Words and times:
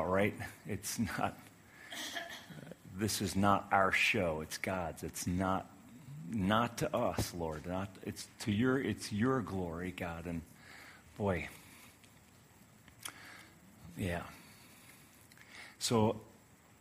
right? 0.00 0.34
It's 0.66 0.98
not, 0.98 1.36
this 2.96 3.20
is 3.20 3.36
not 3.36 3.68
our 3.72 3.92
show. 3.92 4.40
It's 4.40 4.58
God's. 4.58 5.02
It's 5.02 5.26
not, 5.26 5.66
not 6.30 6.78
to 6.78 6.96
us, 6.96 7.34
Lord. 7.34 7.66
Not, 7.66 7.88
it's 8.04 8.26
to 8.40 8.52
your, 8.52 8.80
it's 8.80 9.12
your 9.12 9.40
glory, 9.40 9.92
God. 9.94 10.26
And 10.26 10.40
boy, 11.18 11.48
yeah. 13.98 14.22
So 15.78 16.20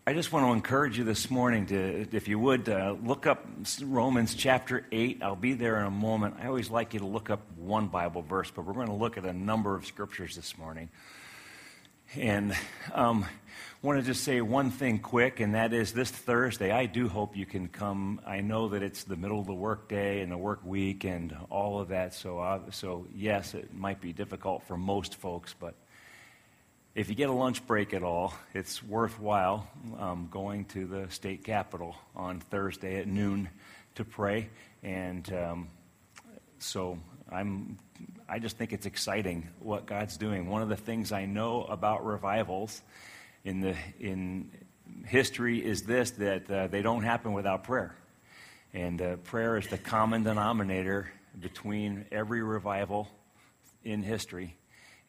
I 0.08 0.14
just 0.14 0.32
want 0.32 0.46
to 0.46 0.52
encourage 0.54 0.98
you 0.98 1.04
this 1.04 1.30
morning 1.30 1.68
to, 1.68 2.08
if 2.12 2.28
you 2.28 2.40
would, 2.40 2.70
uh, 2.70 2.96
look 3.04 3.28
up 3.28 3.46
Romans 3.84 4.34
chapter 4.34 4.86
8. 4.92 5.22
I'll 5.22 5.36
be 5.36 5.54
there 5.54 5.80
in 5.80 5.86
a 5.86 5.92
moment. 5.92 6.38
I 6.42 6.48
always 6.48 6.70
like 6.70 6.94
you 6.94 7.02
to 7.02 7.06
look 7.06 7.30
up 7.30 7.42
one 7.56 7.88
Bible 7.88 8.22
verse, 8.22 8.50
but 8.50 8.66
we're 8.66 8.74
going 8.74 8.88
to 8.88 8.94
look 8.94 9.18
at 9.18 9.26
a 9.26 9.34
number 9.34 9.76
of 9.76 9.86
scriptures 9.86 10.36
this 10.36 10.58
morning. 10.58 10.90
And 12.18 12.54
um, 12.94 13.26
want 13.82 13.98
to 13.98 14.06
just 14.06 14.26
say 14.26 14.42
one 14.42 14.70
thing 14.70 15.00
quick, 15.00 15.40
and 15.40 15.56
that 15.56 15.72
is 15.72 15.94
this 15.94 16.12
Thursday, 16.12 16.70
I 16.70 16.86
do 16.86 17.08
hope 17.08 17.38
you 17.38 17.46
can 17.46 17.70
come. 17.70 18.20
I 18.28 18.42
know 18.42 18.68
that 18.68 18.84
it's 18.84 19.06
the 19.06 19.16
middle 19.16 19.40
of 19.40 19.48
the 19.48 19.54
workday 19.54 20.20
and 20.20 20.30
the 20.30 20.38
work 20.38 20.60
week 20.66 21.06
and 21.06 21.34
all 21.50 21.80
of 21.80 21.88
that. 21.88 22.14
So, 22.14 22.40
uh, 22.40 22.60
so 22.72 23.08
yes, 23.16 23.54
it 23.54 23.74
might 23.74 24.02
be 24.02 24.12
difficult 24.12 24.64
for 24.64 24.76
most 24.76 25.16
folks, 25.16 25.56
but 25.58 25.74
if 26.96 27.08
you 27.08 27.16
get 27.16 27.30
a 27.30 27.34
lunch 27.34 27.66
break 27.66 27.94
at 27.94 28.04
all, 28.04 28.34
it's 28.54 28.84
worthwhile 28.84 29.66
um, 29.98 30.28
going 30.30 30.66
to 30.66 30.86
the 30.86 31.10
state 31.10 31.46
capitol 31.46 31.96
on 32.14 32.42
Thursday 32.42 33.00
at 33.00 33.08
noon 33.08 33.48
to 33.96 34.04
pray. 34.04 34.50
And 34.84 35.32
um, 35.34 35.70
so 36.60 36.98
I'm 37.32 37.78
I 38.28 38.40
just 38.40 38.58
think 38.58 38.72
it's 38.72 38.86
exciting 38.86 39.50
what 39.60 39.86
God's 39.86 40.16
doing. 40.16 40.48
One 40.48 40.62
of 40.62 40.70
the 40.70 40.78
things 40.78 41.12
I 41.12 41.26
know 41.26 41.64
about 41.64 42.06
revivals 42.06 42.82
in, 43.44 43.60
the, 43.60 43.76
in 44.00 44.50
history 45.06 45.64
is 45.64 45.84
this 45.84 46.12
that 46.12 46.50
uh, 46.50 46.68
they 46.68 46.82
don't 46.82 47.04
happen 47.04 47.34
without 47.34 47.66
prayer. 47.66 47.94
And 48.74 49.02
uh, 49.02 49.16
prayer 49.18 49.58
is 49.58 49.68
the 49.68 49.78
common 49.78 50.24
denominator 50.24 51.12
between 51.42 52.06
every 52.10 52.42
revival 52.42 53.10
in 53.84 54.02
history. 54.02 54.56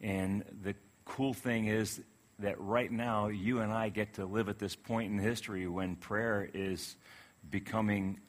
And 0.01 0.43
the 0.63 0.75
cool 1.05 1.33
thing 1.33 1.67
is 1.67 2.01
that 2.39 2.59
right 2.59 2.91
now, 2.91 3.27
you 3.27 3.59
and 3.59 3.71
I 3.71 3.87
get 3.87 4.15
to 4.15 4.25
live 4.25 4.49
at 4.49 4.59
this 4.59 4.75
point 4.75 5.13
in 5.13 5.17
history 5.17 5.65
when 5.67 5.95
prayer 5.95 6.49
is 6.53 6.97
becoming 7.49 8.19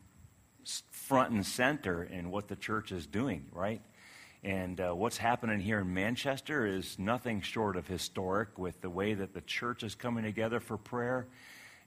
front 0.90 1.32
and 1.32 1.44
center 1.44 2.02
in 2.02 2.30
what 2.30 2.48
the 2.48 2.56
church 2.56 2.92
is 2.92 3.06
doing, 3.06 3.46
right? 3.52 3.80
And 4.42 4.78
uh, 4.78 4.92
what's 4.92 5.16
happening 5.16 5.58
here 5.58 5.80
in 5.80 5.94
Manchester 5.94 6.66
is 6.66 6.98
nothing 6.98 7.40
short 7.40 7.76
of 7.76 7.86
historic 7.86 8.58
with 8.58 8.80
the 8.82 8.90
way 8.90 9.14
that 9.14 9.32
the 9.32 9.40
church 9.40 9.82
is 9.82 9.94
coming 9.94 10.24
together 10.24 10.60
for 10.60 10.76
prayer. 10.76 11.26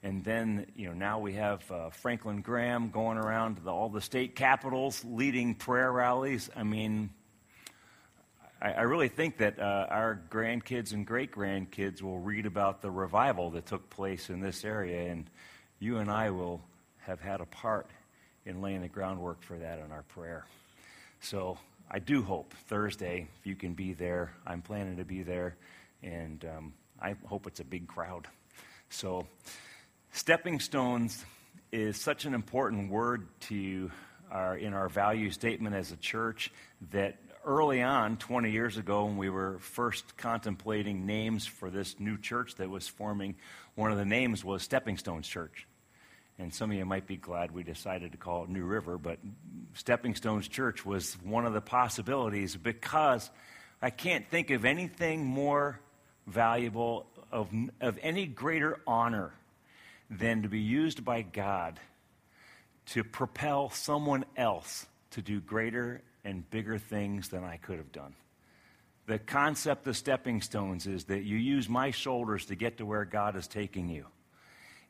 And 0.02 0.24
then, 0.24 0.66
you 0.76 0.88
know, 0.88 0.94
now 0.94 1.20
we 1.20 1.34
have 1.34 1.70
uh, 1.72 1.90
Franklin 1.90 2.42
Graham 2.42 2.90
going 2.90 3.18
around 3.18 3.58
the, 3.64 3.72
all 3.72 3.90
the 3.90 4.02
state 4.02 4.36
capitals 4.36 5.04
leading 5.06 5.54
prayer 5.54 5.92
rallies. 5.92 6.50
I 6.56 6.64
mean, 6.64 7.12
I, 8.62 8.74
I 8.74 8.82
really 8.82 9.10
think 9.10 9.38
that 9.38 9.60
uh, 9.60 9.88
our 9.90 10.20
grandkids 10.30 10.94
and 10.94 11.06
great 11.06 11.32
grandkids 11.32 12.02
will 12.02 12.20
read 12.20 12.46
about 12.46 12.82
the 12.82 12.90
revival 12.90 13.52
that 13.52 13.66
took 13.66 13.90
place 13.90 14.30
in 14.30 14.40
this 14.40 14.64
area, 14.66 15.12
and 15.12 15.30
you 15.80 15.98
and 15.98 16.10
I 16.10 16.32
will 16.32 16.62
have 17.00 17.20
had 17.20 17.42
a 17.42 17.46
part 17.46 17.88
in 18.48 18.62
laying 18.62 18.82
the 18.82 18.88
groundwork 18.88 19.44
for 19.44 19.58
that 19.58 19.80
in 19.80 19.92
our 19.92 20.04
prayer. 20.04 20.46
So 21.20 21.58
I 21.92 22.00
do 22.00 22.24
hope 22.24 22.54
Thursday, 22.68 23.28
if 23.40 23.46
you 23.46 23.56
can 23.56 23.74
be 23.74 23.94
there, 23.94 24.34
I'm 24.46 24.62
planning 24.62 24.98
to 24.98 25.06
be 25.06 25.24
there, 25.24 25.56
and 26.02 26.44
um, 26.46 26.74
I 27.02 27.16
hope 27.26 27.48
it's 27.48 27.60
a 27.60 27.66
big 27.66 27.88
crowd. 27.88 28.28
So, 28.90 29.28
stepping 30.12 30.60
stones 30.60 31.24
is 31.72 32.00
such 32.00 32.26
an 32.26 32.34
important 32.34 32.90
word 32.90 33.28
to 33.42 33.92
our, 34.32 34.58
in 34.58 34.74
our 34.74 34.90
value 34.90 35.32
statement 35.32 35.76
as 35.76 35.92
a 35.92 35.98
church 35.98 36.52
that 36.92 37.18
early 37.46 37.82
on, 37.82 38.18
20 38.18 38.52
years 38.52 38.78
ago, 38.78 39.06
when 39.06 39.18
we 39.18 39.30
were 39.30 39.58
first 39.60 40.18
contemplating 40.18 41.06
names 41.06 41.46
for 41.46 41.70
this 41.70 42.00
new 42.00 42.18
church 42.18 42.56
that 42.56 42.70
was 42.70 42.88
forming, 42.88 43.36
one 43.76 43.92
of 43.92 43.98
the 43.98 44.06
names 44.06 44.44
was 44.44 44.62
Stepping 44.62 44.98
Stones 44.98 45.28
Church. 45.28 45.66
And 46.40 46.54
some 46.54 46.70
of 46.70 46.78
you 46.78 46.86
might 46.86 47.08
be 47.08 47.18
glad 47.18 47.52
we 47.52 47.64
decided 47.64 48.12
to 48.12 48.18
call 48.18 48.44
it 48.44 48.50
New 48.50 48.64
River, 48.64 48.98
but 48.98 49.18
Stepping 49.74 50.14
Stones 50.14 50.48
Church 50.48 50.86
was 50.86 51.14
one 51.24 51.46
of 51.46 51.54
the 51.54 51.62
possibilities 51.62 52.56
because 52.56 53.30
I 53.82 53.90
can't 53.90 54.28
think 54.30 54.52
of 54.52 54.64
anything 54.64 55.26
more 55.26 55.80
valuable, 56.28 57.08
of, 57.32 57.50
of 57.82 57.98
any 58.02 58.28
greater 58.28 58.80
honor 58.86 59.34
than 60.12 60.44
to 60.44 60.50
be 60.50 60.60
used 60.60 61.04
by 61.04 61.24
God 61.24 61.80
to 62.88 63.04
propel 63.04 63.70
someone 63.70 64.24
else 64.36 64.86
to 65.12 65.22
do 65.22 65.42
greater 65.42 66.02
and 66.24 66.50
bigger 66.50 66.78
things 66.78 67.30
than 67.30 67.44
I 67.44 67.58
could 67.58 67.78
have 67.78 67.92
done. 67.92 68.14
The 69.08 69.20
concept 69.20 69.88
of 69.88 69.98
stepping 69.98 70.42
stones 70.42 70.86
is 70.86 71.06
that 71.06 71.24
you 71.24 71.38
use 71.38 71.68
my 71.68 71.92
shoulders 71.92 72.46
to 72.46 72.56
get 72.56 72.78
to 72.78 72.86
where 72.86 73.06
God 73.06 73.36
is 73.36 73.48
taking 73.48 73.90
you 73.90 74.06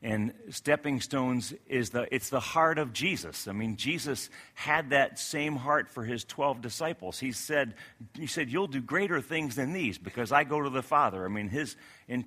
and 0.02 0.32
stepping 0.50 1.00
stones 1.00 1.52
is 1.66 1.90
the 1.90 2.12
it's 2.14 2.30
the 2.30 2.40
heart 2.40 2.78
of 2.78 2.92
jesus. 2.92 3.48
I 3.48 3.52
mean 3.52 3.76
jesus 3.76 4.30
had 4.54 4.90
that 4.90 5.18
same 5.18 5.56
heart 5.56 5.88
for 5.88 6.04
his 6.04 6.24
12 6.24 6.60
disciples. 6.60 7.18
He 7.18 7.32
said 7.32 7.74
he 8.14 8.26
said 8.26 8.50
you'll 8.50 8.68
do 8.68 8.80
greater 8.80 9.20
things 9.20 9.56
than 9.56 9.72
these 9.72 9.98
because 9.98 10.30
i 10.30 10.44
go 10.44 10.62
to 10.62 10.70
the 10.70 10.82
father. 10.82 11.24
I 11.24 11.28
mean 11.28 11.48
his 11.48 11.76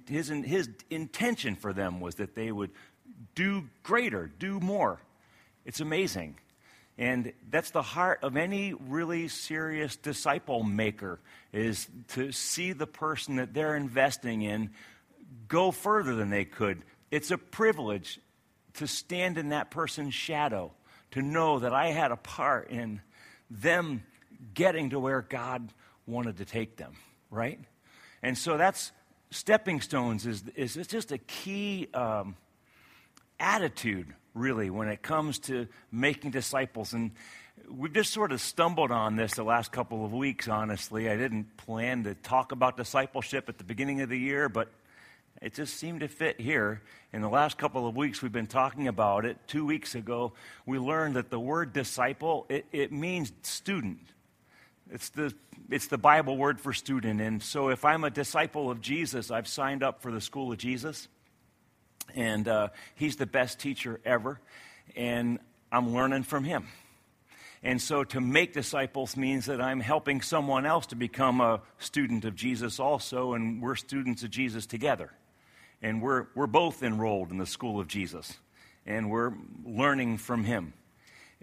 his 0.07 0.27
his 0.27 0.69
intention 0.89 1.55
for 1.55 1.71
them 1.71 2.01
was 2.01 2.15
that 2.15 2.35
they 2.35 2.51
would 2.51 2.71
do 3.35 3.69
greater 3.83 4.29
do 4.39 4.59
more. 4.59 4.99
It's 5.65 5.79
amazing. 5.79 6.37
And 6.97 7.31
that's 7.49 7.71
the 7.71 7.81
heart 7.81 8.19
of 8.21 8.35
any 8.35 8.73
really 8.73 9.27
serious 9.29 9.95
disciple 9.95 10.61
maker 10.63 11.19
is 11.53 11.87
to 12.09 12.31
see 12.31 12.73
the 12.73 12.85
person 12.85 13.37
that 13.37 13.53
they're 13.53 13.75
investing 13.75 14.41
in 14.41 14.71
go 15.47 15.71
further 15.71 16.15
than 16.15 16.29
they 16.29 16.45
could 16.45 16.83
it's 17.11 17.29
a 17.29 17.37
privilege 17.37 18.19
to 18.75 18.87
stand 18.87 19.37
in 19.37 19.49
that 19.49 19.69
person's 19.69 20.13
shadow, 20.13 20.71
to 21.11 21.21
know 21.21 21.59
that 21.59 21.73
I 21.73 21.87
had 21.87 22.11
a 22.11 22.15
part 22.15 22.69
in 22.69 23.01
them 23.49 24.03
getting 24.53 24.91
to 24.91 24.99
where 24.99 25.21
God 25.21 25.69
wanted 26.07 26.37
to 26.37 26.45
take 26.45 26.77
them, 26.77 26.93
right? 27.29 27.59
And 28.23 28.37
so 28.37 28.57
that's 28.57 28.91
stepping 29.29 29.81
stones 29.81 30.25
is, 30.25 30.43
is 30.55 30.77
it's 30.77 30.91
just 30.91 31.11
a 31.11 31.17
key 31.17 31.89
um, 31.93 32.35
attitude, 33.39 34.13
really, 34.33 34.69
when 34.69 34.87
it 34.87 35.01
comes 35.01 35.39
to 35.39 35.67
making 35.91 36.31
disciples. 36.31 36.93
And 36.93 37.11
we've 37.69 37.93
just 37.93 38.13
sort 38.13 38.31
of 38.31 38.39
stumbled 38.39 38.91
on 38.91 39.17
this 39.17 39.33
the 39.33 39.43
last 39.43 39.71
couple 39.71 40.05
of 40.05 40.13
weeks, 40.13 40.47
honestly. 40.47 41.09
I 41.09 41.17
didn't 41.17 41.57
plan 41.57 42.05
to 42.05 42.15
talk 42.15 42.51
about 42.51 42.77
discipleship 42.77 43.49
at 43.49 43.57
the 43.57 43.63
beginning 43.63 44.01
of 44.01 44.09
the 44.09 44.17
year, 44.17 44.47
but 44.47 44.69
it 45.41 45.55
just 45.55 45.77
seemed 45.77 46.01
to 46.01 46.07
fit 46.07 46.39
here. 46.39 46.81
In 47.11 47.21
the 47.21 47.29
last 47.29 47.57
couple 47.57 47.87
of 47.87 47.95
weeks, 47.95 48.21
we've 48.21 48.31
been 48.31 48.45
talking 48.45 48.87
about 48.87 49.25
it. 49.25 49.37
Two 49.47 49.65
weeks 49.65 49.95
ago, 49.95 50.33
we 50.67 50.77
learned 50.77 51.15
that 51.15 51.31
the 51.31 51.39
word 51.39 51.73
disciple, 51.73 52.45
it, 52.47 52.65
it 52.71 52.91
means 52.91 53.31
student. 53.41 54.05
It's 54.91 55.09
the, 55.09 55.33
it's 55.71 55.87
the 55.87 55.97
Bible 55.97 56.37
word 56.37 56.61
for 56.61 56.73
student. 56.73 57.21
And 57.21 57.41
so 57.41 57.69
if 57.69 57.85
I'm 57.85 58.03
a 58.03 58.11
disciple 58.11 58.69
of 58.69 58.81
Jesus, 58.81 59.31
I've 59.31 59.47
signed 59.47 59.81
up 59.81 60.03
for 60.03 60.11
the 60.11 60.21
school 60.21 60.51
of 60.51 60.59
Jesus. 60.59 61.07
And 62.13 62.47
uh, 62.47 62.69
he's 62.93 63.15
the 63.15 63.25
best 63.25 63.59
teacher 63.59 63.99
ever. 64.05 64.39
And 64.95 65.39
I'm 65.71 65.91
learning 65.91 66.23
from 66.23 66.43
him. 66.43 66.67
And 67.63 67.81
so 67.81 68.03
to 68.03 68.21
make 68.21 68.53
disciples 68.53 69.17
means 69.17 69.47
that 69.47 69.59
I'm 69.59 69.79
helping 69.79 70.21
someone 70.21 70.67
else 70.67 70.87
to 70.87 70.95
become 70.95 71.41
a 71.41 71.61
student 71.79 72.25
of 72.25 72.35
Jesus 72.35 72.79
also, 72.79 73.33
and 73.33 73.59
we're 73.61 73.75
students 73.75 74.23
of 74.23 74.29
Jesus 74.29 74.67
together 74.67 75.11
and 75.81 76.01
we're, 76.01 76.27
we're 76.35 76.47
both 76.47 76.83
enrolled 76.83 77.31
in 77.31 77.37
the 77.37 77.45
school 77.45 77.79
of 77.79 77.87
Jesus, 77.87 78.37
and 78.85 79.09
we're 79.09 79.33
learning 79.65 80.17
from 80.17 80.43
him. 80.43 80.73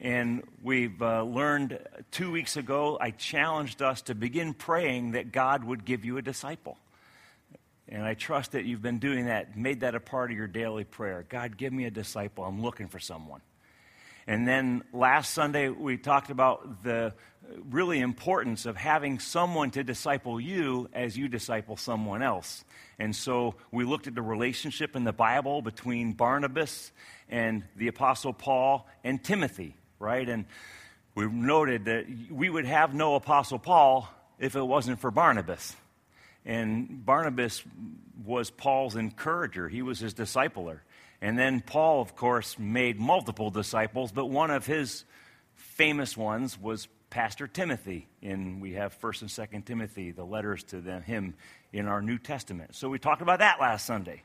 And 0.00 0.44
we've 0.62 1.02
uh, 1.02 1.24
learned 1.24 1.80
two 2.12 2.30
weeks 2.30 2.56
ago, 2.56 2.98
I 3.00 3.10
challenged 3.10 3.82
us 3.82 4.02
to 4.02 4.14
begin 4.14 4.54
praying 4.54 5.12
that 5.12 5.32
God 5.32 5.64
would 5.64 5.84
give 5.84 6.04
you 6.04 6.18
a 6.18 6.22
disciple. 6.22 6.78
And 7.88 8.04
I 8.04 8.14
trust 8.14 8.52
that 8.52 8.64
you've 8.64 8.82
been 8.82 8.98
doing 8.98 9.26
that, 9.26 9.56
made 9.56 9.80
that 9.80 9.94
a 9.94 10.00
part 10.00 10.30
of 10.30 10.36
your 10.36 10.46
daily 10.46 10.84
prayer. 10.84 11.24
God, 11.28 11.56
give 11.56 11.72
me 11.72 11.86
a 11.86 11.90
disciple. 11.90 12.44
I'm 12.44 12.62
looking 12.62 12.86
for 12.86 12.98
someone. 12.98 13.40
And 14.28 14.46
then 14.46 14.84
last 14.92 15.32
Sunday, 15.32 15.70
we 15.70 15.96
talked 15.96 16.28
about 16.28 16.84
the 16.84 17.14
really 17.70 18.00
importance 18.00 18.66
of 18.66 18.76
having 18.76 19.20
someone 19.20 19.70
to 19.70 19.82
disciple 19.82 20.38
you 20.38 20.90
as 20.92 21.16
you 21.16 21.28
disciple 21.28 21.78
someone 21.78 22.20
else. 22.20 22.62
And 22.98 23.16
so 23.16 23.54
we 23.72 23.84
looked 23.84 24.06
at 24.06 24.14
the 24.14 24.20
relationship 24.20 24.94
in 24.96 25.04
the 25.04 25.14
Bible 25.14 25.62
between 25.62 26.12
Barnabas 26.12 26.92
and 27.30 27.64
the 27.74 27.88
Apostle 27.88 28.34
Paul 28.34 28.86
and 29.02 29.24
Timothy, 29.24 29.74
right? 29.98 30.28
And 30.28 30.44
we 31.14 31.26
noted 31.26 31.86
that 31.86 32.04
we 32.30 32.50
would 32.50 32.66
have 32.66 32.92
no 32.92 33.14
Apostle 33.14 33.58
Paul 33.58 34.10
if 34.38 34.56
it 34.56 34.62
wasn't 34.62 35.00
for 35.00 35.10
Barnabas. 35.10 35.74
And 36.44 37.02
Barnabas 37.06 37.62
was 38.26 38.50
Paul's 38.50 38.94
encourager, 38.94 39.70
he 39.70 39.80
was 39.80 40.00
his 40.00 40.12
discipler. 40.12 40.80
And 41.20 41.38
then 41.38 41.60
Paul, 41.60 42.00
of 42.00 42.14
course, 42.14 42.58
made 42.58 42.98
multiple 42.98 43.50
disciples, 43.50 44.12
but 44.12 44.26
one 44.26 44.50
of 44.50 44.66
his 44.66 45.04
famous 45.54 46.16
ones 46.16 46.58
was 46.58 46.88
Pastor 47.10 47.46
Timothy. 47.46 48.06
And 48.22 48.60
we 48.60 48.74
have 48.74 48.98
1st 49.00 49.22
and 49.22 49.30
2nd 49.30 49.64
Timothy, 49.64 50.12
the 50.12 50.24
letters 50.24 50.62
to 50.64 50.80
them, 50.80 51.02
him 51.02 51.34
in 51.72 51.86
our 51.86 52.00
New 52.00 52.18
Testament. 52.18 52.74
So 52.74 52.88
we 52.88 52.98
talked 52.98 53.22
about 53.22 53.40
that 53.40 53.60
last 53.60 53.84
Sunday. 53.86 54.22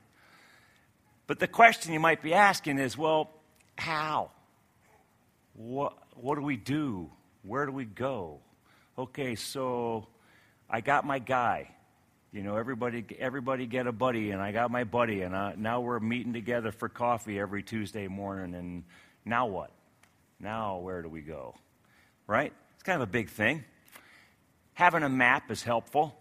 But 1.25 1.39
the 1.39 1.47
question 1.47 1.93
you 1.93 1.99
might 1.99 2.21
be 2.21 2.33
asking 2.33 2.79
is 2.79 2.97
well, 2.97 3.31
how? 3.77 4.31
What, 5.55 5.97
what 6.15 6.35
do 6.35 6.41
we 6.41 6.57
do? 6.57 7.09
Where 7.43 7.65
do 7.65 7.71
we 7.71 7.85
go? 7.85 8.39
Okay, 8.97 9.35
so 9.35 10.07
I 10.69 10.81
got 10.81 11.05
my 11.05 11.19
guy. 11.19 11.71
You 12.33 12.41
know, 12.41 12.57
everybody, 12.57 13.06
everybody 13.19 13.68
get 13.68 13.85
a 13.85 13.91
buddy, 13.91 14.31
and 14.31 14.41
I 14.41 14.51
got 14.51 14.71
my 14.71 14.85
buddy, 14.85 15.21
and 15.21 15.35
I, 15.35 15.53
now 15.56 15.81
we're 15.81 16.00
meeting 16.00 16.33
together 16.33 16.71
for 16.71 16.89
coffee 16.89 17.39
every 17.39 17.62
Tuesday 17.62 18.07
morning. 18.07 18.56
And 18.56 18.85
now 19.24 19.45
what? 19.45 19.69
Now 20.39 20.80
where 20.80 21.03
do 21.03 21.09
we 21.09 21.21
go? 21.21 21.53
Right? 22.25 22.51
It's 22.74 22.81
kind 22.81 23.00
of 23.00 23.07
a 23.07 23.12
big 23.12 23.30
thing. 23.30 23.63
Having 24.74 25.03
a 25.03 25.09
map 25.09 25.51
is 25.51 25.62
helpful, 25.62 26.18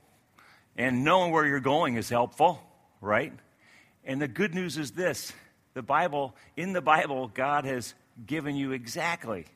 and 0.76 1.03
knowing 1.03 1.32
where 1.32 1.47
you're 1.47 1.61
going 1.61 1.97
is 1.97 2.11
helpful, 2.11 2.61
right? 3.00 3.32
And 4.05 4.20
the 4.20 4.29
good 4.29 4.55
news 4.55 4.76
is 4.76 4.91
this 4.91 5.32
the 5.73 5.82
Bible, 5.82 6.37
in 6.58 6.75
the 6.75 6.82
Bible, 6.82 7.29
God 7.29 7.65
has 7.65 7.94
given 8.26 8.55
you 8.55 8.73
exactly 8.73 9.47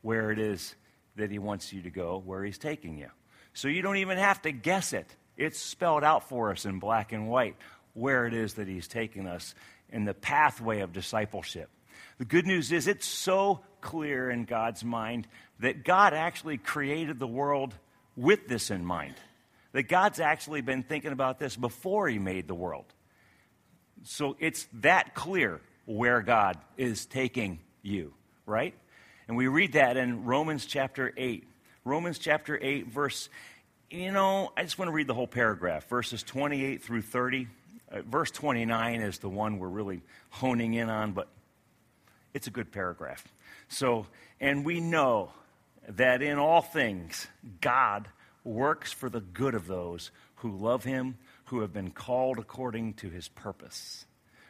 where 0.00 0.32
it 0.32 0.40
is 0.40 0.74
that 1.14 1.30
He 1.30 1.38
wants 1.38 1.72
you 1.72 1.82
to 1.82 1.90
go, 1.90 2.20
where 2.26 2.42
He's 2.42 2.58
taking 2.58 2.98
you. 2.98 3.10
So 3.54 3.68
you 3.68 3.82
don't 3.82 3.98
even 3.98 4.18
have 4.18 4.42
to 4.42 4.50
guess 4.50 4.92
it. 4.92 5.06
It's 5.36 5.58
spelled 5.58 6.04
out 6.04 6.28
for 6.28 6.50
us 6.50 6.64
in 6.64 6.78
black 6.78 7.12
and 7.12 7.28
white 7.28 7.56
where 7.94 8.26
it 8.26 8.34
is 8.34 8.54
that 8.54 8.68
He's 8.68 8.88
taking 8.88 9.26
us 9.26 9.54
in 9.90 10.04
the 10.04 10.14
pathway 10.14 10.80
of 10.80 10.92
discipleship. 10.92 11.68
The 12.18 12.24
good 12.24 12.46
news 12.46 12.72
is 12.72 12.86
it's 12.86 13.06
so 13.06 13.60
clear 13.80 14.30
in 14.30 14.44
God's 14.44 14.84
mind 14.84 15.26
that 15.60 15.84
God 15.84 16.14
actually 16.14 16.58
created 16.58 17.18
the 17.18 17.26
world 17.26 17.74
with 18.16 18.48
this 18.48 18.70
in 18.70 18.84
mind. 18.84 19.14
That 19.72 19.84
God's 19.84 20.20
actually 20.20 20.60
been 20.60 20.82
thinking 20.82 21.12
about 21.12 21.38
this 21.38 21.56
before 21.56 22.08
He 22.08 22.18
made 22.18 22.46
the 22.46 22.54
world. 22.54 22.86
So 24.04 24.36
it's 24.38 24.66
that 24.80 25.14
clear 25.14 25.60
where 25.86 26.22
God 26.22 26.58
is 26.76 27.06
taking 27.06 27.60
you, 27.82 28.12
right? 28.46 28.74
And 29.28 29.36
we 29.36 29.46
read 29.46 29.72
that 29.72 29.96
in 29.96 30.24
Romans 30.24 30.66
chapter 30.66 31.12
8. 31.16 31.44
Romans 31.84 32.18
chapter 32.18 32.58
8, 32.60 32.88
verse 32.88 33.28
you 33.92 34.10
know, 34.10 34.50
I 34.56 34.62
just 34.62 34.78
want 34.78 34.88
to 34.88 34.92
read 34.92 35.06
the 35.06 35.14
whole 35.14 35.26
paragraph, 35.26 35.86
verses 35.88 36.22
28 36.22 36.82
through 36.82 37.02
30. 37.02 37.46
Uh, 37.90 38.00
verse 38.02 38.30
29 38.30 39.02
is 39.02 39.18
the 39.18 39.28
one 39.28 39.58
we're 39.58 39.68
really 39.68 40.00
honing 40.30 40.72
in 40.72 40.88
on, 40.88 41.12
but 41.12 41.28
it's 42.32 42.46
a 42.46 42.50
good 42.50 42.72
paragraph. 42.72 43.22
So, 43.68 44.06
and 44.40 44.64
we 44.64 44.80
know 44.80 45.32
that 45.88 46.22
in 46.22 46.38
all 46.38 46.62
things, 46.62 47.26
God 47.60 48.08
works 48.44 48.92
for 48.92 49.10
the 49.10 49.20
good 49.20 49.54
of 49.54 49.66
those 49.66 50.10
who 50.36 50.56
love 50.56 50.84
him, 50.84 51.18
who 51.46 51.60
have 51.60 51.74
been 51.74 51.90
called 51.90 52.38
according 52.38 52.94
to 52.94 53.10
his 53.10 53.28
purpose. 53.28 54.06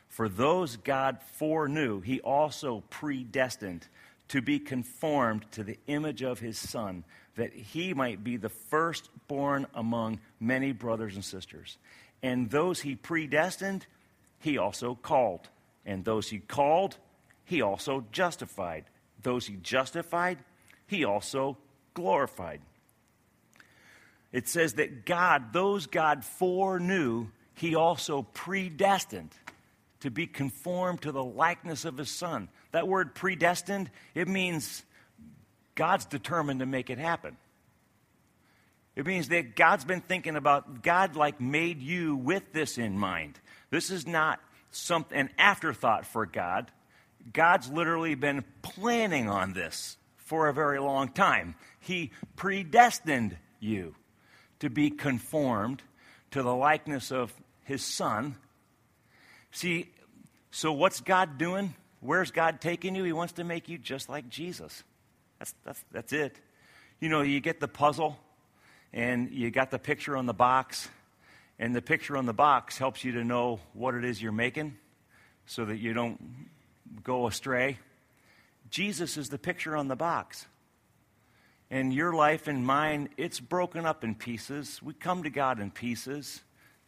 For 0.07 0.29
those 0.29 0.77
God 0.77 1.19
foreknew, 1.33 2.01
he 2.01 2.21
also 2.21 2.85
predestined 2.91 3.89
to 4.29 4.41
be 4.41 4.61
conformed 4.61 5.51
to 5.53 5.65
the 5.65 5.79
image 5.89 6.23
of 6.23 6.39
his 6.39 6.59
Son 6.59 7.05
that 7.37 7.53
he 7.53 7.95
might 7.95 8.23
be 8.23 8.37
the 8.37 8.49
firstborn 8.49 9.67
among 9.75 10.21
many 10.39 10.73
brothers 10.73 11.15
and 11.15 11.25
sisters. 11.25 11.79
And 12.23 12.51
those 12.51 12.81
he 12.81 12.95
predestined, 12.95 13.87
he 14.39 14.59
also 14.59 14.95
called. 14.95 15.49
And 15.85 16.05
those 16.05 16.29
he 16.29 16.39
called, 16.39 16.97
he 17.45 17.63
also 17.63 18.05
justified. 18.13 18.85
Those 19.23 19.47
he 19.47 19.57
justified, 19.57 20.39
he 20.87 21.05
also 21.05 21.57
glorified. 21.95 22.61
It 24.33 24.49
says 24.49 24.75
that 24.75 25.05
God, 25.05 25.53
those 25.53 25.87
God 25.87 26.25
foreknew, 26.25 27.29
he 27.55 27.75
also 27.75 28.23
predestined 28.23 29.35
to 30.01 30.11
be 30.11 30.27
conformed 30.27 31.03
to 31.03 31.13
the 31.13 31.23
likeness 31.23 31.85
of 31.85 31.97
his 31.97 32.11
son. 32.11 32.49
That 32.73 32.89
word 32.89 33.15
predestined, 33.15 33.91
it 34.15 34.27
means 34.27 34.83
God's 35.75 36.05
determined 36.05 36.61
to 36.61 36.67
make 36.67 36.91
it 36.91 36.99
happen. 36.99 37.37
It 38.95 39.07
means 39.07 39.29
that 39.29 39.57
God's 39.57 39.85
been 39.85 40.03
thinking 40.03 40.37
about, 40.37 40.83
God 40.83 41.17
like 41.17 41.41
made 41.41 41.81
you 41.81 42.15
with 42.17 42.53
this 42.53 42.77
in 42.77 42.99
mind. 42.99 43.41
This 43.71 43.91
is 43.91 44.07
not 44.07 44.39
some, 44.71 45.07
an 45.13 45.31
afterthought 45.39 46.07
for 46.07 46.27
God. 46.27 46.71
God's 47.33 47.71
literally 47.71 48.15
been 48.15 48.45
planning 48.61 49.29
on 49.29 49.55
this 49.55 49.97
for 50.17 50.49
a 50.49 50.55
very 50.55 50.79
long 50.79 51.09
time. 51.09 51.55
He 51.81 52.11
predestined 52.37 53.37
you 53.61 53.95
to 54.61 54.69
be 54.69 54.91
conformed 54.91 55.83
to 56.33 56.43
the 56.43 56.55
likeness 56.55 57.11
of 57.11 57.33
his 57.65 57.83
son. 57.83 58.37
See, 59.53 59.91
so 60.51 60.73
what's 60.73 61.01
God 61.01 61.39
doing? 61.39 61.75
Where's 62.01 62.31
God 62.31 62.61
taking 62.61 62.95
you? 62.95 63.05
He 63.05 63.13
wants 63.13 63.35
to 63.35 63.45
make 63.45 63.69
you 63.69 63.79
just 63.79 64.09
like 64.09 64.29
Jesus. 64.29 64.83
That's, 65.43 65.55
that's, 65.65 65.85
that's 65.91 66.13
it. 66.13 66.37
You 67.01 67.09
know, 67.09 67.23
you 67.23 67.41
get 67.41 67.59
the 67.59 67.67
puzzle 67.67 68.17
and 68.93 69.33
you 69.33 69.51
got 69.51 69.73
the 69.73 69.79
picture 69.81 70.17
on 70.17 70.27
the 70.27 70.33
box, 70.33 70.89
and 71.59 71.75
the 71.75 71.83
picture 71.83 72.17
on 72.17 72.27
the 72.27 72.33
box 72.33 72.79
helps 72.79 73.03
you 73.03 73.11
to 73.15 73.25
know 73.25 73.59
what 73.73 73.97
it 73.97 74.05
is 74.05 74.23
you're 74.23 74.31
making 74.31 74.77
so 75.47 75.65
that 75.65 75.79
you 75.79 75.95
don't 75.95 76.21
go 77.03 77.27
astray. 77.27 77.81
Jesus 78.71 79.17
is 79.17 79.31
the 79.31 79.39
picture 79.39 79.77
on 79.77 79.89
the 79.89 79.97
box. 79.97 80.47
And 81.73 81.93
your 81.93 82.13
life 82.13 82.47
and 82.47 82.65
mine, 82.65 83.09
it's 83.17 83.41
broken 83.41 83.85
up 83.85 84.05
in 84.05 84.15
pieces. 84.15 84.81
We 84.81 84.95
come 84.95 85.25
to 85.25 85.31
God 85.31 85.59
in 85.59 85.73
pieces. 85.73 86.41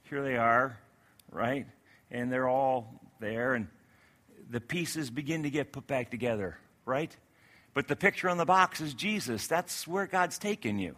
Here 0.05 0.23
they 0.23 0.37
are, 0.37 0.79
right? 1.33 1.67
And 2.09 2.31
they're 2.31 2.49
all 2.49 3.01
there, 3.19 3.55
and 3.55 3.67
the 4.49 4.61
pieces 4.61 5.11
begin 5.11 5.43
to 5.43 5.51
get 5.51 5.73
put 5.73 5.89
back 5.89 6.13
together, 6.13 6.57
right? 6.85 7.17
But 7.75 7.89
the 7.89 7.97
picture 7.97 8.29
on 8.31 8.39
the 8.39 8.45
box 8.45 8.81
is 8.81 8.95
Jesus. 8.95 9.47
That's 9.47 9.87
where 9.87 10.07
God's 10.07 10.39
taking 10.39 10.79
you. 10.79 10.97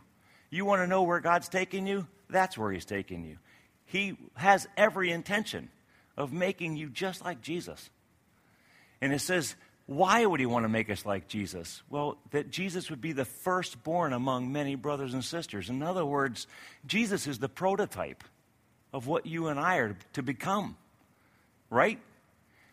You 0.51 0.65
want 0.65 0.83
to 0.83 0.87
know 0.87 1.03
where 1.03 1.21
God's 1.21 1.49
taking 1.49 1.87
you? 1.87 2.07
That's 2.29 2.57
where 2.57 2.71
He's 2.71 2.85
taking 2.85 3.25
you. 3.25 3.39
He 3.87 4.17
has 4.35 4.69
every 4.77 5.11
intention 5.11 5.71
of 6.17 6.33
making 6.33 6.77
you 6.77 6.89
just 6.89 7.25
like 7.25 7.41
Jesus. 7.41 7.91
And 9.01 9.13
it 9.13 9.21
says, 9.21 9.55
why 9.87 10.27
would 10.27 10.41
He 10.41 10.47
want 10.47 10.65
to 10.65 10.69
make 10.69 10.91
us 10.91 11.07
like 11.07 11.29
Jesus? 11.29 11.83
Well, 11.89 12.19
that 12.33 12.51
Jesus 12.51 12.91
would 12.91 13.01
be 13.01 13.13
the 13.13 13.25
firstborn 13.25 14.13
among 14.13 14.53
many 14.53 14.75
brothers 14.75 15.15
and 15.15 15.25
sisters. 15.25 15.71
In 15.71 15.83
other 15.83 16.05
words, 16.05 16.47
Jesus 16.87 17.27
is 17.27 17.39
the 17.39 17.49
prototype 17.49 18.25
of 18.93 19.07
what 19.07 19.27
you 19.27 19.47
and 19.47 19.61
I 19.61 19.77
are 19.77 19.97
to 20.15 20.23
become, 20.23 20.77
right? 21.71 22.01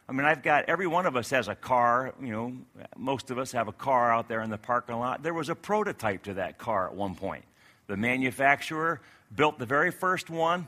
I 0.08 0.12
mean, 0.12 0.26
I've 0.26 0.44
got 0.44 0.66
every 0.68 0.88
one 0.88 1.06
of 1.06 1.16
us 1.16 1.30
has 1.30 1.48
a 1.48 1.56
car. 1.56 2.14
You 2.22 2.32
know, 2.32 2.54
most 2.98 3.32
of 3.32 3.38
us 3.38 3.54
have 3.54 3.68
a 3.68 3.74
car 3.74 4.14
out 4.14 4.28
there 4.28 4.42
in 4.42 4.50
the 4.50 4.58
parking 4.58 4.98
lot. 4.98 5.24
There 5.24 5.34
was 5.34 5.50
a 5.50 5.56
prototype 5.56 6.24
to 6.24 6.36
that 6.36 6.58
car 6.58 6.88
at 6.88 6.96
one 6.96 7.16
point. 7.16 7.46
The 7.88 7.98
manufacturer 7.98 9.02
built 9.34 9.60
the 9.60 9.66
very 9.66 9.92
first 9.92 10.30
one. 10.30 10.68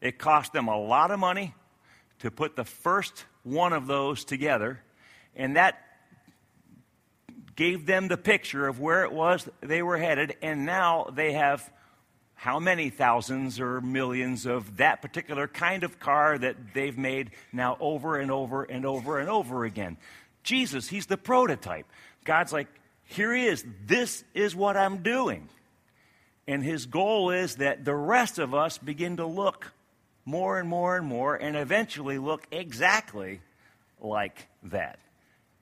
It 0.00 0.18
cost 0.18 0.52
them 0.52 0.68
a 0.68 0.78
lot 0.78 1.10
of 1.10 1.18
money 1.18 1.54
to 2.20 2.30
put 2.30 2.56
the 2.56 2.64
first 2.64 3.24
one 3.42 3.72
of 3.72 3.86
those 3.86 4.24
together, 4.24 4.80
and 5.34 5.56
that 5.56 5.80
gave 7.56 7.86
them 7.86 8.08
the 8.08 8.16
picture 8.16 8.66
of 8.66 8.80
where 8.80 9.04
it 9.04 9.12
was 9.12 9.48
they 9.60 9.82
were 9.82 9.98
headed, 9.98 10.36
and 10.42 10.66
now 10.66 11.10
they 11.12 11.32
have 11.32 11.70
how 12.44 12.60
many 12.60 12.90
thousands 12.90 13.58
or 13.58 13.80
millions 13.80 14.44
of 14.44 14.76
that 14.76 15.00
particular 15.00 15.48
kind 15.48 15.82
of 15.82 15.98
car 15.98 16.36
that 16.36 16.74
they've 16.74 16.98
made 16.98 17.30
now 17.54 17.74
over 17.80 18.20
and 18.20 18.30
over 18.30 18.64
and 18.64 18.84
over 18.84 19.18
and 19.18 19.30
over 19.30 19.64
again. 19.64 19.96
Jesus, 20.42 20.86
he's 20.86 21.06
the 21.06 21.16
prototype. 21.16 21.86
God's 22.26 22.52
like, 22.52 22.68
here 23.06 23.34
he 23.34 23.46
is. 23.46 23.64
This 23.86 24.24
is 24.34 24.54
what 24.54 24.76
I'm 24.76 24.98
doing. 24.98 25.48
And 26.46 26.62
his 26.62 26.84
goal 26.84 27.30
is 27.30 27.54
that 27.56 27.86
the 27.86 27.94
rest 27.94 28.38
of 28.38 28.54
us 28.54 28.76
begin 28.76 29.16
to 29.16 29.24
look 29.24 29.72
more 30.26 30.60
and 30.60 30.68
more 30.68 30.98
and 30.98 31.06
more 31.06 31.36
and 31.36 31.56
eventually 31.56 32.18
look 32.18 32.46
exactly 32.50 33.40
like 34.02 34.48
that. 34.64 34.98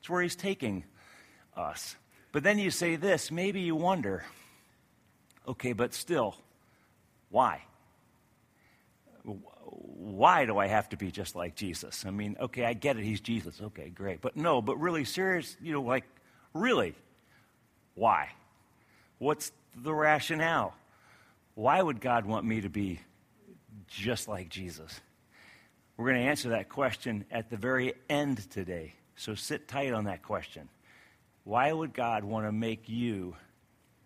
It's 0.00 0.10
where 0.10 0.22
he's 0.22 0.34
taking 0.34 0.82
us. 1.56 1.94
But 2.32 2.42
then 2.42 2.58
you 2.58 2.72
say 2.72 2.96
this 2.96 3.30
maybe 3.30 3.60
you 3.60 3.76
wonder 3.76 4.24
okay, 5.46 5.74
but 5.74 5.94
still, 5.94 6.34
why? 7.32 7.62
Why 9.24 10.44
do 10.44 10.58
I 10.58 10.66
have 10.66 10.88
to 10.90 10.96
be 10.96 11.10
just 11.10 11.34
like 11.34 11.56
Jesus? 11.56 12.04
I 12.06 12.10
mean, 12.10 12.36
okay, 12.38 12.64
I 12.64 12.74
get 12.74 12.96
it, 12.98 13.04
he's 13.04 13.20
Jesus. 13.20 13.60
Okay, 13.60 13.88
great. 13.88 14.20
But 14.20 14.36
no, 14.36 14.60
but 14.62 14.76
really 14.76 15.04
serious, 15.04 15.56
you 15.60 15.72
know, 15.72 15.82
like, 15.82 16.04
really, 16.52 16.94
why? 17.94 18.28
What's 19.18 19.50
the 19.74 19.94
rationale? 19.94 20.74
Why 21.54 21.80
would 21.80 22.00
God 22.00 22.26
want 22.26 22.44
me 22.44 22.60
to 22.60 22.68
be 22.68 23.00
just 23.88 24.28
like 24.28 24.48
Jesus? 24.48 25.00
We're 25.96 26.10
going 26.10 26.22
to 26.22 26.28
answer 26.28 26.50
that 26.50 26.68
question 26.68 27.24
at 27.30 27.48
the 27.48 27.56
very 27.56 27.94
end 28.10 28.50
today. 28.50 28.94
So 29.16 29.34
sit 29.34 29.68
tight 29.68 29.92
on 29.92 30.04
that 30.04 30.22
question. 30.22 30.68
Why 31.44 31.72
would 31.72 31.94
God 31.94 32.24
want 32.24 32.46
to 32.46 32.52
make 32.52 32.88
you 32.88 33.36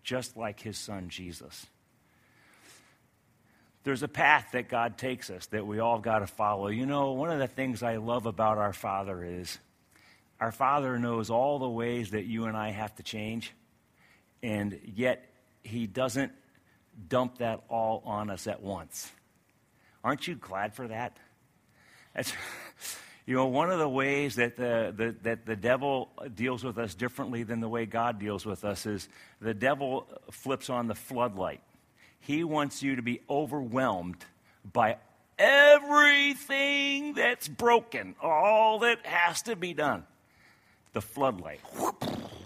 just 0.03 0.37
like 0.37 0.61
his 0.61 0.77
son 0.77 1.09
Jesus? 1.09 1.65
There's 3.87 4.03
a 4.03 4.09
path 4.09 4.49
that 4.51 4.67
God 4.67 4.97
takes 4.97 5.29
us 5.29 5.45
that 5.45 5.65
we 5.65 5.79
all 5.79 5.99
got 5.99 6.19
to 6.19 6.27
follow. 6.27 6.67
You 6.67 6.85
know, 6.85 7.13
one 7.13 7.31
of 7.31 7.39
the 7.39 7.47
things 7.47 7.81
I 7.81 7.95
love 7.95 8.25
about 8.25 8.57
our 8.57 8.73
Father 8.73 9.23
is 9.23 9.59
our 10.41 10.51
Father 10.51 10.99
knows 10.99 11.29
all 11.29 11.57
the 11.57 11.69
ways 11.69 12.11
that 12.11 12.25
you 12.25 12.47
and 12.47 12.57
I 12.57 12.71
have 12.71 12.93
to 12.95 13.03
change, 13.03 13.53
and 14.43 14.77
yet 14.83 15.23
he 15.63 15.87
doesn't 15.87 16.33
dump 17.07 17.37
that 17.37 17.63
all 17.69 18.03
on 18.05 18.29
us 18.29 18.45
at 18.45 18.61
once. 18.61 19.09
Aren't 20.03 20.27
you 20.27 20.35
glad 20.35 20.75
for 20.75 20.89
that? 20.89 21.15
That's, 22.13 22.33
you 23.25 23.35
know, 23.35 23.45
one 23.45 23.71
of 23.71 23.79
the 23.79 23.87
ways 23.87 24.35
that 24.35 24.57
the, 24.57 24.93
the, 24.93 25.15
that 25.21 25.45
the 25.45 25.55
devil 25.55 26.09
deals 26.35 26.61
with 26.61 26.77
us 26.77 26.93
differently 26.93 27.43
than 27.43 27.61
the 27.61 27.69
way 27.69 27.85
God 27.85 28.19
deals 28.19 28.45
with 28.45 28.65
us 28.65 28.85
is 28.85 29.07
the 29.39 29.53
devil 29.53 30.09
flips 30.29 30.69
on 30.69 30.87
the 30.87 30.95
floodlight. 30.95 31.61
He 32.27 32.43
wants 32.43 32.83
you 32.83 32.97
to 32.97 33.01
be 33.01 33.21
overwhelmed 33.29 34.17
by 34.73 34.97
everything 35.39 37.13
that's 37.13 37.47
broken, 37.47 38.15
all 38.21 38.79
that 38.79 39.05
has 39.05 39.43
to 39.43 39.55
be 39.55 39.73
done. 39.73 40.03
The 40.91 40.99
floodlight, 40.99 41.61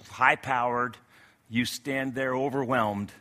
high 0.08 0.36
powered, 0.36 0.98
you 1.50 1.66
stand 1.66 2.14
there 2.14 2.36
overwhelmed. 2.36 3.12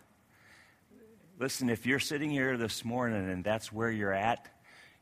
Listen, 1.39 1.71
if 1.71 1.87
you're 1.87 1.99
sitting 1.99 2.29
here 2.29 2.59
this 2.59 2.85
morning 2.85 3.31
and 3.31 3.43
that's 3.43 3.73
where 3.73 3.91
you're 3.91 4.13
at, 4.13 4.47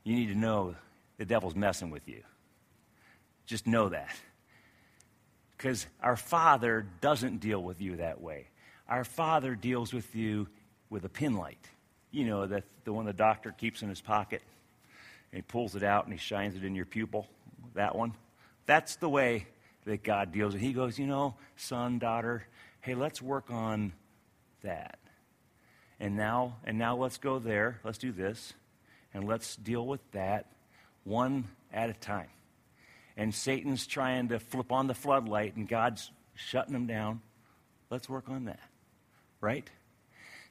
you 0.05 0.15
need 0.15 0.27
to 0.27 0.39
know 0.39 0.75
the 1.17 1.25
devil's 1.25 1.55
messing 1.55 1.89
with 1.89 2.07
you. 2.07 2.23
Just 3.47 3.67
know 3.67 3.89
that. 3.89 4.15
Because 5.57 5.87
our 6.01 6.15
Father 6.15 6.85
doesn't 7.01 7.41
deal 7.41 7.61
with 7.61 7.81
you 7.81 7.97
that 7.97 8.21
way. 8.21 8.47
Our 8.87 9.03
Father 9.03 9.55
deals 9.55 9.93
with 9.93 10.15
you 10.15 10.47
with 10.89 11.05
a 11.05 11.09
pin 11.09 11.35
light. 11.35 11.69
You 12.11 12.25
know, 12.25 12.47
the, 12.47 12.63
the 12.83 12.93
one 12.93 13.05
the 13.05 13.13
doctor 13.13 13.51
keeps 13.51 13.81
in 13.81 13.89
his 13.89 14.01
pocket. 14.01 14.41
And 15.31 15.37
he 15.37 15.41
pulls 15.41 15.75
it 15.75 15.83
out 15.83 16.05
and 16.05 16.13
he 16.13 16.19
shines 16.19 16.55
it 16.55 16.63
in 16.63 16.75
your 16.75 16.85
pupil. 16.85 17.27
That 17.75 17.95
one. 17.95 18.13
That's 18.65 18.95
the 18.95 19.09
way 19.09 19.47
that 19.85 20.03
God 20.03 20.31
deals 20.31 20.53
with. 20.53 20.61
He 20.61 20.73
goes, 20.73 20.97
you 20.97 21.07
know, 21.07 21.35
son, 21.55 21.99
daughter, 21.99 22.45
hey, 22.81 22.95
let's 22.95 23.21
work 23.21 23.51
on 23.51 23.93
that. 24.63 24.99
And 25.99 26.15
now, 26.15 26.57
and 26.63 26.77
now 26.77 26.95
let's 26.95 27.17
go 27.17 27.39
there. 27.39 27.79
Let's 27.83 27.97
do 27.97 28.11
this. 28.11 28.53
And 29.13 29.27
let's 29.27 29.55
deal 29.55 29.85
with 29.85 30.01
that 30.11 30.45
one 31.03 31.45
at 31.73 31.89
a 31.89 31.93
time. 31.93 32.29
And 33.17 33.33
Satan's 33.33 33.85
trying 33.85 34.29
to 34.29 34.39
flip 34.39 34.71
on 34.71 34.87
the 34.87 34.93
floodlight, 34.93 35.55
and 35.55 35.67
God's 35.67 36.09
shutting 36.35 36.73
him 36.73 36.87
down. 36.87 37.21
Let's 37.89 38.07
work 38.07 38.29
on 38.29 38.45
that. 38.45 38.61
Right? 39.41 39.69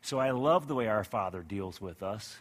So 0.03 0.19
I 0.19 0.31
love 0.31 0.69
the 0.69 0.75
way 0.75 0.89
our 0.89 1.05
Father 1.05 1.43
deals 1.43 1.81
with 1.81 2.03
us. 2.03 2.37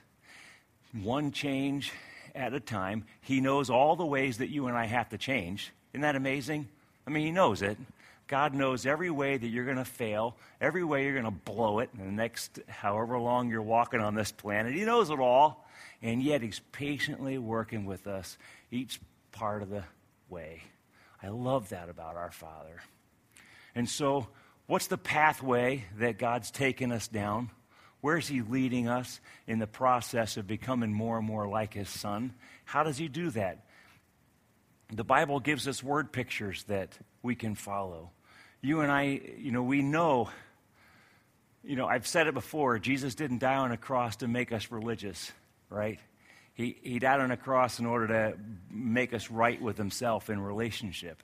One 0.94 1.32
change 1.32 1.92
at 2.34 2.54
a 2.54 2.60
time. 2.60 3.06
He 3.22 3.42
knows 3.42 3.70
all 3.70 3.96
the 3.96 4.06
ways 4.06 4.38
that 4.38 4.50
you 4.50 4.68
and 4.68 4.78
I 4.78 4.86
have 4.86 5.10
to 5.10 5.18
change. 5.18 5.74
Isn't 5.94 6.02
that 6.02 6.16
amazing? 6.16 6.68
I 7.06 7.10
mean, 7.10 7.26
He 7.26 7.32
knows 7.32 7.62
it. 7.62 7.78
God 8.28 8.54
knows 8.54 8.86
every 8.86 9.10
way 9.10 9.38
that 9.38 9.48
you're 9.48 9.66
going 9.66 9.78
to 9.78 9.86
fail, 9.86 10.36
every 10.60 10.84
way 10.84 11.04
you're 11.04 11.14
going 11.14 11.26
to 11.26 11.32
blow 11.32 11.80
it 11.80 11.90
in 11.98 12.06
the 12.06 12.12
next 12.12 12.60
however 12.68 13.18
long 13.18 13.50
you're 13.50 13.62
walking 13.62 14.02
on 14.02 14.16
this 14.16 14.32
planet. 14.32 14.74
He 14.74 14.84
knows 14.84 15.10
it 15.10 15.20
all. 15.20 15.66
And 16.02 16.22
yet, 16.22 16.42
He's 16.42 16.62
patiently 16.72 17.38
working 17.38 17.86
with 17.86 18.06
us 18.06 18.38
each 18.70 19.00
part 19.32 19.64
of 19.64 19.70
the 19.70 19.84
way. 20.30 20.62
I 21.24 21.30
love 21.30 21.70
that 21.70 21.90
about 21.90 22.16
our 22.16 22.32
Father. 22.32 22.82
And 23.74 23.90
so, 23.90 24.28
what's 24.68 24.88
the 24.88 24.98
pathway 24.98 25.86
that 25.98 26.20
God's 26.20 26.52
taken 26.52 26.92
us 26.92 27.08
down? 27.08 27.50
Where's 28.02 28.28
He 28.28 28.42
leading 28.42 28.88
us 28.88 29.20
in 29.48 29.60
the 29.60 29.68
process 29.68 30.38
of 30.38 30.46
becoming 30.46 30.94
more 30.94 31.18
and 31.18 31.26
more 31.26 31.48
like 31.48 31.74
His 31.74 31.90
Son? 31.90 32.34
How 32.66 32.84
does 32.84 32.98
He 32.98 33.08
do 33.08 33.32
that? 33.32 33.66
The 34.94 35.04
Bible 35.04 35.40
gives 35.40 35.68
us 35.68 35.84
word 35.84 36.12
pictures 36.12 36.64
that 36.66 36.98
we 37.22 37.36
can 37.36 37.56
follow. 37.56 38.12
You 38.62 38.82
and 38.82 38.92
I, 38.92 39.22
you 39.38 39.52
know, 39.52 39.64
we 39.64 39.82
know, 39.82 40.30
you 41.64 41.76
know, 41.76 41.88
I've 41.88 42.08
said 42.08 42.28
it 42.28 42.34
before 42.34 42.80
Jesus 42.80 43.16
didn't 43.16 43.40
die 43.40 43.58
on 43.58 43.72
a 43.72 43.78
cross 43.78 44.18
to 44.18 44.28
make 44.28 44.52
us 44.52 44.72
religious, 44.72 45.32
right? 45.70 46.00
He, 46.54 46.78
he 46.82 47.00
died 47.00 47.20
on 47.20 47.32
a 47.32 47.38
cross 47.38 47.80
in 47.80 47.86
order 47.86 48.08
to 48.08 48.38
make 48.72 49.14
us 49.14 49.30
right 49.30 49.62
with 49.62 49.78
Himself 49.78 50.30
in 50.30 50.40
relationship. 50.40 51.22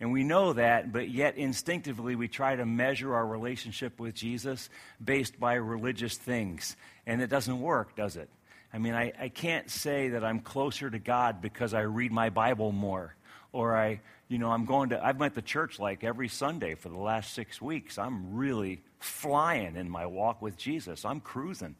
And 0.00 0.12
we 0.12 0.22
know 0.22 0.52
that, 0.52 0.92
but 0.92 1.10
yet 1.10 1.36
instinctively 1.36 2.14
we 2.14 2.28
try 2.28 2.54
to 2.54 2.64
measure 2.64 3.14
our 3.14 3.26
relationship 3.26 3.98
with 3.98 4.14
Jesus 4.14 4.70
based 5.04 5.40
by 5.40 5.54
religious 5.54 6.16
things. 6.16 6.76
And 7.06 7.20
it 7.20 7.28
doesn't 7.28 7.60
work, 7.60 7.96
does 7.96 8.16
it? 8.16 8.28
I 8.72 8.78
mean, 8.78 8.94
I, 8.94 9.12
I 9.18 9.28
can't 9.28 9.68
say 9.68 10.10
that 10.10 10.22
I'm 10.22 10.40
closer 10.40 10.88
to 10.88 10.98
God 10.98 11.40
because 11.40 11.74
I 11.74 11.80
read 11.80 12.12
my 12.12 12.30
Bible 12.30 12.70
more. 12.70 13.14
Or 13.50 13.76
I, 13.76 14.00
you 14.28 14.38
know, 14.38 14.50
I'm 14.50 14.66
going 14.66 14.90
to, 14.90 15.04
I've 15.04 15.18
went 15.18 15.34
the 15.34 15.42
church 15.42 15.80
like 15.80 16.04
every 16.04 16.28
Sunday 16.28 16.74
for 16.74 16.90
the 16.90 16.98
last 16.98 17.32
six 17.32 17.60
weeks. 17.60 17.98
I'm 17.98 18.36
really 18.36 18.82
flying 19.00 19.74
in 19.74 19.88
my 19.88 20.06
walk 20.06 20.42
with 20.42 20.56
Jesus. 20.56 21.04
I'm 21.04 21.20
cruising. 21.20 21.74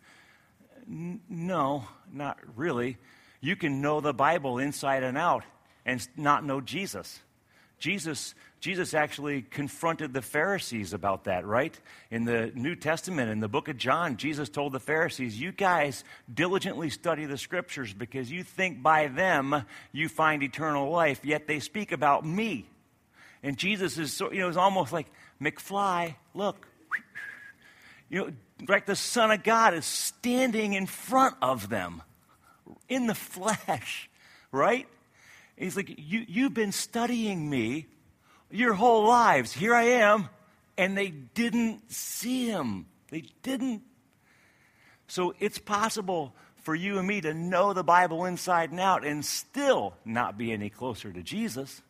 N- 0.88 1.20
no, 1.28 1.86
not 2.12 2.38
really. 2.56 2.96
You 3.40 3.54
can 3.54 3.80
know 3.80 4.00
the 4.00 4.14
Bible 4.14 4.58
inside 4.58 5.04
and 5.04 5.16
out 5.16 5.44
and 5.84 6.06
not 6.16 6.44
know 6.44 6.60
Jesus. 6.60 7.20
Jesus, 7.78 8.34
Jesus 8.60 8.92
actually 8.92 9.42
confronted 9.42 10.12
the 10.12 10.22
Pharisees 10.22 10.92
about 10.92 11.24
that, 11.24 11.46
right? 11.46 11.78
In 12.10 12.24
the 12.24 12.50
New 12.54 12.74
Testament, 12.74 13.30
in 13.30 13.40
the 13.40 13.48
book 13.48 13.68
of 13.68 13.76
John, 13.76 14.16
Jesus 14.16 14.48
told 14.48 14.72
the 14.72 14.80
Pharisees, 14.80 15.40
You 15.40 15.52
guys 15.52 16.02
diligently 16.32 16.90
study 16.90 17.24
the 17.24 17.38
scriptures 17.38 17.92
because 17.92 18.30
you 18.30 18.42
think 18.42 18.82
by 18.82 19.06
them 19.06 19.64
you 19.92 20.08
find 20.08 20.42
eternal 20.42 20.90
life, 20.90 21.24
yet 21.24 21.46
they 21.46 21.60
speak 21.60 21.92
about 21.92 22.26
me. 22.26 22.68
And 23.42 23.56
Jesus 23.56 23.96
is, 23.98 24.12
so, 24.12 24.32
you 24.32 24.40
know, 24.40 24.48
it's 24.48 24.56
almost 24.56 24.92
like, 24.92 25.06
McFly, 25.40 26.16
look. 26.34 26.66
You 28.08 28.18
know, 28.18 28.32
like 28.66 28.86
the 28.86 28.96
Son 28.96 29.30
of 29.30 29.42
God 29.44 29.74
is 29.74 29.84
standing 29.84 30.72
in 30.72 30.86
front 30.86 31.36
of 31.40 31.68
them 31.68 32.02
in 32.88 33.06
the 33.06 33.14
flesh, 33.14 34.10
right? 34.50 34.88
He's 35.58 35.76
like, 35.76 35.94
you, 35.96 36.24
You've 36.26 36.54
been 36.54 36.72
studying 36.72 37.48
me 37.48 37.86
your 38.50 38.74
whole 38.74 39.06
lives. 39.06 39.52
Here 39.52 39.74
I 39.74 39.84
am. 39.84 40.28
And 40.76 40.96
they 40.96 41.08
didn't 41.08 41.90
see 41.90 42.46
him. 42.46 42.86
They 43.10 43.24
didn't. 43.42 43.82
So 45.08 45.34
it's 45.40 45.58
possible 45.58 46.34
for 46.62 46.74
you 46.74 46.98
and 46.98 47.08
me 47.08 47.20
to 47.22 47.34
know 47.34 47.72
the 47.72 47.82
Bible 47.82 48.26
inside 48.26 48.70
and 48.70 48.78
out 48.78 49.04
and 49.04 49.24
still 49.24 49.94
not 50.04 50.36
be 50.36 50.52
any 50.52 50.70
closer 50.70 51.12
to 51.12 51.22
Jesus. 51.22 51.82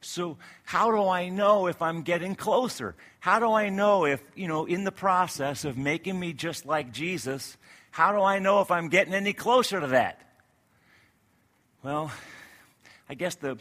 So, 0.00 0.38
how 0.64 0.90
do 0.92 1.08
I 1.08 1.28
know 1.28 1.66
if 1.66 1.82
I'm 1.82 2.02
getting 2.02 2.36
closer? 2.36 2.94
How 3.18 3.40
do 3.40 3.52
I 3.52 3.68
know 3.68 4.06
if, 4.06 4.22
you 4.36 4.46
know, 4.46 4.64
in 4.64 4.84
the 4.84 4.92
process 4.92 5.64
of 5.64 5.76
making 5.76 6.18
me 6.18 6.32
just 6.32 6.64
like 6.64 6.92
Jesus, 6.92 7.56
how 7.90 8.12
do 8.12 8.22
I 8.22 8.38
know 8.38 8.60
if 8.60 8.70
I'm 8.70 8.88
getting 8.88 9.12
any 9.12 9.32
closer 9.32 9.80
to 9.80 9.88
that? 9.88 10.20
Well, 11.82 12.12
I 13.08 13.14
guess 13.14 13.36
the, 13.36 13.56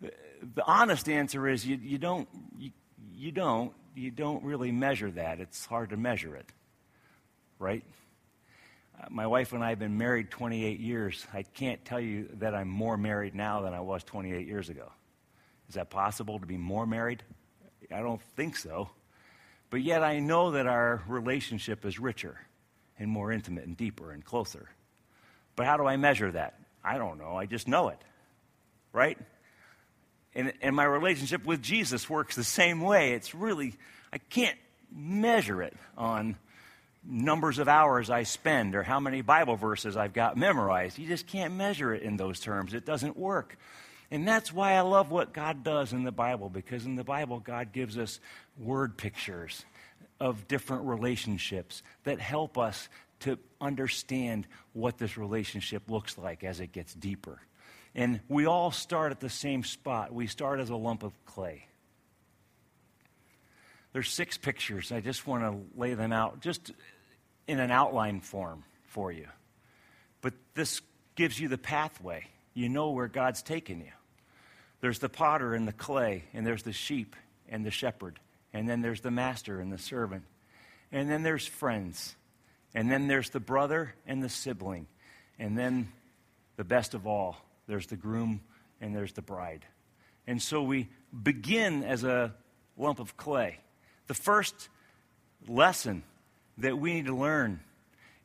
the, 0.00 0.12
the, 0.54 0.64
honest 0.64 1.08
answer 1.08 1.48
is 1.48 1.66
you, 1.66 1.76
you, 1.82 1.98
don't, 1.98 2.28
you, 2.56 2.70
you 3.12 3.32
don't, 3.32 3.72
you 3.96 4.12
don't 4.12 4.44
really 4.44 4.70
measure 4.70 5.10
that. 5.10 5.40
It's 5.40 5.66
hard 5.66 5.90
to 5.90 5.96
measure 5.96 6.36
it, 6.36 6.46
right? 7.58 7.82
Uh, 9.00 9.06
my 9.10 9.26
wife 9.26 9.52
and 9.52 9.64
I 9.64 9.70
have 9.70 9.80
been 9.80 9.98
married 9.98 10.30
28 10.30 10.78
years. 10.78 11.26
I 11.34 11.42
can't 11.42 11.84
tell 11.84 12.00
you 12.00 12.28
that 12.34 12.54
I'm 12.54 12.68
more 12.68 12.96
married 12.96 13.34
now 13.34 13.62
than 13.62 13.74
I 13.74 13.80
was 13.80 14.04
28 14.04 14.46
years 14.46 14.68
ago. 14.68 14.92
Is 15.68 15.74
that 15.74 15.90
possible 15.90 16.38
to 16.38 16.46
be 16.46 16.56
more 16.56 16.86
married? 16.86 17.24
I 17.90 18.00
don't 18.00 18.22
think 18.36 18.56
so. 18.56 18.90
But 19.70 19.82
yet 19.82 20.04
I 20.04 20.20
know 20.20 20.52
that 20.52 20.68
our 20.68 21.02
relationship 21.08 21.84
is 21.84 21.98
richer 21.98 22.38
and 22.96 23.10
more 23.10 23.32
intimate 23.32 23.64
and 23.64 23.76
deeper 23.76 24.12
and 24.12 24.24
closer. 24.24 24.68
But 25.56 25.66
how 25.66 25.76
do 25.76 25.86
I 25.86 25.96
measure 25.96 26.30
that? 26.32 26.60
I 26.86 26.98
don't 26.98 27.18
know. 27.18 27.36
I 27.36 27.46
just 27.46 27.66
know 27.66 27.88
it. 27.88 27.98
Right? 28.92 29.18
And, 30.34 30.52
and 30.62 30.76
my 30.76 30.84
relationship 30.84 31.44
with 31.44 31.62
Jesus 31.62 32.08
works 32.08 32.36
the 32.36 32.44
same 32.44 32.80
way. 32.80 33.12
It's 33.12 33.34
really, 33.34 33.74
I 34.12 34.18
can't 34.18 34.58
measure 34.94 35.62
it 35.62 35.74
on 35.96 36.36
numbers 37.04 37.58
of 37.58 37.68
hours 37.68 38.10
I 38.10 38.22
spend 38.22 38.74
or 38.74 38.82
how 38.82 39.00
many 39.00 39.22
Bible 39.22 39.56
verses 39.56 39.96
I've 39.96 40.12
got 40.12 40.36
memorized. 40.36 40.98
You 40.98 41.06
just 41.06 41.26
can't 41.26 41.54
measure 41.54 41.94
it 41.94 42.02
in 42.02 42.16
those 42.16 42.40
terms. 42.40 42.74
It 42.74 42.84
doesn't 42.84 43.16
work. 43.16 43.56
And 44.10 44.26
that's 44.26 44.52
why 44.52 44.72
I 44.74 44.80
love 44.82 45.10
what 45.10 45.32
God 45.32 45.64
does 45.64 45.92
in 45.92 46.04
the 46.04 46.12
Bible, 46.12 46.48
because 46.48 46.86
in 46.86 46.94
the 46.94 47.04
Bible, 47.04 47.40
God 47.40 47.72
gives 47.72 47.98
us 47.98 48.20
word 48.58 48.96
pictures 48.96 49.64
of 50.20 50.48
different 50.48 50.84
relationships 50.84 51.82
that 52.04 52.20
help 52.20 52.56
us 52.56 52.88
to 53.26 53.38
understand 53.60 54.46
what 54.72 54.98
this 54.98 55.16
relationship 55.16 55.88
looks 55.88 56.18
like 56.18 56.42
as 56.42 56.58
it 56.60 56.72
gets 56.72 56.94
deeper. 56.94 57.40
And 57.94 58.20
we 58.28 58.46
all 58.46 58.70
start 58.70 59.12
at 59.12 59.20
the 59.20 59.30
same 59.30 59.62
spot. 59.62 60.12
We 60.12 60.26
start 60.26 60.60
as 60.60 60.70
a 60.70 60.76
lump 60.76 61.02
of 61.02 61.12
clay. 61.24 61.66
There's 63.92 64.10
six 64.10 64.36
pictures. 64.36 64.92
I 64.92 65.00
just 65.00 65.26
want 65.26 65.42
to 65.44 65.80
lay 65.80 65.94
them 65.94 66.12
out 66.12 66.40
just 66.40 66.72
in 67.46 67.60
an 67.60 67.70
outline 67.70 68.20
form 68.20 68.64
for 68.84 69.12
you. 69.12 69.28
But 70.20 70.34
this 70.54 70.82
gives 71.14 71.38
you 71.38 71.48
the 71.48 71.58
pathway. 71.58 72.26
You 72.52 72.68
know 72.68 72.90
where 72.90 73.08
God's 73.08 73.42
taken 73.42 73.80
you. 73.80 73.92
There's 74.80 74.98
the 74.98 75.08
potter 75.08 75.54
and 75.54 75.66
the 75.66 75.72
clay, 75.72 76.24
and 76.34 76.46
there's 76.46 76.62
the 76.62 76.72
sheep 76.72 77.16
and 77.48 77.64
the 77.64 77.70
shepherd, 77.70 78.20
and 78.52 78.68
then 78.68 78.82
there's 78.82 79.00
the 79.00 79.10
master 79.10 79.60
and 79.60 79.72
the 79.72 79.78
servant, 79.78 80.24
and 80.92 81.10
then 81.10 81.22
there's 81.22 81.46
friends, 81.46 82.14
and 82.76 82.90
then 82.90 83.08
there's 83.08 83.30
the 83.30 83.40
brother 83.40 83.94
and 84.06 84.22
the 84.22 84.28
sibling, 84.28 84.86
and 85.38 85.56
then 85.56 85.90
the 86.56 86.64
best 86.64 86.92
of 86.92 87.06
all, 87.06 87.38
there's 87.66 87.86
the 87.86 87.96
groom 87.96 88.42
and 88.82 88.94
there's 88.94 89.14
the 89.14 89.22
bride. 89.22 89.64
And 90.26 90.42
so 90.42 90.62
we 90.62 90.90
begin 91.22 91.84
as 91.84 92.04
a 92.04 92.34
lump 92.76 93.00
of 93.00 93.16
clay. 93.16 93.60
The 94.08 94.14
first 94.14 94.68
lesson 95.48 96.02
that 96.58 96.76
we 96.78 96.92
need 96.92 97.06
to 97.06 97.16
learn 97.16 97.60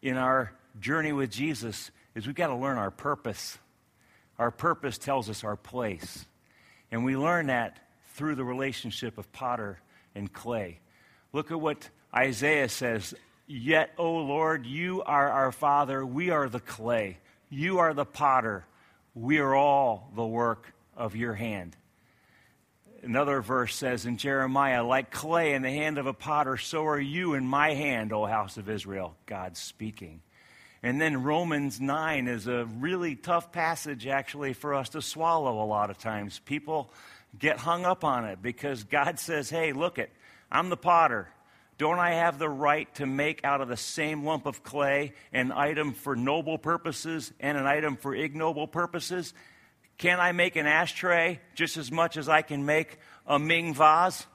in 0.01 0.17
our 0.17 0.51
journey 0.81 1.13
with 1.13 1.31
Jesus 1.31 1.89
is 2.13 2.27
we've 2.27 2.35
got 2.35 2.47
to 2.47 2.55
learn 2.55 2.77
our 2.77 2.91
purpose. 2.91 3.57
Our 4.37 4.51
purpose 4.51 4.97
tells 4.97 5.29
us 5.29 5.45
our 5.45 5.55
place. 5.55 6.25
And 6.91 7.05
we 7.05 7.15
learn 7.15 7.47
that 7.47 7.79
through 8.15 8.35
the 8.35 8.43
relationship 8.43 9.17
of 9.17 9.31
potter 9.31 9.79
and 10.13 10.31
clay. 10.31 10.79
Look 11.31 11.51
at 11.51 11.61
what 11.61 11.87
Isaiah 12.13 12.67
says 12.67 13.15
Yet, 13.47 13.91
O 13.97 14.13
Lord, 14.17 14.65
you 14.65 15.01
are 15.03 15.29
our 15.29 15.51
Father, 15.51 16.05
we 16.05 16.29
are 16.29 16.47
the 16.47 16.59
clay, 16.59 17.17
you 17.49 17.79
are 17.79 17.93
the 17.93 18.05
potter, 18.05 18.65
we 19.13 19.39
are 19.39 19.55
all 19.55 20.09
the 20.15 20.25
work 20.25 20.73
of 20.95 21.15
your 21.15 21.33
hand. 21.33 21.75
Another 23.03 23.41
verse 23.41 23.75
says 23.75 24.05
in 24.05 24.17
Jeremiah, 24.17 24.83
like 24.83 25.11
clay 25.11 25.53
in 25.53 25.63
the 25.63 25.71
hand 25.71 25.97
of 25.97 26.05
a 26.05 26.13
potter, 26.13 26.57
so 26.57 26.85
are 26.85 26.99
you 26.99 27.33
in 27.33 27.45
my 27.45 27.73
hand, 27.73 28.13
O 28.13 28.25
house 28.25 28.57
of 28.57 28.69
Israel. 28.69 29.15
God 29.25 29.57
speaking. 29.57 30.21
And 30.83 30.99
then 30.99 31.23
Romans 31.23 31.79
9 31.81 32.27
is 32.27 32.47
a 32.47 32.65
really 32.65 33.15
tough 33.15 33.51
passage, 33.51 34.07
actually, 34.07 34.53
for 34.53 34.73
us 34.73 34.89
to 34.89 35.01
swallow 35.01 35.63
a 35.63 35.65
lot 35.65 35.89
of 35.89 35.97
times. 35.97 36.39
People 36.39 36.91
get 37.37 37.57
hung 37.57 37.85
up 37.85 38.03
on 38.03 38.25
it 38.25 38.41
because 38.41 38.83
God 38.83 39.19
says, 39.19 39.49
hey, 39.49 39.73
look 39.73 39.99
it, 39.99 40.11
I'm 40.51 40.69
the 40.69 40.77
potter. 40.77 41.27
Don't 41.81 41.97
I 41.97 42.11
have 42.11 42.37
the 42.37 42.47
right 42.47 42.93
to 42.97 43.07
make 43.07 43.43
out 43.43 43.59
of 43.59 43.67
the 43.67 43.75
same 43.75 44.23
lump 44.23 44.45
of 44.45 44.61
clay 44.61 45.13
an 45.33 45.51
item 45.51 45.93
for 45.93 46.15
noble 46.15 46.59
purposes 46.59 47.33
and 47.39 47.57
an 47.57 47.65
item 47.65 47.95
for 47.95 48.13
ignoble 48.13 48.67
purposes? 48.67 49.33
Can 49.97 50.19
I 50.19 50.31
make 50.31 50.55
an 50.55 50.67
ashtray 50.67 51.39
just 51.55 51.77
as 51.77 51.91
much 51.91 52.17
as 52.17 52.29
I 52.29 52.43
can 52.43 52.67
make 52.67 52.99
a 53.25 53.39
Ming 53.39 53.73
vase? 53.73 54.27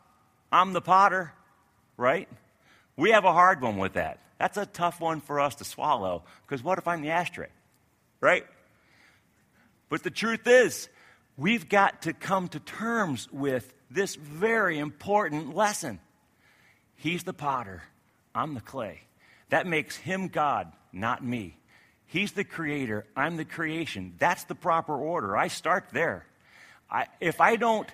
I'm 0.51 0.73
the 0.73 0.81
potter, 0.81 1.33
right? 1.97 2.29
We 2.97 3.13
have 3.13 3.25
a 3.25 3.33
hard 3.33 3.63
one 3.63 3.77
with 3.77 3.93
that. 3.93 4.19
That's 4.41 4.57
a 4.57 4.67
tough 4.67 5.01
one 5.01 5.21
for 5.21 5.39
us 5.39 5.55
to 5.55 5.65
swallow 5.65 6.25
because 6.45 6.65
what 6.65 6.79
if 6.79 6.89
I'm 6.89 7.01
the 7.01 7.11
ashtray? 7.11 7.51
Right? 8.21 8.45
But 9.89 10.03
the 10.03 10.11
truth 10.11 10.49
is, 10.49 10.89
we've 11.37 11.69
got 11.69 12.03
to 12.03 12.13
come 12.13 12.49
to 12.49 12.59
terms 12.59 13.29
with 13.31 13.73
this 13.89 14.17
very 14.17 14.81
important 14.81 15.55
lesson. 15.55 16.01
He's 16.97 17.25
the 17.25 17.33
potter, 17.33 17.83
I'm 18.35 18.55
the 18.55 18.61
clay. 18.61 19.03
That 19.51 19.67
makes 19.67 19.97
him 19.97 20.29
God, 20.29 20.73
not 20.93 21.25
me. 21.25 21.57
He's 22.07 22.33
the 22.33 22.45
creator, 22.45 23.07
I'm 23.17 23.37
the 23.37 23.45
creation. 23.45 24.15
That's 24.19 24.45
the 24.45 24.55
proper 24.55 24.97
order. 24.97 25.37
I 25.37 25.49
start 25.49 25.89
there. 25.93 26.27
I, 26.91 27.07
if 27.21 27.41
I 27.41 27.57
don't 27.57 27.89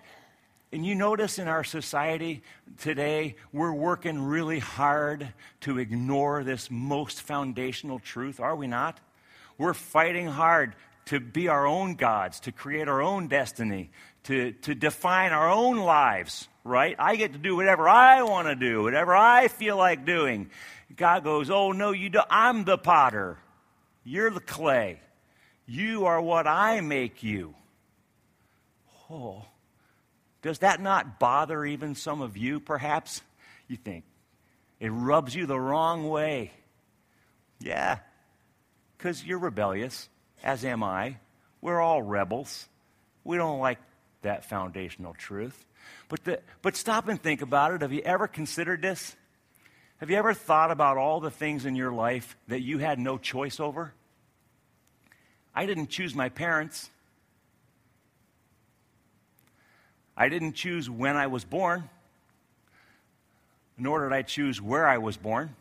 and 0.73 0.87
you 0.87 0.95
notice 0.95 1.39
in 1.39 1.49
our 1.49 1.65
society 1.65 2.43
today, 2.79 3.37
we're 3.53 3.73
working 3.73 4.23
really 4.23 4.59
hard 4.59 5.29
to 5.61 5.79
ignore 5.79 6.43
this 6.45 6.71
most 6.71 7.21
foundational 7.21 7.99
truth, 7.99 8.41
are 8.41 8.57
we 8.57 8.67
not? 8.67 8.99
We're 9.59 9.75
fighting 9.75 10.27
hard 10.27 10.75
to 11.07 11.21
be 11.21 11.49
our 11.49 11.67
own 11.67 11.97
gods, 11.97 12.41
to 12.41 12.53
create 12.53 12.89
our 12.89 13.03
own 13.03 13.29
destiny, 13.29 13.91
to, 14.25 14.53
to 14.53 14.75
define 14.75 15.33
our 15.33 15.51
own 15.51 15.79
lives, 15.79 16.49
right? 16.65 16.95
I 16.99 17.17
get 17.17 17.33
to 17.33 17.39
do 17.39 17.57
whatever 17.57 17.89
I 17.89 18.23
want 18.23 18.49
to 18.49 18.55
do, 18.55 18.83
whatever 18.83 19.15
I 19.15 19.49
feel 19.49 19.77
like 19.77 20.05
doing. 20.05 20.51
God 20.97 21.25
goes, 21.25 21.51
Oh, 21.51 21.73
no, 21.73 21.93
you 21.93 22.11
do. 22.11 22.21
I'm 22.31 22.65
the 22.65 22.79
potter. 22.79 23.39
You're 24.05 24.31
the 24.31 24.41
clay. 24.41 25.01
You 25.67 26.07
are 26.07 26.21
what 26.21 26.47
I 26.47 26.81
make 26.81 27.23
you. 27.23 27.55
Oh, 29.11 29.45
does 30.43 30.61
that 30.61 30.81
not 30.81 31.19
bother 31.19 31.65
even 31.65 31.95
some 31.95 32.21
of 32.21 32.37
you, 32.37 32.61
perhaps? 32.61 33.23
You 33.69 33.77
think 33.77 34.05
it 34.81 34.89
rubs 34.91 35.35
you 35.35 35.47
the 35.47 35.59
wrong 35.59 36.09
way. 36.09 36.51
Yeah, 37.61 37.99
because 38.99 39.25
you're 39.25 39.39
rebellious, 39.39 40.09
as 40.43 40.65
am 40.65 40.83
I. 40.83 41.19
We're 41.61 41.81
all 41.81 42.03
rebels. 42.03 42.69
We 43.23 43.37
don't 43.37 43.61
like 43.61 43.79
that 44.23 44.45
foundational 44.45 45.15
truth. 45.15 45.65
But, 46.09 46.25
the, 46.25 46.41
but 46.63 46.77
stop 46.77 47.09
and 47.09 47.21
think 47.21 47.43
about 47.43 47.75
it. 47.75 47.83
Have 47.83 47.93
you 47.93 48.03
ever 48.03 48.27
considered 48.27 48.83
this? 48.83 49.17
Have 49.99 50.11
you 50.11 50.17
ever 50.17 50.35
thought 50.35 50.71
about 50.71 50.97
all 50.97 51.21
the 51.21 51.31
things 51.31 51.65
in 51.65 51.77
your 51.77 51.93
life 51.93 52.37
that 52.49 52.61
you 52.61 52.79
had 52.79 52.99
no 52.99 53.19
choice 53.19 53.61
over? 53.61 53.93
I 55.55 55.67
didn't 55.67 55.89
choose 55.89 56.15
my 56.15 56.29
parents. 56.29 56.91
I 60.17 60.29
didn't 60.29 60.55
choose 60.55 60.91
when 60.91 61.17
I 61.17 61.27
was 61.27 61.45
born, 61.45 61.89
nor 63.79 64.05
did 64.05 64.13
I 64.13 64.23
choose 64.23 64.61
where 64.61 64.87
I 64.87 64.99
was 64.99 65.17
born. 65.17 65.57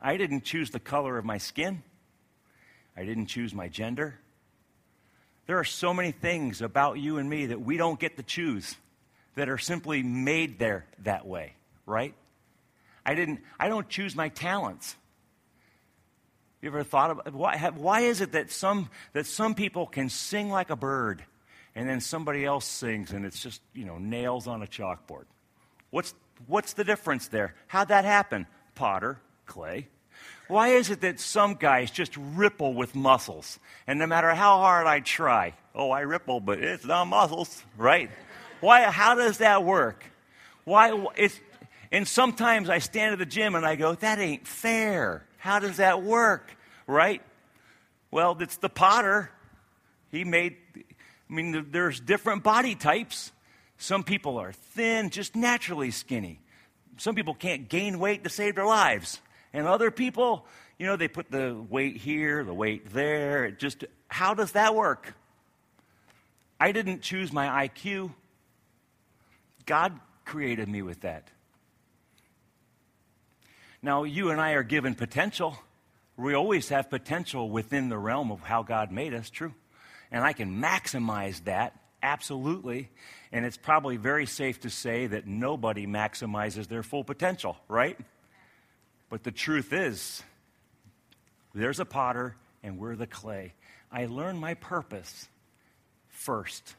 I 0.00 0.16
didn't 0.16 0.44
choose 0.44 0.70
the 0.70 0.80
color 0.80 1.18
of 1.18 1.24
my 1.24 1.38
skin. 1.38 1.82
I 2.96 3.04
didn't 3.04 3.26
choose 3.26 3.54
my 3.54 3.68
gender. 3.68 4.18
There 5.48 5.58
are 5.58 5.64
so 5.64 5.92
many 5.92 6.12
things 6.12 6.62
about 6.62 6.98
you 6.98 7.18
and 7.18 7.28
me 7.28 7.46
that 7.46 7.60
we 7.60 7.76
don't 7.76 7.98
get 7.98 8.16
to 8.18 8.22
choose 8.22 8.76
that 9.34 9.48
are 9.48 9.58
simply 9.58 10.04
made 10.04 10.60
there 10.60 10.86
that 11.02 11.26
way, 11.26 11.54
right? 11.86 12.14
I 13.04 13.14
didn't 13.14 13.40
I 13.58 13.68
don't 13.68 13.88
choose 13.88 14.14
my 14.14 14.28
talents. 14.28 14.94
You 16.62 16.68
ever 16.68 16.84
thought 16.84 17.10
about 17.10 17.32
why, 17.32 17.56
why 17.74 18.02
is 18.02 18.20
it 18.20 18.32
that 18.32 18.52
some 18.52 18.90
that 19.14 19.26
some 19.26 19.56
people 19.56 19.86
can 19.86 20.08
sing 20.08 20.50
like 20.50 20.70
a 20.70 20.76
bird 20.76 21.24
and 21.74 21.88
then 21.88 22.00
somebody 22.00 22.44
else 22.44 22.66
sings 22.66 23.12
and 23.12 23.24
it's 23.24 23.40
just, 23.42 23.62
you 23.72 23.84
know, 23.84 23.98
nails 23.98 24.46
on 24.46 24.62
a 24.62 24.66
chalkboard. 24.66 25.24
What's, 25.90 26.14
what's 26.46 26.74
the 26.74 26.84
difference 26.84 27.28
there? 27.28 27.54
How'd 27.68 27.88
that 27.88 28.04
happen? 28.04 28.46
Potter, 28.74 29.20
clay. 29.46 29.88
Why 30.48 30.68
is 30.68 30.88
it 30.88 31.02
that 31.02 31.20
some 31.20 31.54
guys 31.54 31.90
just 31.90 32.16
ripple 32.16 32.72
with 32.72 32.94
muscles? 32.94 33.58
And 33.86 33.98
no 33.98 34.06
matter 34.06 34.34
how 34.34 34.58
hard 34.58 34.86
I 34.86 35.00
try, 35.00 35.54
oh, 35.74 35.90
I 35.90 36.00
ripple, 36.00 36.40
but 36.40 36.58
it's 36.58 36.86
not 36.86 37.04
muscles, 37.04 37.62
right? 37.76 38.10
Why, 38.60 38.82
how 38.84 39.14
does 39.14 39.38
that 39.38 39.62
work? 39.62 40.04
Why, 40.64 41.06
it's, 41.16 41.38
and 41.92 42.08
sometimes 42.08 42.70
I 42.70 42.78
stand 42.78 43.12
at 43.12 43.18
the 43.18 43.26
gym 43.26 43.54
and 43.54 43.64
I 43.64 43.76
go, 43.76 43.94
that 43.94 44.18
ain't 44.18 44.46
fair. 44.46 45.26
How 45.36 45.58
does 45.58 45.76
that 45.76 46.02
work? 46.02 46.50
Right? 46.86 47.22
Well, 48.10 48.36
it's 48.40 48.56
the 48.56 48.70
potter. 48.70 49.30
He 50.10 50.24
made, 50.24 50.56
I 50.76 51.32
mean, 51.32 51.68
there's 51.70 52.00
different 52.00 52.42
body 52.42 52.74
types. 52.74 53.32
Some 53.76 54.02
people 54.02 54.38
are 54.38 54.52
thin, 54.52 55.10
just 55.10 55.36
naturally 55.36 55.90
skinny. 55.90 56.40
Some 56.96 57.14
people 57.14 57.34
can't 57.34 57.68
gain 57.68 57.98
weight 57.98 58.24
to 58.24 58.30
save 58.30 58.56
their 58.56 58.66
lives. 58.66 59.20
And 59.52 59.66
other 59.66 59.90
people, 59.90 60.46
you 60.78 60.86
know, 60.86 60.96
they 60.96 61.08
put 61.08 61.30
the 61.30 61.56
weight 61.68 61.96
here, 61.96 62.44
the 62.44 62.54
weight 62.54 62.92
there. 62.92 63.44
It 63.44 63.58
just, 63.58 63.84
how 64.08 64.34
does 64.34 64.52
that 64.52 64.74
work? 64.74 65.14
I 66.60 66.72
didn't 66.72 67.02
choose 67.02 67.32
my 67.32 67.68
IQ. 67.68 68.12
God 69.66 69.98
created 70.24 70.68
me 70.68 70.82
with 70.82 71.00
that. 71.00 71.28
Now, 73.80 74.04
you 74.04 74.30
and 74.30 74.40
I 74.40 74.52
are 74.52 74.62
given 74.62 74.94
potential. 74.94 75.56
We 76.16 76.34
always 76.34 76.68
have 76.70 76.90
potential 76.90 77.48
within 77.48 77.88
the 77.88 77.98
realm 77.98 78.32
of 78.32 78.40
how 78.40 78.62
God 78.62 78.90
made 78.90 79.14
us, 79.14 79.30
true 79.30 79.54
and 80.10 80.24
I 80.24 80.32
can 80.32 80.60
maximize 80.60 81.44
that, 81.44 81.78
absolutely. 82.02 82.90
And 83.32 83.44
it's 83.44 83.56
probably 83.56 83.96
very 83.96 84.26
safe 84.26 84.60
to 84.60 84.70
say 84.70 85.06
that 85.06 85.26
nobody 85.26 85.86
maximizes 85.86 86.68
their 86.68 86.82
full 86.82 87.04
potential, 87.04 87.56
right? 87.68 87.98
But 89.10 89.24
the 89.24 89.32
truth 89.32 89.72
is, 89.72 90.22
there's 91.54 91.80
a 91.80 91.84
potter 91.84 92.36
and 92.62 92.78
we're 92.78 92.96
the 92.96 93.06
clay. 93.06 93.54
I 93.90 94.06
learn 94.06 94.36
my 94.36 94.54
purpose 94.54 95.28
first. 96.08 96.74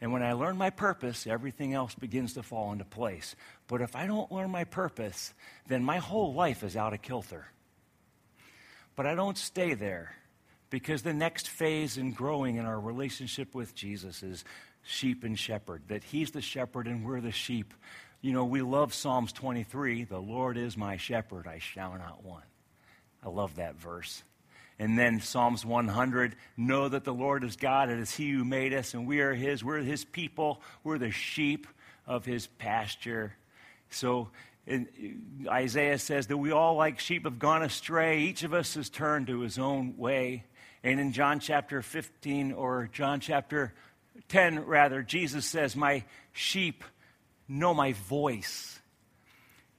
And 0.00 0.12
when 0.12 0.22
I 0.22 0.32
learn 0.32 0.56
my 0.56 0.70
purpose, 0.70 1.26
everything 1.26 1.74
else 1.74 1.94
begins 1.94 2.34
to 2.34 2.42
fall 2.42 2.72
into 2.72 2.84
place. 2.84 3.36
But 3.68 3.80
if 3.80 3.94
I 3.94 4.06
don't 4.06 4.32
learn 4.32 4.50
my 4.50 4.64
purpose, 4.64 5.32
then 5.68 5.84
my 5.84 5.98
whole 5.98 6.34
life 6.34 6.64
is 6.64 6.76
out 6.76 6.92
of 6.92 7.02
kilter. 7.02 7.46
But 8.96 9.06
I 9.06 9.14
don't 9.14 9.38
stay 9.38 9.74
there 9.74 10.16
because 10.70 11.02
the 11.02 11.14
next 11.14 11.48
phase 11.48 11.96
in 11.96 12.12
growing 12.12 12.56
in 12.56 12.66
our 12.66 12.80
relationship 12.80 13.54
with 13.54 13.74
Jesus 13.74 14.22
is 14.22 14.44
sheep 14.82 15.22
and 15.22 15.38
shepherd, 15.38 15.82
that 15.88 16.04
He's 16.04 16.32
the 16.32 16.40
shepherd 16.40 16.86
and 16.86 17.04
we're 17.06 17.20
the 17.20 17.30
sheep. 17.30 17.72
You 18.22 18.32
know, 18.32 18.44
we 18.44 18.62
love 18.62 18.94
Psalms 18.94 19.32
23 19.32 20.04
the 20.04 20.18
Lord 20.18 20.56
is 20.56 20.76
my 20.76 20.96
shepherd, 20.96 21.48
I 21.48 21.58
shall 21.58 21.92
not 21.98 22.24
want. 22.24 22.44
I 23.22 23.28
love 23.28 23.56
that 23.56 23.74
verse. 23.74 24.22
And 24.78 24.96
then 24.98 25.20
Psalms 25.20 25.66
100 25.66 26.36
know 26.56 26.88
that 26.88 27.04
the 27.04 27.12
Lord 27.12 27.44
is 27.44 27.56
God, 27.56 27.90
it 27.90 27.98
is 27.98 28.14
He 28.14 28.30
who 28.30 28.44
made 28.44 28.72
us, 28.72 28.94
and 28.94 29.06
we 29.06 29.20
are 29.20 29.34
His. 29.34 29.64
We're 29.64 29.80
His 29.80 30.04
people, 30.04 30.62
we're 30.84 30.98
the 30.98 31.10
sheep 31.10 31.66
of 32.06 32.24
His 32.24 32.46
pasture. 32.46 33.34
So 33.90 34.30
Isaiah 35.48 35.98
says 35.98 36.28
that 36.28 36.36
we 36.36 36.52
all, 36.52 36.76
like 36.76 37.00
sheep, 37.00 37.24
have 37.24 37.40
gone 37.40 37.62
astray. 37.62 38.20
Each 38.20 38.44
of 38.44 38.54
us 38.54 38.74
has 38.74 38.88
turned 38.88 39.26
to 39.26 39.40
his 39.40 39.58
own 39.58 39.96
way. 39.96 40.44
And 40.84 41.00
in 41.00 41.12
John 41.12 41.40
chapter 41.40 41.82
15, 41.82 42.52
or 42.52 42.88
John 42.92 43.18
chapter 43.18 43.74
10, 44.28 44.64
rather, 44.66 45.02
Jesus 45.02 45.44
says, 45.44 45.74
My 45.74 46.04
sheep 46.32 46.84
know 47.48 47.74
my 47.74 47.92
voice. 47.92 48.80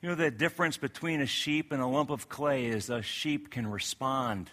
You 0.02 0.10
know, 0.10 0.15
the 0.15 0.32
difference 0.32 0.78
between 0.78 1.21
a 1.21 1.26
sheep 1.26 1.71
and 1.71 1.82
a 1.82 1.88
lump 1.88 2.10
of 2.10 2.28
clay 2.28 2.65
is 2.65 2.89
a 2.89 3.02
sheep 3.02 3.49
can 3.49 3.67
respond 3.67 4.49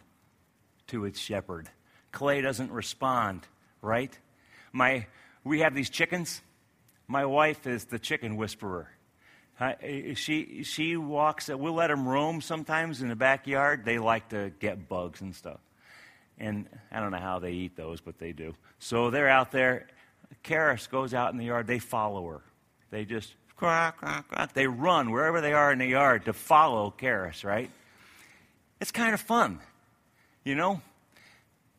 to 0.89 1.05
its 1.05 1.19
shepherd. 1.19 1.69
Clay 2.13 2.41
doesn't 2.41 2.71
respond, 2.71 3.47
right? 3.83 4.17
My, 4.73 5.07
we 5.45 5.61
have 5.61 5.75
these 5.75 5.91
chickens. 5.91 6.41
My 7.07 7.25
wife 7.25 7.67
is 7.67 7.87
the 7.87 7.99
chicken 7.99 8.37
whisperer. 8.37 8.89
she, 10.15 10.63
she 10.63 10.97
walks, 10.97 11.49
we'll 11.49 11.75
let 11.75 11.89
them 11.89 12.07
roam 12.07 12.41
sometimes 12.41 13.03
in 13.03 13.09
the 13.09 13.17
backyard. 13.17 13.85
They 13.85 13.99
like 13.99 14.29
to 14.31 14.53
get 14.61 14.89
bugs 14.89 15.21
and 15.21 15.35
stuff. 15.35 15.61
And 16.39 16.67
I 16.91 17.01
don't 17.01 17.11
know 17.11 17.19
how 17.19 17.39
they 17.39 17.53
eat 17.53 17.77
those, 17.77 18.01
but 18.01 18.19
they 18.19 18.33
do. 18.33 18.55
So 18.79 19.11
they're 19.11 19.29
out 19.29 19.53
there. 19.53 19.89
Karis 20.45 20.89
goes 20.89 21.13
out 21.13 21.33
in 21.33 21.39
the 21.39 21.47
yard. 21.47 21.67
They 21.67 21.79
follow 21.79 22.27
her. 22.29 22.41
They 22.91 23.05
just 23.05 23.35
quack, 23.57 23.99
quack, 23.99 24.29
quack. 24.29 24.53
They 24.53 24.67
run 24.67 25.11
wherever 25.11 25.41
they 25.41 25.53
are 25.53 25.73
in 25.73 25.79
the 25.79 25.87
yard 25.87 26.25
to 26.25 26.33
follow 26.33 26.93
Karis, 26.97 27.45
right? 27.45 27.71
It's 28.81 28.91
kind 28.91 29.15
of 29.15 29.21
fun. 29.21 29.61
You 30.45 30.55
know, 30.55 30.81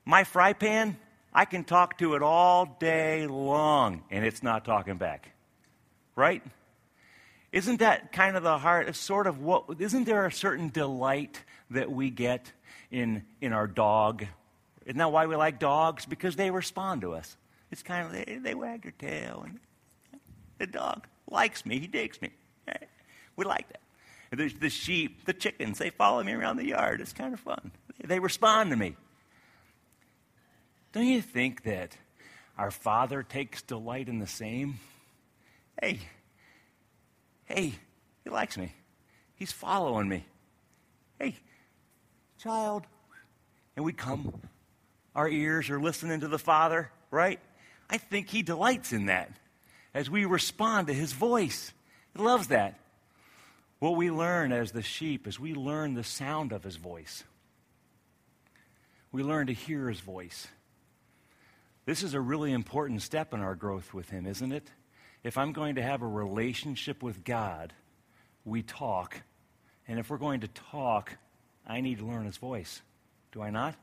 my 0.05 0.23
fry 0.23 0.53
pan, 0.53 0.97
I 1.33 1.45
can 1.45 1.63
talk 1.63 1.97
to 1.97 2.15
it 2.15 2.21
all 2.21 2.77
day 2.79 3.27
long, 3.27 4.03
and 4.11 4.25
it's 4.25 4.43
not 4.43 4.65
talking 4.65 4.97
back. 4.97 5.31
Right? 6.15 6.43
Isn't 7.51 7.79
that 7.79 8.11
kind 8.11 8.37
of 8.37 8.43
the 8.43 8.57
heart, 8.57 8.87
of 8.87 8.95
sort 8.95 9.27
of 9.27 9.41
what, 9.41 9.65
isn't 9.79 10.05
there 10.05 10.25
a 10.25 10.31
certain 10.31 10.69
delight 10.69 11.41
that 11.71 11.91
we 11.91 12.09
get 12.09 12.51
in, 12.91 13.23
in 13.41 13.51
our 13.51 13.67
dog? 13.67 14.25
Isn't 14.85 14.97
that 14.99 15.11
why 15.11 15.25
we 15.25 15.35
like 15.35 15.59
dogs? 15.59 16.05
Because 16.05 16.35
they 16.35 16.51
respond 16.51 17.01
to 17.01 17.13
us. 17.13 17.35
It's 17.71 17.83
kind 17.83 18.05
of, 18.05 18.11
they, 18.13 18.39
they 18.41 18.55
wag 18.55 18.83
their 18.83 18.91
tail, 18.91 19.43
and 19.45 19.59
the 20.61 20.67
dog 20.67 21.07
likes 21.29 21.65
me, 21.65 21.79
he 21.79 21.87
digs 21.87 22.21
me. 22.21 22.29
We 23.35 23.45
like 23.45 23.67
that. 23.69 23.81
The, 24.37 24.49
the 24.49 24.69
sheep, 24.69 25.25
the 25.25 25.33
chickens, 25.33 25.79
they 25.79 25.89
follow 25.89 26.23
me 26.23 26.33
around 26.33 26.57
the 26.57 26.67
yard. 26.67 27.01
It's 27.01 27.13
kind 27.13 27.33
of 27.33 27.39
fun. 27.39 27.71
They 28.03 28.19
respond 28.19 28.69
to 28.69 28.75
me. 28.75 28.95
Don't 30.93 31.07
you 31.07 31.21
think 31.21 31.63
that 31.63 31.97
our 32.57 32.69
Father 32.69 33.23
takes 33.23 33.61
delight 33.63 34.07
in 34.07 34.19
the 34.19 34.27
same? 34.27 34.79
Hey, 35.81 35.99
hey, 37.45 37.73
He 38.23 38.29
likes 38.29 38.57
me. 38.57 38.73
He's 39.35 39.51
following 39.51 40.07
me. 40.07 40.25
Hey, 41.19 41.35
child. 42.37 42.85
And 43.75 43.83
we 43.83 43.93
come, 43.93 44.33
our 45.15 45.27
ears 45.27 45.69
are 45.71 45.81
listening 45.81 46.19
to 46.19 46.27
the 46.27 46.39
Father, 46.39 46.91
right? 47.09 47.39
I 47.89 47.97
think 47.97 48.29
He 48.29 48.43
delights 48.43 48.93
in 48.93 49.07
that 49.07 49.31
as 49.93 50.09
we 50.09 50.25
respond 50.25 50.87
to 50.87 50.93
His 50.93 51.13
voice. 51.13 51.73
He 52.15 52.21
loves 52.21 52.47
that. 52.47 52.79
What 53.79 53.95
we 53.95 54.11
learn 54.11 54.51
as 54.51 54.71
the 54.71 54.81
sheep 54.81 55.27
is 55.27 55.39
we 55.39 55.53
learn 55.53 55.95
the 55.95 56.03
sound 56.03 56.51
of 56.51 56.63
His 56.63 56.75
voice. 56.75 57.23
We 59.11 59.23
learn 59.23 59.47
to 59.47 59.53
hear 59.53 59.89
His 59.89 59.99
voice. 59.99 60.47
This 61.85 62.03
is 62.03 62.13
a 62.13 62.21
really 62.21 62.51
important 62.53 63.01
step 63.01 63.33
in 63.33 63.41
our 63.41 63.55
growth 63.55 63.93
with 63.93 64.09
Him, 64.09 64.25
isn't 64.25 64.51
it? 64.51 64.69
If 65.23 65.37
I'm 65.37 65.51
going 65.51 65.75
to 65.75 65.83
have 65.83 66.01
a 66.01 66.07
relationship 66.07 67.03
with 67.03 67.23
God, 67.23 67.73
we 68.45 68.61
talk. 68.61 69.17
And 69.87 69.99
if 69.99 70.09
we're 70.09 70.17
going 70.17 70.41
to 70.41 70.47
talk, 70.47 71.17
I 71.67 71.81
need 71.81 71.99
to 71.99 72.05
learn 72.05 72.25
His 72.25 72.37
voice. 72.37 72.81
Do 73.31 73.41
I 73.41 73.49
not? 73.49 73.75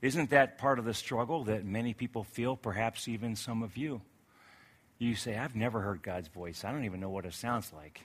Isn't 0.00 0.30
that 0.30 0.58
part 0.58 0.80
of 0.80 0.84
the 0.84 0.94
struggle 0.94 1.44
that 1.44 1.64
many 1.64 1.94
people 1.94 2.24
feel, 2.24 2.56
perhaps 2.56 3.06
even 3.06 3.36
some 3.36 3.62
of 3.62 3.76
you? 3.76 4.00
You 5.02 5.16
say, 5.16 5.36
I've 5.36 5.56
never 5.56 5.80
heard 5.80 6.02
God's 6.02 6.28
voice. 6.28 6.64
I 6.64 6.70
don't 6.70 6.84
even 6.84 7.00
know 7.00 7.10
what 7.10 7.26
it 7.26 7.34
sounds 7.34 7.72
like. 7.72 8.02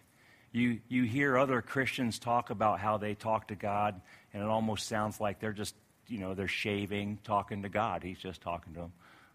You, 0.51 0.79
you 0.87 1.03
hear 1.03 1.37
other 1.37 1.61
Christians 1.61 2.17
talk 2.17 2.49
about 2.49 2.79
how 2.79 2.97
they 2.97 3.13
talk 3.13 3.49
to 3.49 3.55
God, 3.55 4.01
and 4.33 4.41
it 4.41 4.49
almost 4.49 4.87
sounds 4.87 5.21
like 5.21 5.39
they're 5.39 5.53
just 5.53 5.75
you 6.07 6.19
know, 6.19 6.33
they're 6.33 6.47
shaving, 6.47 7.19
talking 7.23 7.63
to 7.63 7.69
God. 7.69 8.03
He's 8.03 8.17
just 8.17 8.41
talking 8.41 8.73
to 8.73 8.79
them. 8.79 8.93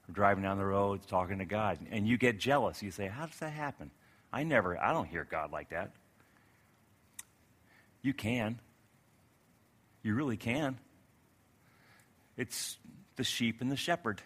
Or 0.09 0.13
driving 0.13 0.43
down 0.43 0.59
the 0.59 0.65
road, 0.65 1.01
talking 1.07 1.39
to 1.39 1.45
God. 1.45 1.79
And 1.91 2.09
you 2.09 2.17
get 2.17 2.39
jealous. 2.39 2.83
You 2.83 2.91
say, 2.91 3.07
How 3.07 3.27
does 3.27 3.39
that 3.39 3.53
happen? 3.53 3.91
I 4.33 4.43
never, 4.43 4.83
I 4.83 4.93
don't 4.93 5.07
hear 5.07 5.27
God 5.31 5.53
like 5.53 5.71
that. 5.71 5.91
You 8.01 8.15
can. 8.15 8.59
You 10.03 10.15
really 10.15 10.37
can. 10.37 10.79
It's 12.37 12.79
the 13.17 13.25
sheep 13.25 13.61
and 13.61 13.71
the 13.71 13.77
shepherd. 13.77 14.23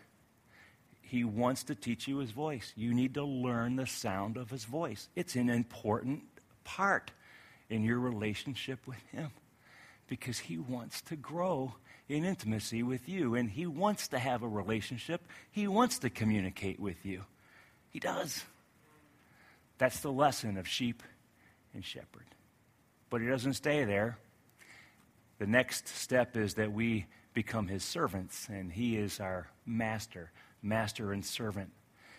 He 1.08 1.24
wants 1.24 1.64
to 1.64 1.74
teach 1.74 2.08
you 2.08 2.18
his 2.18 2.32
voice. 2.32 2.72
You 2.76 2.92
need 2.92 3.14
to 3.14 3.24
learn 3.24 3.76
the 3.76 3.86
sound 3.86 4.36
of 4.36 4.50
his 4.50 4.64
voice. 4.64 5.08
It's 5.14 5.36
an 5.36 5.48
important 5.48 6.22
part 6.64 7.12
in 7.70 7.84
your 7.84 7.98
relationship 7.98 8.86
with 8.86 9.02
him 9.12 9.30
because 10.08 10.38
he 10.38 10.58
wants 10.58 11.00
to 11.02 11.16
grow 11.16 11.74
in 12.08 12.24
intimacy 12.24 12.82
with 12.82 13.08
you. 13.08 13.34
And 13.34 13.50
He 13.50 13.66
wants 13.66 14.08
to 14.08 14.18
have 14.18 14.42
a 14.42 14.48
relationship, 14.48 15.22
He 15.50 15.66
wants 15.68 15.98
to 16.00 16.10
communicate 16.10 16.80
with 16.80 17.04
you. 17.04 17.24
He 17.90 18.00
does. 18.00 18.44
That's 19.78 20.00
the 20.00 20.12
lesson 20.12 20.56
of 20.56 20.68
sheep 20.68 21.02
and 21.74 21.84
shepherd. 21.84 22.26
But 23.10 23.20
He 23.20 23.26
doesn't 23.26 23.54
stay 23.54 23.84
there. 23.84 24.18
The 25.38 25.46
next 25.46 25.88
step 25.88 26.36
is 26.36 26.54
that 26.54 26.72
we 26.72 27.06
become 27.34 27.68
His 27.68 27.84
servants, 27.84 28.48
and 28.48 28.72
He 28.72 28.96
is 28.96 29.20
our 29.20 29.48
master, 29.66 30.30
master 30.66 31.12
and 31.12 31.24
servant. 31.24 31.70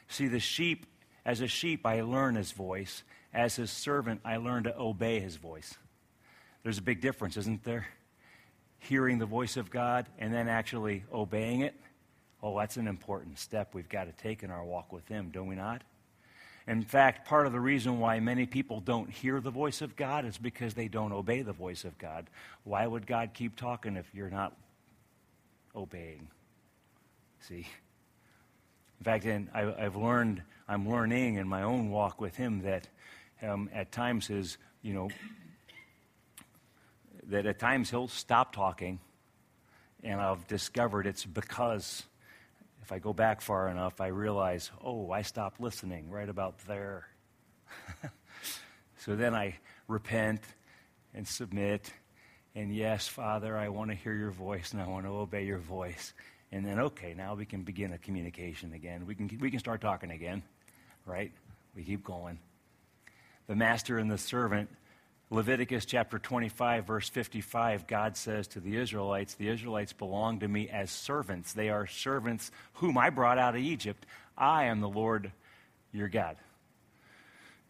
See, 0.08 0.28
the 0.28 0.40
sheep, 0.40 0.86
as 1.26 1.42
a 1.42 1.48
sheep, 1.48 1.86
I 1.86 2.02
learn 2.02 2.36
His 2.36 2.52
voice. 2.52 3.04
As 3.34 3.56
His 3.56 3.70
servant, 3.70 4.22
I 4.24 4.38
learn 4.38 4.64
to 4.64 4.80
obey 4.80 5.20
His 5.20 5.36
voice. 5.36 5.76
There's 6.64 6.78
a 6.78 6.84
big 6.84 7.02
difference, 7.02 7.38
isn't 7.38 7.64
there? 7.64 7.88
hearing 8.80 9.18
the 9.18 9.26
voice 9.26 9.58
of 9.58 9.70
God 9.70 10.08
and 10.18 10.34
then 10.34 10.48
actually 10.48 11.04
obeying 11.12 11.62
it, 11.62 11.76
oh, 12.42 12.58
that's 12.58 12.78
an 12.78 12.88
important 12.88 13.40
step 13.40 13.74
we've 13.74 13.90
got 13.90 14.06
to 14.06 14.24
take 14.24 14.44
in 14.44 14.52
our 14.52 14.64
walk 14.64 14.94
with 14.94 15.08
Him, 15.08 15.30
don't 15.32 15.48
we 15.48 15.56
not? 15.56 15.84
In 16.68 16.84
fact, 16.84 17.28
part 17.28 17.48
of 17.48 17.54
the 17.54 17.60
reason 17.60 18.00
why 18.00 18.20
many 18.20 18.46
people 18.46 18.82
don't 18.82 19.10
hear 19.10 19.40
the 19.40 19.52
voice 19.52 19.82
of 19.82 19.96
God 19.96 20.26
is 20.26 20.38
because 20.38 20.74
they 20.74 20.90
don't 20.90 21.14
obey 21.14 21.42
the 21.42 21.54
voice 21.54 21.86
of 21.86 21.98
God. 21.98 22.30
Why 22.66 22.86
would 22.86 23.08
God 23.08 23.32
keep 23.34 23.56
talking 23.56 23.96
if 23.96 24.06
you're 24.14 24.30
not 24.30 24.54
obeying? 25.74 26.28
See? 27.40 27.68
In 29.00 29.04
fact, 29.04 29.26
in, 29.26 29.50
I, 29.54 29.62
have 29.82 29.96
learned, 29.96 30.42
I'm 30.68 30.90
learning 30.90 31.36
in 31.36 31.48
my 31.48 31.64
own 31.64 31.90
walk 31.90 32.20
with 32.20 32.36
Him 32.36 32.64
that 32.64 32.88
um, 33.42 33.70
at 33.74 33.92
times 33.92 34.28
His, 34.28 34.58
you 34.82 34.94
know, 34.94 35.10
that 37.28 37.46
at 37.46 37.60
times 37.60 37.90
he'll 37.90 38.08
stop 38.08 38.54
talking, 38.54 39.00
and 40.04 40.20
I've 40.20 40.48
discovered 40.48 41.06
it's 41.06 41.26
because 41.26 42.04
if 42.82 42.92
I 42.92 43.00
go 43.00 43.14
back 43.14 43.42
far 43.42 43.68
enough, 43.68 44.00
I 44.00 44.08
realize, 44.08 44.72
oh, 44.82 45.12
I 45.12 45.22
stopped 45.22 45.60
listening 45.60 46.10
right 46.10 46.30
about 46.30 46.58
there. 46.60 47.08
so 49.00 49.16
then 49.16 49.36
I 49.36 49.58
repent 49.90 50.42
and 51.14 51.28
submit. 51.28 51.92
And 52.56 52.74
yes, 52.74 53.08
Father, 53.08 53.58
I 53.58 53.70
want 53.70 53.92
to 53.92 53.96
hear 53.96 54.14
your 54.14 54.32
voice 54.32 54.72
and 54.72 54.82
I 54.82 54.88
want 54.88 55.06
to 55.06 55.12
obey 55.12 55.46
your 55.46 55.58
voice. 55.58 56.14
And 56.52 56.66
then, 56.66 56.80
okay, 56.80 57.14
now 57.16 57.36
we 57.36 57.46
can 57.46 57.64
begin 57.64 57.94
a 57.94 57.98
communication 57.98 58.74
again. 58.74 59.06
We 59.06 59.16
can, 59.16 59.30
we 59.40 59.52
can 59.52 59.60
start 59.60 59.82
talking 59.82 60.12
again, 60.12 60.44
right? 61.06 61.32
We 61.76 61.84
keep 61.84 62.04
going. 62.04 62.40
The 63.48 63.56
master 63.56 63.98
and 63.98 64.10
the 64.10 64.18
servant 64.18 64.70
Leviticus 65.30 65.84
chapter 65.84 66.20
25, 66.20 66.86
verse 66.86 67.10
55, 67.10 67.86
God 67.86 68.16
says 68.16 68.48
to 68.50 68.62
the 68.62 68.78
Israelites, 68.78 69.34
The 69.34 69.50
Israelites 69.50 69.92
belong 69.92 70.40
to 70.40 70.48
me 70.48 70.70
as 70.70 70.90
servants. 70.90 71.52
They 71.52 71.70
are 71.70 71.86
servants 71.86 72.50
whom 72.76 72.98
I 72.98 73.10
brought 73.10 73.38
out 73.38 73.56
of 73.56 73.62
Egypt. 73.62 74.06
I 74.38 74.66
am 74.66 74.80
the 74.80 74.88
Lord 74.88 75.34
your 75.92 76.08
God. 76.08 76.38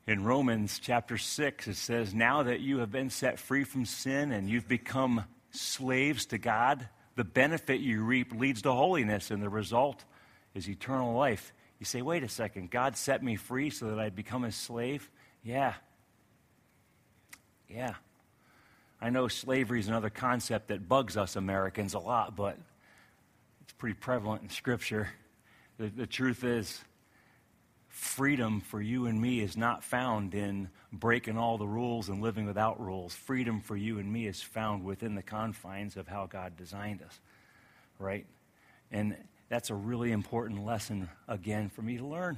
In 0.05 0.23
Romans 0.23 0.79
chapter 0.79 1.17
6, 1.17 1.67
it 1.67 1.77
says, 1.77 2.13
Now 2.13 2.43
that 2.43 2.59
you 2.59 2.77
have 2.77 2.91
been 2.91 3.09
set 3.09 3.39
free 3.39 3.63
from 3.63 3.85
sin 3.85 4.31
and 4.31 4.47
you've 4.47 4.67
become 4.67 5.25
slaves 5.49 6.27
to 6.27 6.37
God, 6.37 6.87
the 7.17 7.23
benefit 7.23 7.81
you 7.81 8.03
reap 8.03 8.31
leads 8.31 8.61
to 8.61 8.71
holiness, 8.71 9.31
and 9.31 9.41
the 9.41 9.49
result 9.49 10.05
is 10.53 10.69
eternal 10.69 11.15
life. 11.15 11.51
You 11.79 11.85
say, 11.85 12.03
wait 12.03 12.23
a 12.23 12.29
second, 12.29 12.69
God 12.69 12.95
set 12.95 13.23
me 13.23 13.35
free 13.35 13.71
so 13.71 13.87
that 13.89 13.99
I'd 13.99 14.15
become 14.15 14.43
a 14.43 14.51
slave? 14.51 15.09
Yeah. 15.43 15.73
Yeah. 17.67 17.95
I 19.01 19.09
know 19.09 19.27
slavery 19.27 19.79
is 19.79 19.87
another 19.87 20.11
concept 20.11 20.67
that 20.67 20.87
bugs 20.87 21.17
us 21.17 21.35
Americans 21.35 21.95
a 21.95 21.99
lot, 21.99 22.35
but 22.35 22.55
it's 23.61 23.73
pretty 23.73 23.95
prevalent 23.95 24.43
in 24.43 24.49
Scripture. 24.49 25.09
The, 25.79 25.87
the 25.87 26.07
truth 26.07 26.43
is, 26.43 26.79
freedom 27.97 28.61
for 28.61 28.79
you 28.79 29.07
and 29.07 29.19
me 29.19 29.39
is 29.39 29.57
not 29.57 29.83
found 29.83 30.35
in 30.35 30.69
breaking 30.93 31.37
all 31.37 31.57
the 31.57 31.67
rules 31.67 32.09
and 32.09 32.21
living 32.21 32.45
without 32.45 32.79
rules. 32.79 33.15
Freedom 33.15 33.59
for 33.59 33.75
you 33.75 33.97
and 33.97 34.11
me 34.11 34.27
is 34.27 34.41
found 34.41 34.85
within 34.85 35.15
the 35.15 35.23
confines 35.23 35.97
of 35.97 36.07
how 36.07 36.27
God 36.27 36.55
designed 36.55 37.01
us, 37.01 37.19
right? 37.97 38.25
And 38.91 39.17
that's 39.49 39.71
a 39.71 39.75
really 39.75 40.11
important 40.11 40.63
lesson, 40.63 41.09
again, 41.27 41.69
for 41.69 41.81
me 41.81 41.97
to 41.97 42.05
learn 42.05 42.37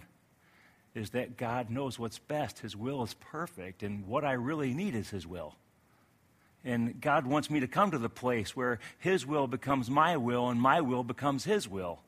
is 0.96 1.12
that 1.12 1.38
God 1.38 1.70
knows 1.70 2.00
what's 2.00 2.20
best. 2.20 2.60
His 2.60 2.76
will 2.76 3.04
is 3.04 3.14
perfect, 3.16 3.84
and 3.84 4.08
what 4.08 4.24
I 4.24 4.34
really 4.34 4.74
need 4.74 4.96
is 4.96 5.10
His 5.10 5.28
will. 5.28 5.56
And 6.64 7.00
God 7.00 7.28
wants 7.28 7.50
me 7.50 7.60
to 7.60 7.68
come 7.68 7.92
to 7.92 7.98
the 7.98 8.10
place 8.10 8.56
where 8.56 8.80
His 8.98 9.26
will 9.26 9.48
becomes 9.48 9.90
my 9.90 10.18
will 10.18 10.50
and 10.50 10.60
my 10.60 10.82
will 10.82 11.04
becomes 11.04 11.44
His 11.44 11.68
will, 11.68 12.00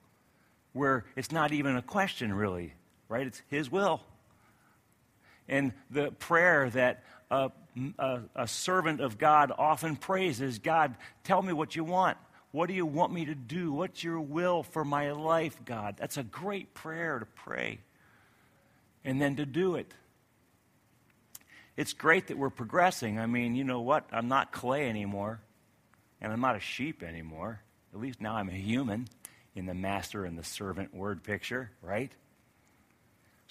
where 0.74 1.06
it's 1.16 1.32
not 1.32 1.52
even 1.52 1.76
a 1.76 1.82
question, 1.82 2.34
really, 2.34 2.74
right? 3.12 3.28
It's 3.28 3.42
His 3.50 3.70
will. 3.70 4.02
And 5.48 5.74
the 5.90 6.12
prayer 6.12 6.70
that 6.70 7.04
a, 7.30 7.52
a, 8.00 8.22
a 8.36 8.48
servant 8.48 9.02
of 9.02 9.18
God 9.18 9.52
often 9.56 9.98
prays 9.98 10.40
is 10.40 10.60
God, 10.60 10.96
tell 11.24 11.42
me 11.42 11.52
what 11.52 11.76
you 11.76 11.84
want. 11.84 12.18
What 12.52 12.68
do 12.68 12.74
you 12.74 12.86
want 12.86 13.14
me 13.14 13.26
to 13.26 13.36
do? 13.36 13.72
What's 13.72 14.04
your 14.04 14.20
will 14.20 14.64
for 14.64 14.84
my 14.84 15.12
life, 15.12 15.58
God? 15.66 15.96
That's 15.98 16.18
a 16.18 16.24
great 16.24 16.74
prayer 16.74 17.20
to 17.20 17.26
pray 17.26 17.80
and 19.04 19.22
then 19.22 19.36
to 19.38 19.46
do 19.46 19.76
it. 19.76 19.94
It's 21.78 21.94
great 21.94 22.28
that 22.28 22.38
we're 22.38 22.50
progressing. 22.50 23.20
I 23.20 23.26
mean, 23.26 23.56
you 23.56 23.64
know 23.64 23.82
what? 23.82 24.06
I'm 24.12 24.28
not 24.28 24.52
clay 24.52 24.90
anymore, 24.90 25.40
and 26.20 26.32
I'm 26.32 26.42
not 26.42 26.56
a 26.56 26.60
sheep 26.60 27.04
anymore. 27.04 27.62
At 27.94 28.00
least 28.00 28.22
now 28.22 28.36
I'm 28.36 28.50
a 28.50 28.54
human 28.54 29.08
in 29.56 29.66
the 29.66 29.74
master 29.74 30.26
and 30.26 30.38
the 30.38 30.44
servant 30.44 30.94
word 30.94 31.24
picture, 31.24 31.72
right? 31.82 32.12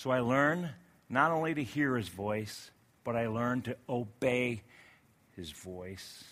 So 0.01 0.11
I 0.11 0.21
learn 0.21 0.71
not 1.11 1.31
only 1.31 1.53
to 1.53 1.63
hear 1.63 1.95
his 1.95 2.09
voice, 2.09 2.71
but 3.05 3.17
I 3.17 3.27
learn 3.27 3.61
to 3.61 3.77
obey 3.87 4.63
his 5.37 5.51
voice. 5.51 6.25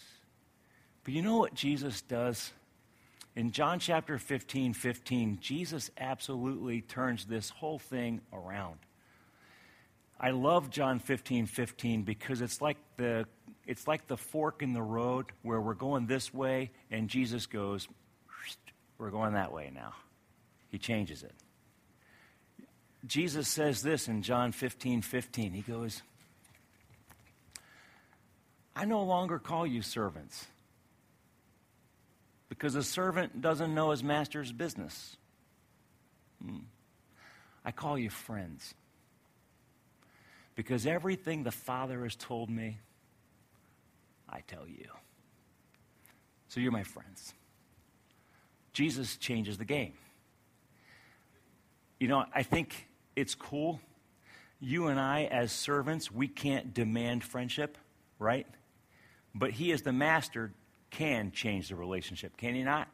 But 1.05 1.13
you 1.13 1.21
know 1.21 1.37
what 1.37 1.53
Jesus 1.53 2.01
does? 2.01 2.51
In 3.37 3.51
John 3.51 3.79
chapter 3.79 4.17
15, 4.17 4.73
15, 4.73 5.37
Jesus 5.43 5.91
absolutely 5.99 6.81
turns 6.81 7.27
this 7.27 7.51
whole 7.51 7.79
thing 7.79 8.23
around. 8.33 8.79
I 10.19 10.31
love 10.31 10.71
John 10.71 10.99
15, 10.99 11.45
15 11.45 12.05
because 12.05 12.41
it's 12.41 12.63
like 12.63 12.79
the 12.97 13.27
it's 13.67 13.87
like 13.87 14.07
the 14.07 14.17
fork 14.17 14.63
in 14.63 14.73
the 14.73 14.81
road 14.81 15.27
where 15.43 15.61
we're 15.61 15.75
going 15.75 16.07
this 16.07 16.33
way 16.33 16.71
and 16.91 17.07
Jesus 17.11 17.45
goes, 17.45 17.87
we're 18.97 19.11
going 19.11 19.35
that 19.35 19.53
way 19.53 19.71
now. 19.75 19.93
He 20.71 20.79
changes 20.79 21.23
it. 21.23 21.35
Jesus 23.09 23.49
says 23.49 23.81
this 23.81 24.07
in 24.07 24.23
John 24.23 24.53
15, 24.53 25.01
15. 25.01 25.53
He 25.53 25.63
goes, 25.63 26.03
I 28.77 28.85
no 28.85 29.03
longer 29.03 29.39
call 29.39 29.67
you 29.67 29.81
servants 29.81 30.47
because 32.51 32.75
a 32.75 32.83
servant 32.83 33.41
doesn't 33.41 33.75
know 33.75 33.91
his 33.91 34.05
master's 34.05 34.53
business. 34.53 35.17
Hmm. 36.45 36.59
I 37.65 37.73
call 37.73 37.99
you 37.99 38.11
friends 38.11 38.75
because 40.55 40.87
everything 40.87 41.45
the 41.45 41.51
Father 41.51 42.03
has 42.03 42.15
told 42.15 42.51
me, 42.51 42.79
I 44.29 44.43
tell 44.47 44.69
you. 44.69 44.87
So 46.49 46.61
you're 46.61 46.73
my 46.73 46.83
friends. 46.83 47.33
Jesus 48.75 49.17
changes 49.17 49.57
the 49.57 49.65
game. 49.65 49.95
You 51.99 52.09
know, 52.09 52.25
I 52.35 52.43
think 52.43 52.88
it's 53.19 53.35
cool. 53.35 53.81
You 54.61 54.87
and 54.87 54.99
I, 54.99 55.25
as 55.25 55.53
servants, 55.53 56.11
we 56.11 56.29
can't 56.29 56.73
demand 56.73 57.25
friendship, 57.25 57.79
right? 58.19 58.47
But 59.35 59.51
He, 59.53 59.73
as 59.73 59.83
the 59.83 59.93
master, 59.93 60.53
can 60.91 61.33
change 61.33 61.69
the 61.69 61.77
relationship, 61.77 62.37
can 62.37 62.55
he 62.55 62.63
not? 62.63 62.89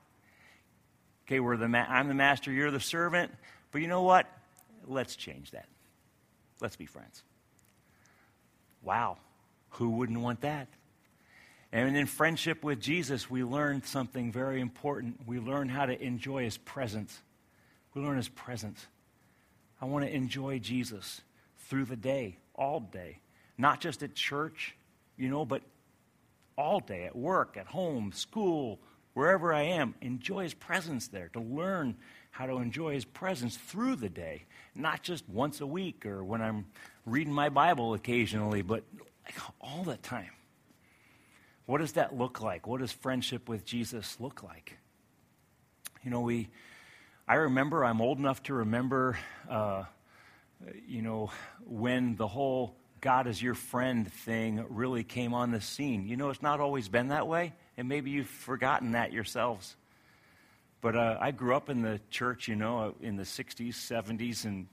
Okay, 1.27 1.41
we're 1.41 1.57
the 1.57 1.69
ma- 1.69 1.87
I'm 1.89 2.09
the 2.09 2.15
master, 2.15 2.53
you're 2.53 2.71
the 2.71 2.81
servant. 2.81 3.33
But 3.71 3.81
you 3.81 3.89
know 3.89 4.03
what? 4.03 4.27
Let's 4.87 5.17
change 5.17 5.53
that. 5.53 5.67
Let's 6.61 6.77
be 6.77 6.87
friends. 6.87 7.23
Wow. 8.83 9.19
Who 9.71 9.91
wouldn't 9.91 10.21
want 10.21 10.43
that? 10.43 10.69
And 11.73 11.97
in 11.97 12.07
friendship 12.07 12.63
with 12.63 12.81
Jesus, 12.81 13.29
we 13.29 13.43
learn 13.43 13.83
something 13.83 14.31
very 14.31 14.61
important. 14.61 15.21
We 15.27 15.41
learn 15.41 15.69
how 15.69 15.87
to 15.87 16.01
enjoy 16.01 16.45
his 16.45 16.57
presence. 16.57 17.21
We 17.95 18.03
learn 18.03 18.17
his 18.17 18.29
presence. 18.29 18.87
I 19.85 19.87
want 19.87 20.07
to 20.07 20.11
enjoy 20.11 20.61
Jesus 20.61 21.21
through 21.69 21.85
the 21.85 21.95
day, 21.95 22.39
all 22.55 22.81
day. 22.81 23.19
Not 23.59 23.83
just 23.83 24.03
at 24.03 24.15
church, 24.15 24.75
you 25.19 25.29
know, 25.29 25.45
but 25.45 25.61
all 26.57 26.81
day 26.81 27.05
at 27.05 27.15
work, 27.15 27.59
at 27.59 27.67
home, 27.67 28.11
school, 28.13 28.81
wherever 29.13 29.53
I 29.53 29.61
am. 29.65 29.95
Enjoy 30.01 30.45
His 30.45 30.55
presence 30.55 31.09
there, 31.09 31.29
to 31.35 31.41
learn 31.41 31.97
how 32.31 32.47
to 32.47 32.55
enjoy 32.55 32.95
His 32.95 33.05
presence 33.05 33.59
through 33.59 33.97
the 33.97 34.09
day, 34.09 34.45
not 34.75 35.03
just 35.03 35.29
once 35.29 35.61
a 35.61 35.67
week 35.67 36.07
or 36.07 36.25
when 36.25 36.41
I'm 36.41 36.65
reading 37.05 37.35
my 37.35 37.51
Bible 37.51 37.93
occasionally, 37.93 38.63
but 38.63 38.85
like 39.27 39.37
all 39.61 39.85
the 39.85 39.99
time. 39.99 40.31
What 41.67 41.83
does 41.83 41.93
that 41.93 42.17
look 42.17 42.41
like? 42.41 42.67
What 42.67 42.81
does 42.81 42.91
friendship 42.91 43.51
with 43.51 43.67
Jesus 43.67 44.17
look 44.19 44.43
like? 44.43 44.79
You 46.03 46.11
know, 46.11 46.23
we, 46.23 46.49
I 47.27 47.37
remember, 47.37 47.87
I'm 47.87 48.03
old 48.03 48.19
enough 48.19 48.43
to 48.45 48.55
remember, 48.55 49.17
uh, 49.49 49.85
you 50.87 51.01
know, 51.01 51.31
when 51.65 52.17
the 52.17 52.29
whole 52.29 52.77
God 53.01 53.27
is 53.27 53.41
your 53.41 53.55
friend 53.55 54.13
thing 54.13 54.63
really 54.69 55.05
came 55.05 55.33
on 55.33 55.51
the 55.51 55.63
scene. 55.63 56.07
You 56.07 56.19
know, 56.19 56.29
it's 56.29 56.43
not 56.43 56.61
always 56.61 56.89
been 56.91 57.09
that 57.09 57.27
way, 57.27 57.55
and 57.79 57.89
maybe 57.89 58.11
you've 58.11 58.29
forgotten 58.29 58.93
that 58.93 59.11
yourselves. 59.11 59.75
But 60.83 60.97
uh, 60.97 61.17
I 61.19 61.31
grew 61.31 61.57
up 61.57 61.71
in 61.71 61.81
the 61.81 61.99
church, 62.11 62.47
you 62.47 62.57
know, 62.57 62.95
in 63.01 63.17
the 63.17 63.23
60s, 63.23 63.73
70s, 63.73 64.45
and 64.45 64.67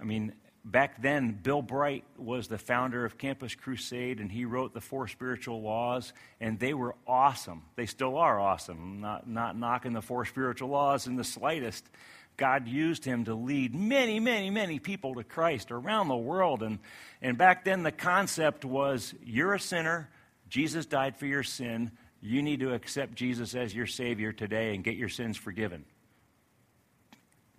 I 0.00 0.04
mean, 0.04 0.32
back 0.66 1.00
then, 1.00 1.38
Bill 1.42 1.62
Bright 1.62 2.04
was 2.18 2.48
the 2.48 2.58
founder 2.58 3.04
of 3.04 3.16
Campus 3.16 3.54
Crusade, 3.54 4.20
and 4.20 4.30
he 4.30 4.44
wrote 4.44 4.74
the 4.74 4.80
Four 4.80 5.06
Spiritual 5.06 5.62
Laws, 5.62 6.12
and 6.40 6.58
they 6.58 6.74
were 6.74 6.96
awesome. 7.06 7.62
They 7.76 7.86
still 7.86 8.18
are 8.18 8.38
awesome. 8.38 9.00
Not, 9.00 9.28
not 9.28 9.56
knocking 9.56 9.92
the 9.92 10.02
Four 10.02 10.24
Spiritual 10.24 10.70
Laws 10.70 11.06
in 11.06 11.16
the 11.16 11.24
slightest. 11.24 11.88
God 12.36 12.68
used 12.68 13.04
him 13.04 13.24
to 13.24 13.34
lead 13.34 13.74
many, 13.74 14.20
many, 14.20 14.50
many 14.50 14.78
people 14.78 15.14
to 15.14 15.24
Christ 15.24 15.70
around 15.70 16.08
the 16.08 16.16
world. 16.16 16.62
And, 16.62 16.80
and 17.22 17.38
back 17.38 17.64
then, 17.64 17.82
the 17.82 17.92
concept 17.92 18.64
was 18.64 19.14
you're 19.24 19.54
a 19.54 19.60
sinner, 19.60 20.10
Jesus 20.48 20.84
died 20.84 21.16
for 21.16 21.26
your 21.26 21.44
sin, 21.44 21.92
you 22.20 22.42
need 22.42 22.60
to 22.60 22.74
accept 22.74 23.14
Jesus 23.14 23.54
as 23.54 23.74
your 23.74 23.86
Savior 23.86 24.32
today 24.32 24.74
and 24.74 24.82
get 24.82 24.96
your 24.96 25.08
sins 25.08 25.36
forgiven. 25.36 25.84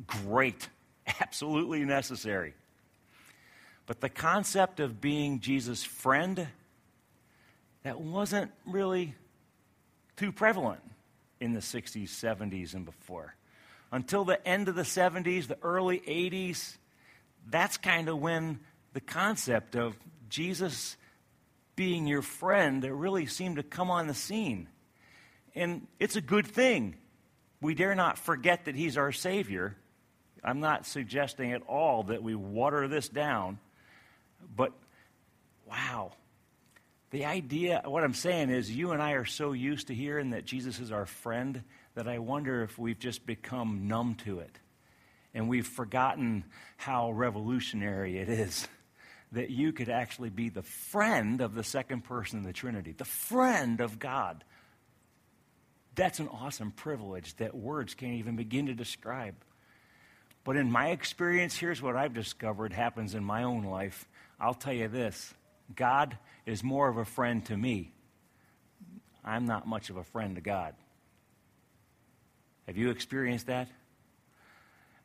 Great, 0.05 0.67
absolutely 1.21 1.85
necessary. 1.85 2.53
But 3.87 4.01
the 4.01 4.09
concept 4.09 4.79
of 4.79 5.01
being 5.01 5.39
Jesus' 5.39 5.83
friend, 5.83 6.47
that 7.83 7.99
wasn't 7.99 8.51
really 8.65 9.15
too 10.15 10.31
prevalent 10.31 10.81
in 11.39 11.53
the 11.53 11.61
60s, 11.61 12.09
70s, 12.09 12.75
and 12.75 12.85
before 12.85 13.33
until 13.91 14.25
the 14.25 14.45
end 14.47 14.67
of 14.67 14.75
the 14.75 14.83
70s, 14.83 15.47
the 15.47 15.57
early 15.61 15.99
80s, 15.99 16.77
that's 17.49 17.77
kind 17.77 18.09
of 18.09 18.19
when 18.19 18.59
the 18.93 19.01
concept 19.01 19.75
of 19.75 19.95
Jesus 20.29 20.97
being 21.75 22.07
your 22.07 22.21
friend 22.21 22.83
really 22.83 23.25
seemed 23.25 23.57
to 23.57 23.63
come 23.63 23.89
on 23.89 24.07
the 24.07 24.13
scene. 24.13 24.67
And 25.55 25.87
it's 25.99 26.15
a 26.15 26.21
good 26.21 26.47
thing. 26.47 26.95
We 27.61 27.75
dare 27.75 27.95
not 27.95 28.17
forget 28.17 28.65
that 28.65 28.75
He's 28.75 28.97
our 28.97 29.11
Savior. 29.11 29.75
I'm 30.43 30.59
not 30.59 30.85
suggesting 30.85 31.53
at 31.53 31.61
all 31.67 32.03
that 32.03 32.21
we 32.21 32.35
water 32.35 32.87
this 32.87 33.09
down, 33.09 33.59
but 34.55 34.73
wow. 35.67 36.11
The 37.11 37.25
idea, 37.25 37.81
what 37.85 38.03
I'm 38.03 38.13
saying 38.13 38.49
is, 38.49 38.69
you 38.69 38.91
and 38.91 39.01
I 39.01 39.11
are 39.11 39.25
so 39.25 39.53
used 39.53 39.87
to 39.87 39.95
hearing 39.95 40.31
that 40.31 40.45
Jesus 40.45 40.79
is 40.79 40.91
our 40.91 41.05
friend 41.05 41.63
that 41.95 42.07
I 42.07 42.19
wonder 42.19 42.63
if 42.63 42.77
we've 42.77 42.99
just 42.99 43.25
become 43.25 43.87
numb 43.87 44.15
to 44.25 44.39
it. 44.39 44.59
And 45.33 45.47
we've 45.47 45.67
forgotten 45.67 46.43
how 46.75 47.11
revolutionary 47.11 48.17
it 48.17 48.29
is 48.29 48.67
that 49.33 49.49
you 49.49 49.73
could 49.73 49.89
actually 49.89 50.29
be 50.29 50.49
the 50.49 50.63
friend 50.63 51.41
of 51.41 51.53
the 51.53 51.63
second 51.63 52.03
person 52.03 52.39
of 52.39 52.45
the 52.45 52.53
Trinity, 52.53 52.93
the 52.93 53.05
friend 53.05 53.81
of 53.81 53.99
God, 53.99 54.43
That's 55.97 56.19
an 56.19 56.27
awesome 56.27 56.71
privilege 56.71 57.35
that 57.37 57.55
words 57.55 57.95
can't 57.95 58.13
even 58.13 58.35
begin 58.35 58.67
to 58.67 58.75
describe. 58.75 59.33
But 60.43 60.55
in 60.55 60.71
my 60.71 60.89
experience, 60.89 61.57
here's 61.57 61.81
what 61.81 61.95
I've 61.95 62.13
discovered 62.13 62.71
happens 62.71 63.15
in 63.15 63.23
my 63.23 63.43
own 63.43 63.63
life. 63.63 64.07
I'll 64.39 64.53
tell 64.53 64.73
you 64.73 64.87
this 64.87 65.33
God 65.75 66.17
is 66.45 66.63
more 66.63 66.87
of 66.87 66.97
a 66.97 67.05
friend 67.05 67.45
to 67.47 67.57
me. 67.57 67.91
I'm 69.23 69.45
not 69.45 69.67
much 69.67 69.89
of 69.89 69.97
a 69.97 70.03
friend 70.03 70.35
to 70.35 70.41
God. 70.41 70.73
Have 72.67 72.77
you 72.77 72.89
experienced 72.91 73.47
that? 73.47 73.69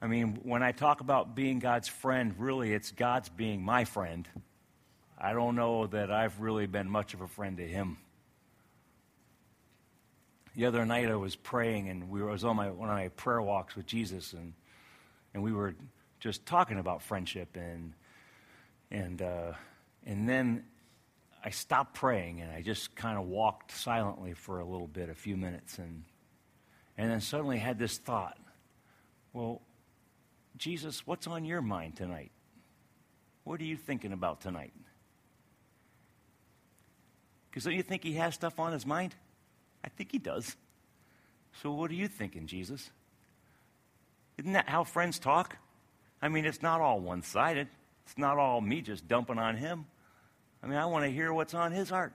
I 0.01 0.07
mean, 0.07 0.41
when 0.43 0.63
I 0.63 0.73
talk 0.73 1.01
about 1.01 1.35
being 1.35 1.61
God's 1.61 1.89
friend, 1.89 2.35
really 2.39 2.73
it's 2.73 2.91
God's 2.91 3.29
being 3.29 3.63
my 3.63 3.85
friend. 3.85 4.29
I 5.19 5.33
don't 5.33 5.55
know 5.55 5.87
that 5.87 6.11
I've 6.11 6.41
really 6.41 6.67
been 6.67 6.91
much 6.91 7.15
of 7.15 7.21
a 7.21 7.29
friend 7.29 7.57
to 7.59 7.67
Him. 7.67 7.99
The 10.55 10.67
other 10.67 10.85
night 10.85 11.09
I 11.09 11.17
was 11.17 11.37
praying, 11.37 11.89
and 11.89 12.11
we 12.11 12.21
were, 12.21 12.29
I 12.29 12.33
was 12.33 12.45
on 12.45 12.57
my, 12.57 12.71
one 12.71 12.89
of 12.89 12.95
my 12.95 13.09
prayer 13.09 13.41
walks 13.41 13.75
with 13.75 13.87
Jesus, 13.87 14.33
and, 14.33 14.53
and 15.33 15.43
we 15.43 15.53
were 15.53 15.75
just 16.21 16.45
talking 16.45 16.79
about 16.79 17.03
friendship, 17.03 17.57
and, 17.57 17.95
and, 18.93 19.21
uh, 19.21 19.53
and 20.07 20.29
then 20.29 20.65
I 21.45 21.51
stopped 21.51 21.95
praying, 21.95 22.41
and 22.41 22.53
I 22.53 22.63
just 22.63 22.95
kind 22.95 23.19
of 23.19 23.25
walked 23.27 23.73
silently 23.73 24.35
for 24.35 24.61
a 24.61 24.65
little 24.65 24.87
bit, 24.87 25.09
a 25.09 25.15
few 25.15 25.37
minutes, 25.37 25.79
and, 25.79 26.05
and 26.97 27.11
then 27.11 27.21
suddenly 27.21 27.59
had 27.59 27.81
this 27.81 27.99
thought 27.99 28.39
well, 29.33 29.63
Jesus, 30.57 31.07
what's 31.07 31.27
on 31.27 31.45
your 31.45 31.63
mind 31.63 31.97
tonight? 31.97 32.33
What 33.45 33.61
are 33.61 33.65
you 33.65 33.77
thinking 33.77 34.13
about 34.13 34.41
tonight? 34.41 34.73
Because 37.51 37.65
don't 37.65 37.75
you 37.75 37.83
think 37.83 38.03
he 38.03 38.15
has 38.15 38.35
stuff 38.35 38.59
on 38.61 38.73
his 38.73 38.87
mind? 38.87 39.15
I 39.85 39.89
think 39.89 40.13
he 40.13 40.19
does. 40.19 40.57
So 41.63 41.73
what 41.73 41.91
are 41.91 41.95
you 41.95 42.09
thinking, 42.09 42.47
Jesus? 42.47 42.91
Isn't 44.39 44.53
that 44.53 44.69
how 44.69 44.85
friends 44.85 45.19
talk? 45.19 45.57
I 46.21 46.29
mean, 46.29 46.45
it's 46.45 46.63
not 46.63 46.81
all 46.81 47.01
one 47.01 47.23
sided. 47.23 47.69
It's 48.05 48.19
not 48.19 48.39
all 48.39 48.61
me 48.61 48.81
just 48.81 49.07
dumping 49.09 49.39
on 49.39 49.57
him. 49.57 49.87
I 50.63 50.67
mean, 50.67 50.79
I 50.79 50.87
want 50.87 51.05
to 51.05 51.11
hear 51.11 51.33
what's 51.33 51.55
on 51.55 51.73
his 51.73 51.91
heart. 51.91 52.13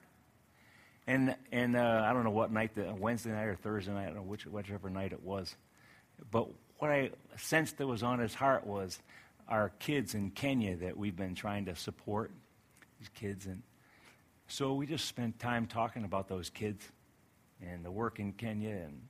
And, 1.05 1.35
and 1.51 1.75
uh, 1.75 2.03
I 2.05 2.13
don't 2.13 2.23
know 2.23 2.31
what 2.31 2.51
night, 2.51 2.75
the, 2.75 2.93
Wednesday 2.93 3.31
night 3.31 3.45
or 3.45 3.55
Thursday 3.55 3.93
night, 3.93 4.03
I 4.03 4.05
don't 4.07 4.15
know 4.15 4.21
which, 4.23 4.45
whichever 4.45 4.89
night 4.89 5.13
it 5.13 5.23
was. 5.23 5.55
But 6.31 6.49
what 6.79 6.91
I 6.91 7.11
sensed 7.37 7.77
that 7.77 7.87
was 7.87 8.03
on 8.03 8.19
his 8.19 8.33
heart 8.33 8.67
was 8.67 8.99
our 9.47 9.69
kids 9.79 10.13
in 10.13 10.31
Kenya 10.31 10.75
that 10.77 10.97
we've 10.97 11.15
been 11.15 11.35
trying 11.35 11.65
to 11.65 11.75
support, 11.75 12.31
these 12.99 13.09
kids. 13.09 13.45
And 13.45 13.63
so 14.47 14.73
we 14.73 14.85
just 14.85 15.05
spent 15.05 15.39
time 15.39 15.65
talking 15.67 16.03
about 16.03 16.27
those 16.27 16.49
kids 16.49 16.83
and 17.61 17.83
the 17.83 17.91
work 17.91 18.19
in 18.19 18.33
Kenya 18.33 18.71
and 18.71 19.01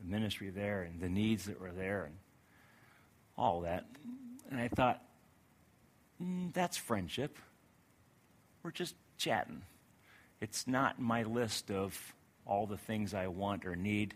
the 0.00 0.06
ministry 0.06 0.50
there 0.50 0.82
and 0.82 1.00
the 1.00 1.08
needs 1.08 1.44
that 1.44 1.60
were 1.60 1.72
there 1.72 2.04
and 2.04 2.14
all 3.36 3.62
that. 3.62 3.84
And 4.50 4.60
I 4.60 4.68
thought, 4.68 5.02
mm, 6.22 6.52
that's 6.52 6.76
friendship. 6.76 7.38
We're 8.62 8.70
just 8.70 8.94
chatting. 9.18 9.62
It's 10.40 10.66
not 10.66 11.00
my 11.00 11.22
list 11.22 11.70
of 11.70 12.14
all 12.44 12.66
the 12.66 12.76
things 12.76 13.14
I 13.14 13.28
want 13.28 13.66
or 13.66 13.76
need. 13.76 14.14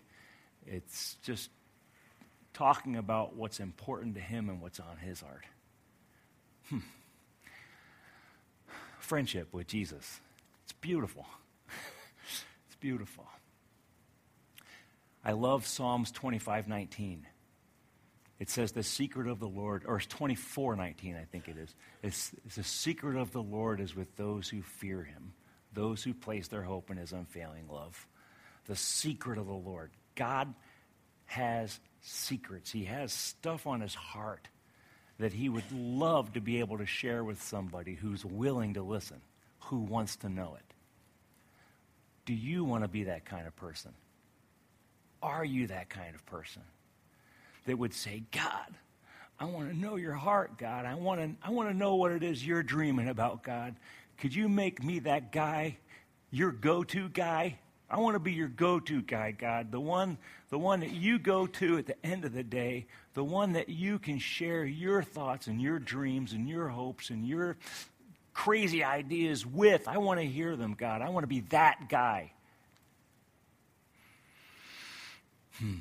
It's 0.67 1.17
just 1.23 1.51
talking 2.53 2.97
about 2.97 3.37
what's 3.37 3.61
important 3.61 4.15
to 4.15 4.21
him 4.21 4.49
and 4.49 4.61
what's 4.61 4.81
on 4.81 4.97
his 4.99 5.21
heart. 5.21 5.45
Hmm. 6.69 6.79
Friendship 8.99 9.53
with 9.53 9.67
Jesus. 9.67 10.21
It's 10.65 10.73
beautiful. 10.73 11.27
it's 12.69 12.77
beautiful. 12.79 13.27
I 15.25 15.33
love 15.33 15.67
Psalms 15.67 16.13
25:19. 16.13 17.25
It 18.41 18.49
says 18.49 18.73
the 18.73 18.83
secret 18.83 19.29
of 19.29 19.39
the 19.39 19.47
Lord, 19.47 19.85
or 19.87 19.99
it's 19.99 20.07
24:19, 20.07 21.15
I 21.15 21.25
think 21.25 21.47
it 21.47 21.59
is. 21.59 21.75
It's, 22.03 22.33
it's 22.47 22.57
the 22.57 22.65
secret 22.65 23.17
of 23.17 23.33
the 23.33 23.43
Lord 23.43 23.81
is 23.81 23.95
with 23.95 24.17
those 24.17 24.49
who 24.49 24.63
fear 24.63 25.05
Him, 25.05 25.35
those 25.75 26.03
who 26.03 26.15
place 26.15 26.49
their 26.49 26.63
hope 26.63 26.91
in 26.91 26.97
His 26.97 27.13
unfailing 27.13 27.69
love. 27.69 28.09
The 28.65 28.77
secret 28.77 29.39
of 29.39 29.47
the 29.47 29.53
Lord. 29.53 29.91
God 30.15 30.55
has 31.27 31.79
secrets. 32.01 32.73
He 32.73 32.85
has 32.87 33.13
stuff 33.13 33.67
on 33.67 33.83
His 33.83 33.95
heart 33.95 34.49
that 35.19 35.35
He 35.35 35.51
would 35.51 35.71
love 35.71 36.33
to 36.33 36.41
be 36.41 36.61
able 36.61 36.79
to 36.79 36.87
share 36.87 37.23
with 37.23 37.43
somebody 37.43 37.95
who's 37.95 38.25
willing 38.25 38.73
to 38.75 38.83
listen, 38.83 39.21
who 39.65 39.81
wants 39.81 40.17
to 40.17 40.31
know 40.31 40.57
it. 40.57 40.75
Do 42.25 42.33
you 42.33 42.65
want 42.65 42.85
to 42.85 42.89
be 42.89 43.05
that 43.05 43.27
kind 43.27 43.47
of 43.47 43.55
person? 43.55 43.93
Are 45.23 45.45
you 45.45 45.67
that 45.67 45.91
kind 45.91 46.15
of 46.15 46.25
person 46.25 46.63
that 47.67 47.79
would 47.79 47.95
say, 47.95 48.23
God, 48.33 48.75
I 49.39 49.45
want 49.45 49.71
to 49.71 49.77
know 49.77 49.97
your 49.97 50.15
heart, 50.15 50.59
God. 50.59 50.85
I 50.85 50.95
want 50.95 51.21
to, 51.21 51.47
I 51.47 51.51
want 51.51 51.71
to 51.71 51.77
know 51.77 51.95
what 51.95 52.13
it 52.13 52.23
is 52.23 52.47
you're 52.47 52.63
dreaming 52.63 53.09
about, 53.09 53.43
God. 53.43 53.75
Could 54.19 54.35
you 54.35 54.49
make 54.49 54.83
me 54.83 54.99
that 55.01 55.33
guy, 55.33 55.79
your 56.31 56.53
go 56.53 56.85
to 56.85 57.09
guy? 57.09 57.59
I 57.91 57.99
want 57.99 58.15
to 58.15 58.21
be 58.21 58.33
your 58.33 58.49
go 58.49 58.79
to 58.81 59.03
guy, 59.03 59.33
God. 59.33 59.73
The 59.73 59.81
one, 59.81 60.19
the 60.51 60.59
one 60.59 60.81
that 60.81 60.93
you 60.93 61.19
go 61.19 61.47
to 61.47 61.79
at 61.79 61.87
the 61.87 62.07
end 62.07 62.25
of 62.25 62.33
the 62.33 62.45
day, 62.45 62.87
the 63.15 63.25
one 63.25 63.55
that 63.55 63.69
you 63.69 63.99
can 63.99 64.19
share 64.19 64.65
your 64.65 65.03
thoughts 65.03 65.47
and 65.47 65.61
your 65.61 65.79
dreams 65.79 66.33
and 66.33 66.49
your 66.49 66.69
hopes 66.69 67.11
and 67.11 67.27
your 67.27 67.57
crazy 68.33 68.85
ideas 68.85 69.45
with. 69.45 69.89
I 69.89 69.99
want 69.99 70.21
to 70.21 70.27
hear 70.27 70.55
them, 70.55 70.75
God. 70.75 71.03
I 71.03 71.09
want 71.09 71.25
to 71.25 71.29
be 71.29 71.41
that 71.51 71.89
guy. 71.89 72.33
Hmm. 75.59 75.77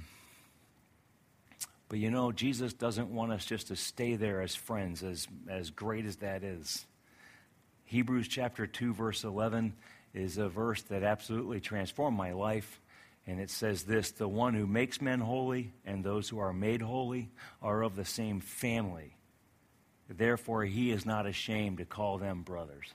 But 1.90 1.98
you 1.98 2.12
know, 2.12 2.32
Jesus 2.32 2.74
doesn't 2.74 3.10
want 3.10 3.32
us 3.32 3.44
just 3.46 3.68
to 3.68 3.76
stay 3.76 4.16
there 4.16 4.42
as 4.42 4.54
friends, 4.54 5.04
as, 5.04 5.28
as 5.50 5.72
great 5.72 6.06
as 6.06 6.18
that 6.18 6.44
is. 6.44 6.86
Hebrews 7.86 8.28
chapter 8.28 8.68
2, 8.68 8.94
verse 8.94 9.24
11 9.24 9.74
is 10.14 10.38
a 10.38 10.48
verse 10.48 10.84
that 10.84 11.02
absolutely 11.02 11.60
transformed 11.60 12.16
my 12.16 12.34
life. 12.34 12.80
And 13.26 13.40
it 13.40 13.50
says 13.50 13.84
this 13.84 14.12
The 14.12 14.28
one 14.28 14.54
who 14.54 14.68
makes 14.68 15.02
men 15.02 15.20
holy 15.20 15.74
and 15.84 16.04
those 16.04 16.30
who 16.30 16.38
are 16.38 16.54
made 16.54 16.84
holy 16.84 17.32
are 17.62 17.82
of 17.82 17.96
the 17.96 18.06
same 18.06 18.40
family. 18.40 19.16
Therefore, 20.08 20.66
he 20.66 20.92
is 20.92 21.06
not 21.06 21.26
ashamed 21.26 21.80
to 21.80 21.86
call 21.86 22.20
them 22.20 22.44
brothers. 22.44 22.94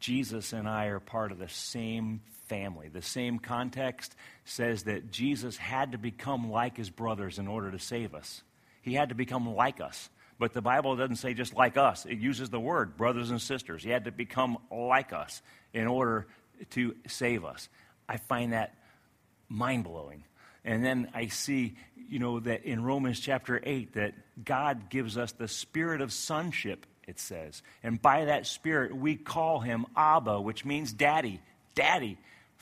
Jesus 0.00 0.52
and 0.52 0.68
I 0.68 0.86
are 0.86 1.00
part 1.00 1.32
of 1.32 1.38
the 1.38 1.48
same 1.48 2.20
family. 2.48 2.88
The 2.88 3.02
same 3.02 3.38
context 3.38 4.14
says 4.44 4.84
that 4.84 5.10
Jesus 5.10 5.56
had 5.56 5.92
to 5.92 5.98
become 5.98 6.50
like 6.50 6.76
his 6.76 6.90
brothers 6.90 7.38
in 7.38 7.48
order 7.48 7.70
to 7.70 7.78
save 7.78 8.14
us. 8.14 8.42
He 8.82 8.94
had 8.94 9.08
to 9.08 9.14
become 9.14 9.54
like 9.54 9.80
us. 9.80 10.08
But 10.38 10.52
the 10.52 10.62
Bible 10.62 10.96
doesn't 10.96 11.16
say 11.16 11.34
just 11.34 11.54
like 11.54 11.76
us, 11.76 12.04
it 12.04 12.18
uses 12.18 12.50
the 12.50 12.60
word 12.60 12.96
brothers 12.96 13.30
and 13.30 13.40
sisters. 13.40 13.82
He 13.82 13.90
had 13.90 14.04
to 14.04 14.12
become 14.12 14.58
like 14.70 15.12
us 15.12 15.40
in 15.72 15.86
order 15.86 16.26
to 16.70 16.94
save 17.06 17.44
us. 17.44 17.68
I 18.08 18.18
find 18.18 18.52
that 18.52 18.74
mind 19.48 19.84
blowing. 19.84 20.24
And 20.64 20.84
then 20.84 21.10
I 21.14 21.28
see, 21.28 21.76
you 22.08 22.18
know, 22.18 22.40
that 22.40 22.64
in 22.64 22.82
Romans 22.82 23.20
chapter 23.20 23.60
8, 23.62 23.94
that 23.94 24.14
God 24.44 24.90
gives 24.90 25.16
us 25.16 25.32
the 25.32 25.48
spirit 25.48 26.00
of 26.00 26.12
sonship, 26.12 26.86
it 27.06 27.18
says. 27.20 27.62
And 27.82 28.00
by 28.00 28.24
that 28.26 28.46
spirit, 28.46 28.94
we 28.96 29.16
call 29.16 29.60
him 29.60 29.86
Abba, 29.96 30.40
which 30.40 30.64
means 30.64 30.92
daddy. 30.92 31.40
Daddy. 31.74 32.18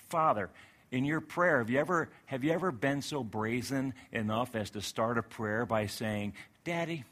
Father, 0.09 0.50
in 0.90 1.04
your 1.04 1.20
prayer, 1.20 1.59
have 1.59 1.70
you 1.70 1.78
ever, 1.78 2.11
have 2.26 2.44
you 2.44 2.52
ever 2.52 2.70
been 2.70 3.02
so 3.02 3.24
brazen 3.24 3.94
enough 4.12 4.54
as 4.54 4.70
to 4.70 4.80
start 4.80 5.18
a 5.18 5.22
prayer 5.22 5.66
by 5.66 5.87
saying, 5.87 6.35
Daddy, 6.64 7.04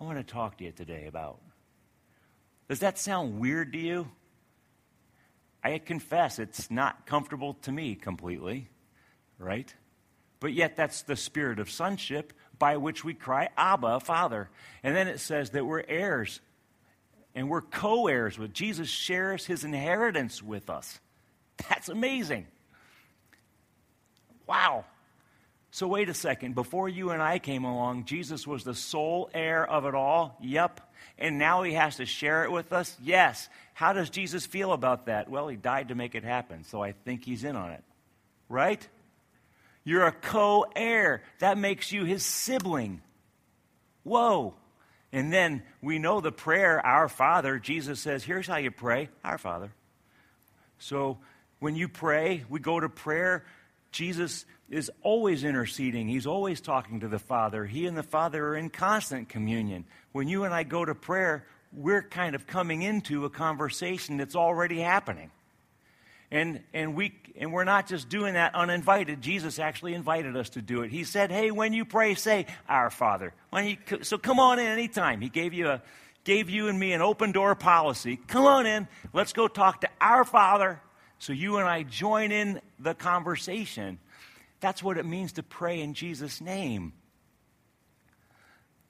I 0.00 0.04
want 0.04 0.18
to 0.18 0.24
talk 0.24 0.58
to 0.58 0.64
you 0.64 0.72
today 0.72 1.06
about? 1.06 1.40
Does 2.68 2.80
that 2.80 2.98
sound 2.98 3.40
weird 3.40 3.72
to 3.72 3.78
you? 3.78 4.08
I 5.62 5.78
confess 5.78 6.38
it's 6.38 6.70
not 6.70 7.06
comfortable 7.06 7.54
to 7.62 7.72
me 7.72 7.94
completely, 7.94 8.68
right? 9.38 9.72
But 10.40 10.52
yet, 10.52 10.76
that's 10.76 11.02
the 11.02 11.16
spirit 11.16 11.58
of 11.58 11.70
sonship 11.70 12.32
by 12.58 12.76
which 12.76 13.04
we 13.04 13.14
cry, 13.14 13.48
Abba, 13.56 14.00
Father. 14.00 14.48
And 14.82 14.94
then 14.94 15.08
it 15.08 15.20
says 15.20 15.50
that 15.50 15.64
we're 15.64 15.84
heirs 15.86 16.40
and 17.34 17.48
we're 17.48 17.62
co 17.62 18.06
heirs 18.06 18.38
with 18.38 18.52
Jesus, 18.52 18.88
shares 18.88 19.46
his 19.46 19.64
inheritance 19.64 20.42
with 20.42 20.70
us. 20.70 21.00
That's 21.68 21.88
amazing. 21.88 22.46
Wow. 24.46 24.84
So, 25.70 25.88
wait 25.88 26.08
a 26.08 26.14
second. 26.14 26.54
Before 26.54 26.88
you 26.88 27.10
and 27.10 27.20
I 27.20 27.40
came 27.40 27.64
along, 27.64 28.04
Jesus 28.04 28.46
was 28.46 28.62
the 28.62 28.74
sole 28.74 29.28
heir 29.34 29.68
of 29.68 29.86
it 29.86 29.94
all? 29.94 30.36
Yep. 30.40 30.80
And 31.18 31.38
now 31.38 31.62
he 31.62 31.72
has 31.72 31.96
to 31.96 32.06
share 32.06 32.44
it 32.44 32.52
with 32.52 32.72
us? 32.72 32.96
Yes. 33.02 33.48
How 33.72 33.92
does 33.92 34.10
Jesus 34.10 34.46
feel 34.46 34.72
about 34.72 35.06
that? 35.06 35.28
Well, 35.28 35.48
he 35.48 35.56
died 35.56 35.88
to 35.88 35.96
make 35.96 36.14
it 36.14 36.22
happen, 36.22 36.62
so 36.64 36.80
I 36.80 36.92
think 36.92 37.24
he's 37.24 37.42
in 37.42 37.56
on 37.56 37.72
it. 37.72 37.82
Right? 38.48 38.86
You're 39.84 40.06
a 40.06 40.12
co 40.12 40.66
heir. 40.74 41.22
That 41.40 41.58
makes 41.58 41.92
you 41.92 42.04
his 42.04 42.24
sibling. 42.24 43.02
Whoa. 44.02 44.54
And 45.12 45.32
then 45.32 45.62
we 45.80 45.98
know 45.98 46.20
the 46.20 46.32
prayer, 46.32 46.84
Our 46.84 47.08
Father. 47.08 47.58
Jesus 47.58 48.00
says, 48.00 48.24
Here's 48.24 48.46
how 48.46 48.56
you 48.56 48.70
pray, 48.70 49.10
Our 49.22 49.38
Father. 49.38 49.70
So 50.78 51.18
When 51.60 51.76
you 51.76 51.88
pray, 51.88 52.44
we 52.48 52.60
go 52.60 52.80
to 52.80 52.88
prayer. 52.88 53.44
Jesus 53.92 54.44
is 54.68 54.90
always 55.02 55.44
interceding. 55.44 56.08
He's 56.08 56.26
always 56.26 56.60
talking 56.60 57.00
to 57.00 57.08
the 57.08 57.18
Father. 57.18 57.64
He 57.64 57.86
and 57.86 57.96
the 57.96 58.02
Father 58.02 58.48
are 58.48 58.56
in 58.56 58.70
constant 58.70 59.28
communion. 59.28 59.84
When 60.12 60.26
you 60.26 60.44
and 60.44 60.52
I 60.52 60.64
go 60.64 60.84
to 60.84 60.94
prayer, 60.94 61.46
we're 61.72 62.02
kind 62.02 62.34
of 62.34 62.46
coming 62.46 62.82
into 62.82 63.24
a 63.24 63.30
conversation 63.30 64.16
that's 64.16 64.36
already 64.36 64.80
happening. 64.80 65.30
And, 66.34 66.64
and, 66.72 66.96
we, 66.96 67.14
and 67.36 67.52
we're 67.52 67.62
not 67.62 67.86
just 67.86 68.08
doing 68.08 68.34
that 68.34 68.56
uninvited. 68.56 69.22
Jesus 69.22 69.60
actually 69.60 69.94
invited 69.94 70.36
us 70.36 70.50
to 70.50 70.62
do 70.62 70.82
it. 70.82 70.90
He 70.90 71.04
said, 71.04 71.30
Hey, 71.30 71.52
when 71.52 71.72
you 71.72 71.84
pray, 71.84 72.16
say, 72.16 72.46
Our 72.68 72.90
Father. 72.90 73.32
You, 73.56 73.76
so 74.02 74.18
come 74.18 74.40
on 74.40 74.58
in 74.58 74.66
anytime. 74.66 75.20
He 75.20 75.28
gave 75.28 75.54
you, 75.54 75.68
a, 75.68 75.82
gave 76.24 76.50
you 76.50 76.66
and 76.66 76.76
me 76.76 76.92
an 76.92 77.02
open 77.02 77.30
door 77.30 77.54
policy. 77.54 78.16
Come 78.26 78.46
on 78.46 78.66
in. 78.66 78.88
Let's 79.12 79.32
go 79.32 79.46
talk 79.46 79.82
to 79.82 79.88
our 80.00 80.24
Father 80.24 80.80
so 81.20 81.32
you 81.32 81.58
and 81.58 81.68
I 81.68 81.84
join 81.84 82.32
in 82.32 82.60
the 82.80 82.94
conversation. 82.94 84.00
That's 84.58 84.82
what 84.82 84.98
it 84.98 85.06
means 85.06 85.34
to 85.34 85.44
pray 85.44 85.82
in 85.82 85.94
Jesus' 85.94 86.40
name. 86.40 86.94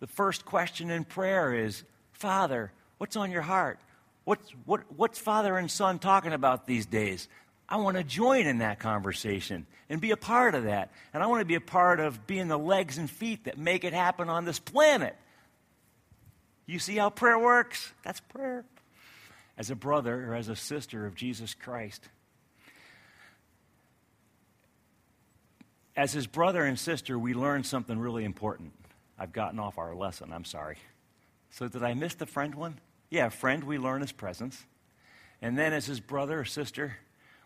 The 0.01 0.07
first 0.07 0.47
question 0.47 0.89
in 0.89 1.05
prayer 1.05 1.53
is 1.53 1.83
Father, 2.13 2.73
what's 2.97 3.17
on 3.17 3.31
your 3.31 3.43
heart? 3.43 3.79
What's, 4.25 4.51
what, 4.65 4.81
what's 4.97 5.19
father 5.19 5.57
and 5.57 5.71
son 5.71 5.99
talking 5.99 6.33
about 6.33 6.67
these 6.67 6.87
days? 6.87 7.29
I 7.69 7.77
want 7.77 7.97
to 7.97 8.05
join 8.05 8.47
in 8.47 8.59
that 8.59 8.79
conversation 8.79 9.67
and 9.89 10.01
be 10.01 10.11
a 10.11 10.17
part 10.17 10.55
of 10.55 10.65
that. 10.65 10.93
And 11.13 11.23
I 11.23 11.27
want 11.27 11.41
to 11.41 11.47
be 11.47 11.55
a 11.55 11.61
part 11.61 12.01
of 12.01 12.27
being 12.27 12.49
the 12.49 12.59
legs 12.59 12.99
and 12.99 13.11
feet 13.11 13.45
that 13.45 13.59
make 13.59 13.85
it 13.85 13.93
happen 13.93 14.29
on 14.29 14.45
this 14.45 14.59
planet. 14.59 15.17
You 16.67 16.79
see 16.79 16.97
how 16.97 17.11
prayer 17.11 17.39
works? 17.39 17.93
That's 18.03 18.21
prayer. 18.21 18.65
As 19.57 19.71
a 19.71 19.75
brother 19.75 20.31
or 20.31 20.35
as 20.35 20.49
a 20.49 20.57
sister 20.57 21.07
of 21.07 21.15
Jesus 21.15 21.55
Christ. 21.55 22.09
As 25.97 26.13
his 26.13 26.27
brother 26.27 26.65
and 26.65 26.79
sister, 26.79 27.19
we 27.19 27.35
learn 27.35 27.63
something 27.63 27.99
really 27.99 28.25
important. 28.25 28.73
I've 29.19 29.33
gotten 29.33 29.61
off 29.61 29.79
our 29.79 29.95
lesson, 29.95 30.33
I'm 30.33 30.45
sorry. 30.45 30.79
So, 31.51 31.69
did 31.69 31.85
I 31.85 31.95
miss 31.95 32.15
the 32.15 32.27
friend 32.27 32.53
one? 32.57 32.81
Yeah, 33.11 33.29
friend, 33.29 33.65
we 33.65 33.79
learn 33.79 34.01
his 34.01 34.13
presence. 34.13 34.65
And 35.41 35.59
then 35.59 35.73
as 35.73 35.87
his 35.87 36.01
brother 36.01 36.41
or 36.41 36.45
sister, 36.45 36.97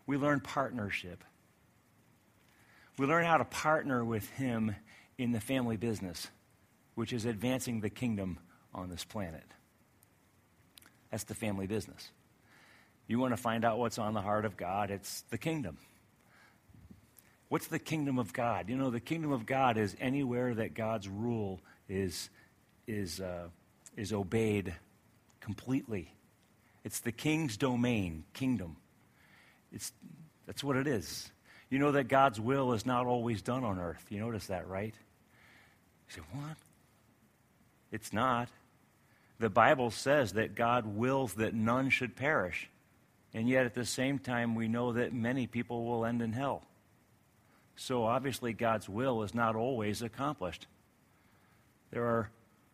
we 0.07 0.17
learn 0.17 0.41
partnership. 0.41 1.25
We 2.97 3.07
learn 3.07 3.25
how 3.25 3.39
to 3.39 3.45
partner 3.45 4.05
with 4.05 4.29
him 4.31 4.75
in 5.19 5.33
the 5.33 5.41
family 5.41 5.77
business, 5.77 6.29
which 6.95 7.13
is 7.13 7.25
advancing 7.25 7.81
the 7.81 7.91
kingdom 7.91 8.39
on 8.75 8.89
this 8.89 9.05
planet. 9.05 9.45
That's 11.11 11.25
the 11.25 11.35
family 11.35 11.67
business. 11.67 12.11
You 13.07 13.19
want 13.19 13.33
to 13.33 13.41
find 13.41 13.65
out 13.65 13.79
what's 13.79 13.99
on 13.99 14.15
the 14.15 14.21
heart 14.21 14.45
of 14.45 14.57
God, 14.57 14.91
it's 14.91 15.23
the 15.31 15.39
kingdom. 15.39 15.79
What's 17.49 17.67
the 17.67 17.79
kingdom 17.79 18.19
of 18.19 18.33
God? 18.33 18.69
You 18.69 18.77
know, 18.77 18.91
the 18.91 19.01
kingdom 19.01 19.33
of 19.33 19.47
God 19.47 19.79
is 19.79 19.97
anywhere 20.01 20.55
that 20.55 20.75
God's 20.75 21.09
rule 21.09 21.61
is, 21.89 22.29
is, 22.87 23.21
uh, 23.21 23.49
is 23.97 24.13
obeyed 24.13 24.75
completely. 25.49 26.13
It's 26.85 27.01
the 27.01 27.11
king's 27.11 27.57
domain, 27.57 28.25
kingdom. 28.35 28.77
It's, 29.73 29.95
that's 30.47 30.63
what 30.63 30.77
it 30.77 30.87
is. 30.87 31.31
You 31.71 31.79
know 31.79 31.93
that 31.93 32.09
God's 32.09 32.39
will 32.39 32.75
is 32.75 32.85
not 32.85 33.07
always 33.07 33.41
done 33.41 33.65
on 33.65 33.79
earth. 33.79 34.05
You 34.11 34.21
notice 34.21 34.49
that, 34.49 34.69
right? 34.69 34.93
You 36.07 36.17
say, 36.17 36.21
what? 36.33 36.59
It's 37.91 38.13
not. 38.13 38.51
The 39.39 39.49
Bible 39.49 39.91
says 39.91 40.35
that 40.35 40.55
God 40.55 40.85
wills 40.85 41.33
that 41.35 41.55
none 41.55 41.89
should 41.89 42.15
perish. 42.15 42.69
And 43.33 43.49
yet, 43.49 43.65
at 43.65 43.73
the 43.73 43.87
same 43.87 44.19
time, 44.19 44.55
we 44.55 44.69
know 44.69 44.93
that 44.93 45.15
many 45.15 45.47
people 45.47 45.87
will 45.87 46.05
end 46.05 46.21
in 46.21 46.35
hell. 46.35 46.61
So, 47.75 48.05
obviously, 48.05 48.53
God's 48.53 48.87
will 48.87 49.23
is 49.23 49.35
not 49.35 49.57
always 49.57 50.03
accomplished. 50.03 50.67
There 51.91 52.05
are 52.05 52.29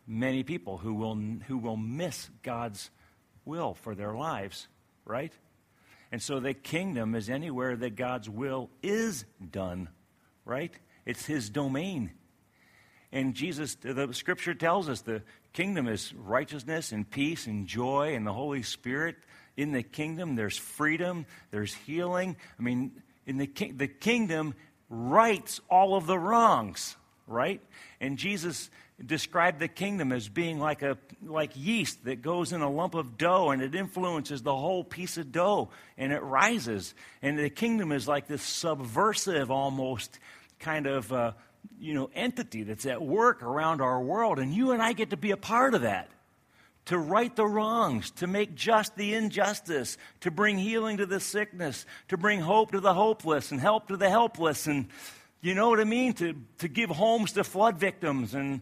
many 0.06 0.42
people 0.42 0.78
who 0.78 0.94
will, 0.94 1.14
who 1.46 1.58
will 1.58 1.76
miss 1.76 2.30
God's 2.42 2.90
will 3.44 3.74
for 3.74 3.94
their 3.94 4.14
lives, 4.14 4.68
right? 5.04 5.32
And 6.12 6.22
so 6.22 6.40
the 6.40 6.54
kingdom 6.54 7.14
is 7.14 7.28
anywhere 7.28 7.76
that 7.76 7.96
God's 7.96 8.28
will 8.28 8.70
is 8.82 9.24
done, 9.50 9.88
right? 10.44 10.72
It's 11.04 11.26
his 11.26 11.50
domain. 11.50 12.12
And 13.12 13.34
Jesus, 13.34 13.76
the 13.76 14.08
scripture 14.12 14.54
tells 14.54 14.88
us 14.88 15.02
the 15.02 15.22
kingdom 15.52 15.88
is 15.88 16.12
righteousness 16.14 16.92
and 16.92 17.08
peace 17.08 17.46
and 17.46 17.66
joy 17.66 18.14
and 18.14 18.26
the 18.26 18.32
Holy 18.32 18.62
Spirit. 18.62 19.16
In 19.56 19.72
the 19.72 19.84
kingdom, 19.84 20.34
there's 20.34 20.58
freedom, 20.58 21.26
there's 21.50 21.74
healing. 21.74 22.36
I 22.58 22.62
mean, 22.62 23.02
in 23.24 23.38
the, 23.38 23.46
the 23.46 23.86
kingdom 23.86 24.54
rights 24.88 25.60
all 25.70 25.96
of 25.96 26.06
the 26.06 26.18
wrongs, 26.18 26.96
right? 27.26 27.60
And 28.00 28.18
Jesus 28.18 28.68
described 29.04 29.58
the 29.58 29.68
kingdom 29.68 30.12
as 30.12 30.28
being 30.28 30.58
like 30.58 30.82
a 30.82 30.96
like 31.24 31.52
yeast 31.56 32.04
that 32.04 32.22
goes 32.22 32.52
in 32.52 32.60
a 32.60 32.70
lump 32.70 32.94
of 32.94 33.18
dough 33.18 33.50
and 33.50 33.60
it 33.60 33.74
influences 33.74 34.42
the 34.42 34.54
whole 34.54 34.84
piece 34.84 35.16
of 35.16 35.32
dough 35.32 35.70
and 35.98 36.12
it 36.12 36.22
rises. 36.22 36.94
And 37.20 37.38
the 37.38 37.50
kingdom 37.50 37.90
is 37.92 38.06
like 38.06 38.28
this 38.28 38.42
subversive 38.42 39.50
almost 39.50 40.18
kind 40.60 40.86
of 40.86 41.12
uh, 41.12 41.32
you 41.78 41.94
know 41.94 42.10
entity 42.14 42.62
that's 42.62 42.86
at 42.86 43.02
work 43.02 43.42
around 43.42 43.80
our 43.80 44.00
world. 44.00 44.38
And 44.38 44.54
you 44.54 44.70
and 44.70 44.82
i 44.82 44.92
get 44.92 45.10
to 45.10 45.16
be 45.16 45.32
a 45.32 45.36
part 45.36 45.74
of 45.74 45.82
that. 45.82 46.10
To 46.86 46.98
right 46.98 47.34
the 47.34 47.46
wrongs 47.46 48.10
to 48.12 48.26
make 48.26 48.54
just 48.54 48.94
the 48.94 49.14
injustice 49.14 49.96
to 50.20 50.30
bring 50.30 50.58
healing 50.58 50.98
to 50.98 51.06
the 51.06 51.18
sickness 51.18 51.86
to 52.08 52.18
bring 52.18 52.40
hope 52.40 52.72
to 52.72 52.80
the 52.80 52.92
hopeless 52.92 53.50
and 53.50 53.60
help 53.60 53.88
to 53.88 53.96
the 53.96 54.10
helpless. 54.10 54.66
And 54.66 54.88
you 55.40 55.54
know 55.54 55.70
what 55.70 55.80
I 55.80 55.84
mean? 55.84 56.12
To, 56.14 56.34
to 56.58 56.68
give 56.68 56.90
homes 56.90 57.32
to 57.32 57.44
flood 57.44 57.78
victims 57.78 58.34
and, 58.34 58.60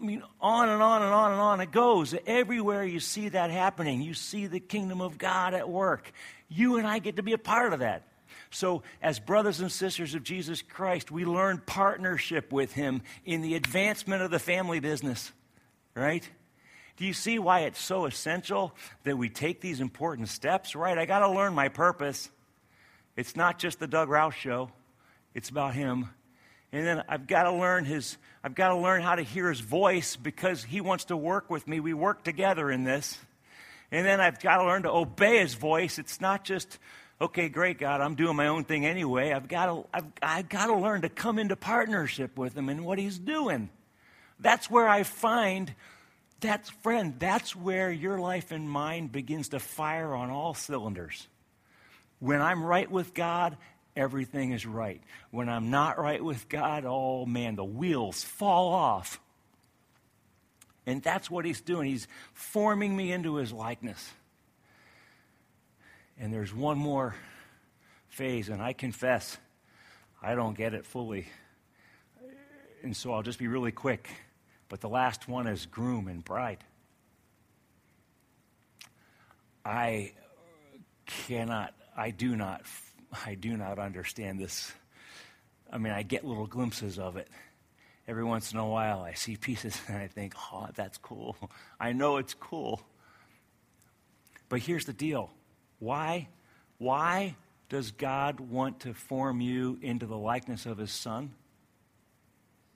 I 0.00 0.04
mean, 0.04 0.22
on 0.40 0.68
and 0.68 0.82
on 0.82 1.02
and 1.02 1.12
on 1.12 1.32
and 1.32 1.40
on 1.40 1.60
it 1.60 1.70
goes. 1.70 2.14
Everywhere 2.26 2.84
you 2.84 3.00
see 3.00 3.28
that 3.30 3.50
happening, 3.50 4.00
you 4.00 4.14
see 4.14 4.46
the 4.46 4.60
kingdom 4.60 5.00
of 5.00 5.18
God 5.18 5.52
at 5.52 5.68
work. 5.68 6.10
You 6.48 6.76
and 6.76 6.86
I 6.86 7.00
get 7.00 7.16
to 7.16 7.22
be 7.22 7.34
a 7.34 7.38
part 7.38 7.72
of 7.72 7.80
that. 7.80 8.06
So, 8.50 8.82
as 9.02 9.20
brothers 9.20 9.60
and 9.60 9.70
sisters 9.70 10.14
of 10.14 10.24
Jesus 10.24 10.62
Christ, 10.62 11.10
we 11.10 11.24
learn 11.24 11.62
partnership 11.64 12.52
with 12.52 12.72
Him 12.72 13.02
in 13.24 13.42
the 13.42 13.54
advancement 13.54 14.22
of 14.22 14.30
the 14.30 14.38
family 14.38 14.80
business, 14.80 15.30
right? 15.94 16.28
Do 16.96 17.04
you 17.04 17.12
see 17.12 17.38
why 17.38 17.60
it's 17.60 17.80
so 17.80 18.06
essential 18.06 18.74
that 19.04 19.16
we 19.16 19.28
take 19.28 19.60
these 19.60 19.80
important 19.80 20.28
steps, 20.28 20.74
right? 20.74 20.98
I 20.98 21.06
got 21.06 21.20
to 21.20 21.30
learn 21.30 21.54
my 21.54 21.68
purpose. 21.68 22.28
It's 23.16 23.36
not 23.36 23.58
just 23.58 23.78
the 23.78 23.86
Doug 23.86 24.08
Rouse 24.08 24.34
show, 24.34 24.70
it's 25.34 25.48
about 25.48 25.74
Him. 25.74 26.08
And 26.72 26.86
then 26.86 27.02
I've 27.08 27.26
got 27.26 27.44
to 27.44 27.52
learn 27.52 27.84
his, 27.84 28.16
I've 28.44 28.54
got 28.54 28.68
to 28.68 28.76
learn 28.76 29.02
how 29.02 29.16
to 29.16 29.22
hear 29.22 29.48
his 29.48 29.60
voice 29.60 30.16
because 30.16 30.62
he 30.62 30.80
wants 30.80 31.06
to 31.06 31.16
work 31.16 31.50
with 31.50 31.66
me. 31.66 31.80
We 31.80 31.94
work 31.94 32.22
together 32.22 32.70
in 32.70 32.84
this. 32.84 33.18
And 33.90 34.06
then 34.06 34.20
I've 34.20 34.40
got 34.40 34.58
to 34.58 34.64
learn 34.64 34.84
to 34.84 34.90
obey 34.90 35.40
his 35.40 35.54
voice. 35.54 35.98
It's 35.98 36.20
not 36.20 36.44
just, 36.44 36.78
okay, 37.20 37.48
great, 37.48 37.78
God, 37.78 38.00
I'm 38.00 38.14
doing 38.14 38.36
my 38.36 38.46
own 38.46 38.64
thing 38.64 38.86
anyway. 38.86 39.32
I've 39.32 39.48
got 39.48 39.66
to, 39.66 39.86
I've, 39.92 40.06
I've 40.22 40.48
got 40.48 40.66
to 40.66 40.76
learn 40.76 41.02
to 41.02 41.08
come 41.08 41.40
into 41.40 41.56
partnership 41.56 42.38
with 42.38 42.56
him 42.56 42.68
and 42.68 42.84
what 42.84 42.98
he's 42.98 43.18
doing. 43.18 43.68
That's 44.38 44.70
where 44.70 44.88
I 44.88 45.02
find 45.02 45.74
that's, 46.40 46.70
friend, 46.70 47.14
that's 47.18 47.54
where 47.54 47.92
your 47.92 48.18
life 48.18 48.50
and 48.50 48.68
mine 48.68 49.08
begins 49.08 49.50
to 49.50 49.58
fire 49.60 50.14
on 50.14 50.30
all 50.30 50.54
cylinders. 50.54 51.28
When 52.18 52.40
I'm 52.40 52.64
right 52.64 52.90
with 52.90 53.14
God 53.14 53.56
everything 53.96 54.52
is 54.52 54.66
right. 54.66 55.02
When 55.30 55.48
I'm 55.48 55.70
not 55.70 55.98
right 55.98 56.22
with 56.22 56.48
God, 56.48 56.84
oh 56.86 57.26
man, 57.26 57.56
the 57.56 57.64
wheels 57.64 58.22
fall 58.22 58.72
off. 58.72 59.20
And 60.86 61.02
that's 61.02 61.30
what 61.30 61.44
he's 61.44 61.60
doing. 61.60 61.88
He's 61.88 62.08
forming 62.32 62.96
me 62.96 63.12
into 63.12 63.36
his 63.36 63.52
likeness. 63.52 64.10
And 66.18 66.32
there's 66.32 66.54
one 66.54 66.78
more 66.78 67.14
phase, 68.08 68.48
and 68.48 68.60
I 68.60 68.72
confess 68.72 69.38
I 70.22 70.34
don't 70.34 70.56
get 70.56 70.74
it 70.74 70.84
fully. 70.84 71.26
And 72.82 72.96
so 72.96 73.12
I'll 73.12 73.22
just 73.22 73.38
be 73.38 73.48
really 73.48 73.72
quick. 73.72 74.08
But 74.68 74.80
the 74.80 74.88
last 74.88 75.28
one 75.28 75.46
is 75.46 75.66
groom 75.66 76.08
and 76.08 76.24
bride. 76.24 76.58
I 79.64 80.12
cannot, 81.06 81.74
I 81.96 82.10
do 82.10 82.36
not 82.36 82.66
I 83.26 83.34
do 83.34 83.56
not 83.56 83.78
understand 83.78 84.38
this. 84.38 84.72
I 85.72 85.78
mean, 85.78 85.92
I 85.92 86.02
get 86.02 86.24
little 86.24 86.46
glimpses 86.46 86.98
of 86.98 87.16
it. 87.16 87.28
Every 88.06 88.24
once 88.24 88.52
in 88.52 88.58
a 88.58 88.66
while, 88.66 89.02
I 89.02 89.14
see 89.14 89.36
pieces 89.36 89.80
and 89.88 89.96
I 89.96 90.06
think, 90.06 90.34
oh, 90.52 90.68
that's 90.74 90.98
cool. 90.98 91.36
I 91.80 91.92
know 91.92 92.16
it's 92.16 92.34
cool. 92.34 92.80
But 94.48 94.60
here's 94.60 94.84
the 94.84 94.92
deal 94.92 95.30
why? 95.78 96.28
Why 96.78 97.36
does 97.68 97.90
God 97.92 98.40
want 98.40 98.80
to 98.80 98.94
form 98.94 99.40
you 99.40 99.78
into 99.80 100.06
the 100.06 100.16
likeness 100.16 100.66
of 100.66 100.78
his 100.78 100.90
son? 100.90 101.30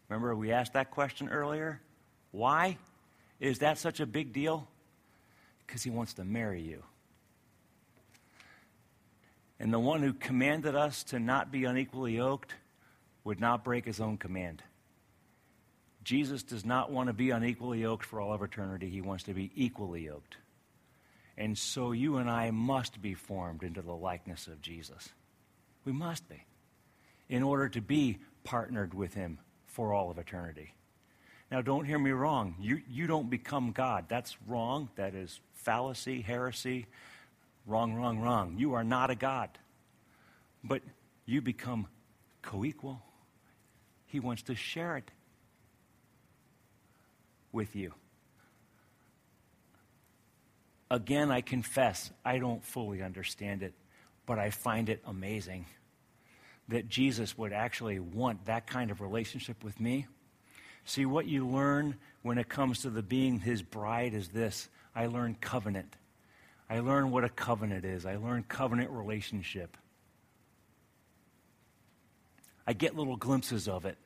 Remember, 0.09 0.35
we 0.37 0.53
asked 0.53 0.75
that 0.75 0.91
question 0.91 1.29
earlier? 1.29 1.81
Why 2.31 2.79
is 3.41 3.59
that 3.61 3.79
such 3.79 4.01
a 4.01 4.07
big 4.07 4.33
deal? 4.33 4.69
Because 5.67 5.83
he 5.83 5.91
wants 5.91 6.15
to 6.15 6.25
marry 6.25 6.61
you. 6.61 6.83
And 9.59 9.73
the 9.73 9.79
one 9.79 10.03
who 10.03 10.13
commanded 10.13 10.75
us 10.75 11.05
to 11.05 11.19
not 11.19 11.53
be 11.53 11.65
unequally 11.65 12.17
yoked 12.17 12.55
would 13.23 13.41
not 13.41 13.65
break 13.65 13.85
his 13.87 14.01
own 14.01 14.19
command. 14.19 14.63
Jesus 16.03 16.43
does 16.43 16.65
not 16.65 16.91
want 16.91 17.07
to 17.07 17.15
be 17.15 17.31
unequally 17.31 17.81
yoked 17.81 18.05
for 18.05 18.21
all 18.21 18.35
of 18.35 18.43
eternity. 18.43 18.91
He 18.91 19.01
wants 19.01 19.25
to 19.25 19.35
be 19.35 19.51
equally 19.55 20.05
yoked. 20.05 20.37
And 21.37 21.57
so 21.57 21.93
you 21.93 22.19
and 22.19 22.31
I 22.31 22.51
must 22.51 23.01
be 23.01 23.15
formed 23.15 23.63
into 23.63 23.83
the 23.83 23.95
likeness 23.95 24.47
of 24.47 24.61
Jesus. 24.61 25.09
We 25.85 25.93
must 25.93 26.29
be 26.29 26.45
in 27.29 27.43
order 27.43 27.69
to 27.71 27.81
be 27.81 28.19
partnered 28.45 28.95
with 28.95 29.15
him 29.15 29.39
for 29.67 29.93
all 29.93 30.11
of 30.11 30.19
eternity. 30.19 30.75
Now, 31.51 31.63
don't 31.63 31.85
hear 31.85 31.99
me 31.99 32.11
wrong. 32.11 32.57
You, 32.61 32.81
you 32.89 33.07
don't 33.07 33.31
become 33.31 33.73
God. 33.73 34.07
That's 34.09 34.37
wrong. 34.47 34.89
That 34.97 35.15
is 35.15 35.41
fallacy, 35.55 36.21
heresy. 36.21 36.87
Wrong, 37.67 37.95
wrong, 37.95 38.21
wrong. 38.21 38.57
You 38.59 38.75
are 38.75 38.85
not 38.85 39.11
a 39.11 39.15
God. 39.15 39.51
But 40.63 40.83
you 41.27 41.41
become 41.41 41.87
co 42.43 42.65
equal. 42.65 43.03
He 44.07 44.21
wants 44.21 44.43
to 44.45 44.55
share 44.55 44.97
it 44.97 45.11
with 47.53 47.75
you. 47.75 47.95
Again, 50.91 51.31
I 51.31 51.41
confess, 51.41 52.11
I 52.25 52.39
don't 52.39 52.63
fully 52.65 53.03
understand 53.03 53.63
it, 53.63 53.75
but 54.27 54.39
I 54.39 54.51
find 54.51 54.89
it 54.89 55.03
amazing 55.07 55.67
that 56.69 56.89
Jesus 56.89 57.37
would 57.37 57.53
actually 57.53 57.99
want 57.99 58.47
that 58.47 58.67
kind 58.67 58.91
of 58.91 59.01
relationship 59.01 59.65
with 59.65 59.81
me. 59.81 60.07
See, 60.85 61.07
what 61.07 61.27
you 61.27 61.47
learn 61.47 61.97
when 62.23 62.39
it 62.39 62.49
comes 62.49 62.83
to 62.83 62.91
the 62.91 63.03
being 63.03 63.41
his 63.41 63.63
bride 63.63 64.15
is 64.15 64.29
this 64.29 64.69
I 64.95 65.07
learn 65.07 65.37
covenant. 65.41 65.97
I 66.69 66.81
learn 66.81 67.11
what 67.11 67.25
a 67.25 67.29
covenant 67.29 67.85
is. 67.85 68.07
I 68.07 68.17
learn 68.17 68.45
covenant 68.49 68.91
relationship. 68.91 69.77
I 72.67 72.73
get 72.73 72.97
little 72.97 73.17
glimpses 73.17 73.69
of 73.69 73.85
it. 73.85 73.99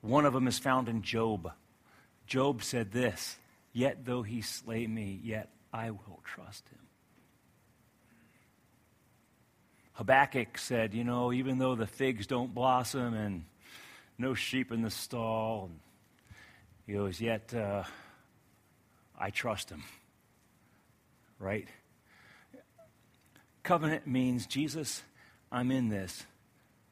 One 0.00 0.24
of 0.24 0.32
them 0.32 0.48
is 0.48 0.58
found 0.58 0.88
in 0.88 1.02
Job. 1.02 1.52
Job 2.26 2.62
said 2.62 2.92
this 2.92 3.36
Yet 3.72 4.04
though 4.04 4.22
he 4.22 4.40
slay 4.40 4.86
me, 4.86 5.20
yet 5.22 5.50
I 5.72 5.90
will 5.90 6.20
trust 6.24 6.68
him. 6.68 6.78
Habakkuk 9.92 10.56
said, 10.56 10.94
You 10.94 11.04
know, 11.04 11.32
even 11.32 11.58
though 11.58 11.74
the 11.74 11.86
figs 11.86 12.26
don't 12.26 12.54
blossom 12.54 13.12
and 13.14 13.44
no 14.16 14.34
sheep 14.34 14.72
in 14.72 14.80
the 14.80 14.90
stall, 14.90 15.70
he 16.86 16.94
goes, 16.94 17.20
Yet 17.20 17.52
uh, 17.52 17.84
I 19.18 19.30
trust 19.30 19.68
him. 19.68 19.82
Right? 21.40 21.66
Covenant 23.64 24.06
means, 24.06 24.46
Jesus, 24.46 25.02
I'm 25.50 25.72
in 25.72 25.88
this 25.88 26.24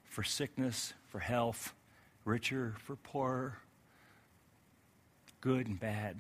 for 0.09 0.25
sickness, 0.25 0.95
for 1.09 1.21
health, 1.21 1.75
richer, 2.25 2.75
for 2.79 2.97
poorer, 2.97 3.59
good 5.41 5.67
and 5.67 5.79
bad. 5.79 6.19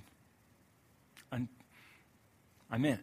I'm, 1.32 1.48
I'm 2.70 2.84
in. 2.84 3.00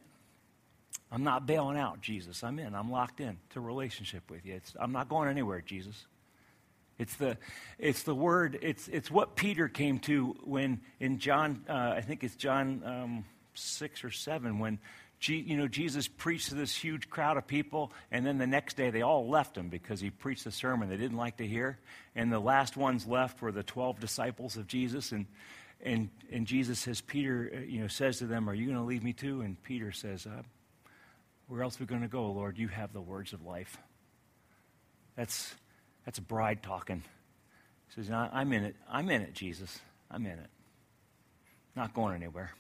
I'm 1.12 1.24
not 1.24 1.46
bailing 1.46 1.78
out, 1.78 2.02
Jesus. 2.02 2.44
I'm 2.44 2.60
in. 2.60 2.74
I'm 2.74 2.92
locked 2.92 3.20
in 3.20 3.38
to 3.52 3.60
relationship 3.60 4.30
with 4.30 4.46
you. 4.46 4.56
It's, 4.56 4.74
I'm 4.80 4.92
not 4.92 5.10
going 5.10 5.30
anywhere, 5.30 5.62
Jesus. 5.62 6.06
It's 6.98 7.16
the, 7.16 7.38
it's 7.78 8.04
the 8.04 8.16
word, 8.16 8.58
it's, 8.62 8.88
it's 8.88 9.12
what 9.12 9.36
Peter 9.36 9.68
came 9.68 10.00
to 10.00 10.36
when 10.44 10.80
in 11.00 11.20
John, 11.20 11.66
uh, 11.70 11.94
I 11.96 12.02
think 12.02 12.24
it's 12.24 12.36
John 12.36 12.82
um, 12.86 13.26
6 13.54 14.04
or 14.04 14.12
7, 14.12 14.60
when 14.60 14.80
you 15.34 15.58
know, 15.58 15.68
Jesus 15.68 16.08
preached 16.08 16.50
to 16.50 16.56
this 16.56 16.76
huge 16.76 17.10
crowd 17.10 17.38
of 17.38 17.48
people, 17.48 17.92
and 18.12 18.26
then 18.26 18.38
the 18.38 18.48
next 18.48 18.76
day 18.76 18.90
they 18.90 19.02
all 19.02 19.28
left 19.30 19.58
him 19.58 19.70
because 19.70 20.00
he 20.00 20.10
preached 20.10 20.46
a 20.46 20.52
sermon 20.52 20.90
they 20.90 20.98
didn't 20.98 21.18
like 21.18 21.38
to 21.38 21.48
hear. 21.48 21.80
And 22.16 22.32
the 22.32 22.40
last 22.40 22.76
ones 22.78 23.06
left 23.08 23.42
were 23.42 23.52
the 23.52 23.64
12 23.64 24.00
disciples 24.00 24.58
of 24.58 24.68
Jesus. 24.68 25.12
And, 25.12 25.26
and, 25.82 26.10
and 26.32 26.46
Jesus 26.46 26.80
says, 26.80 27.02
Peter, 27.02 27.52
uh, 27.56 27.60
you 27.62 27.80
know, 27.80 27.88
says 27.88 28.20
to 28.20 28.26
them, 28.26 28.50
Are 28.50 28.54
you 28.54 28.66
going 28.66 28.78
to 28.78 28.84
leave 28.84 29.04
me 29.04 29.14
too? 29.14 29.42
And 29.42 29.62
Peter 29.64 29.92
says, 29.92 30.26
uh, 30.26 30.42
Where 31.48 31.64
else 31.64 31.80
are 31.80 31.84
we 31.84 31.88
going 31.88 32.02
to 32.02 32.08
go, 32.08 32.32
Lord? 32.32 32.58
You 32.58 32.68
have 32.68 32.94
the 32.94 33.02
words 33.02 33.34
of 33.34 33.46
life. 33.46 33.78
That's, 35.16 35.54
that's 36.04 36.18
a 36.18 36.24
bride 36.24 36.62
talking. 36.62 37.04
He 37.88 38.04
says, 38.04 38.12
I'm 38.12 38.52
in 38.52 38.64
it. 38.64 38.76
I'm 38.90 39.10
in 39.10 39.22
it, 39.22 39.34
Jesus. 39.34 39.80
I'm 40.12 40.26
in 40.26 40.34
it. 40.34 40.50
Not 41.76 41.94
going 41.94 42.16
anywhere. 42.16 42.52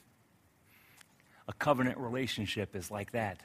A 1.48 1.54
covenant 1.54 1.98
relationship 1.98 2.76
is 2.76 2.89
like 2.89 3.12
that. 3.12 3.41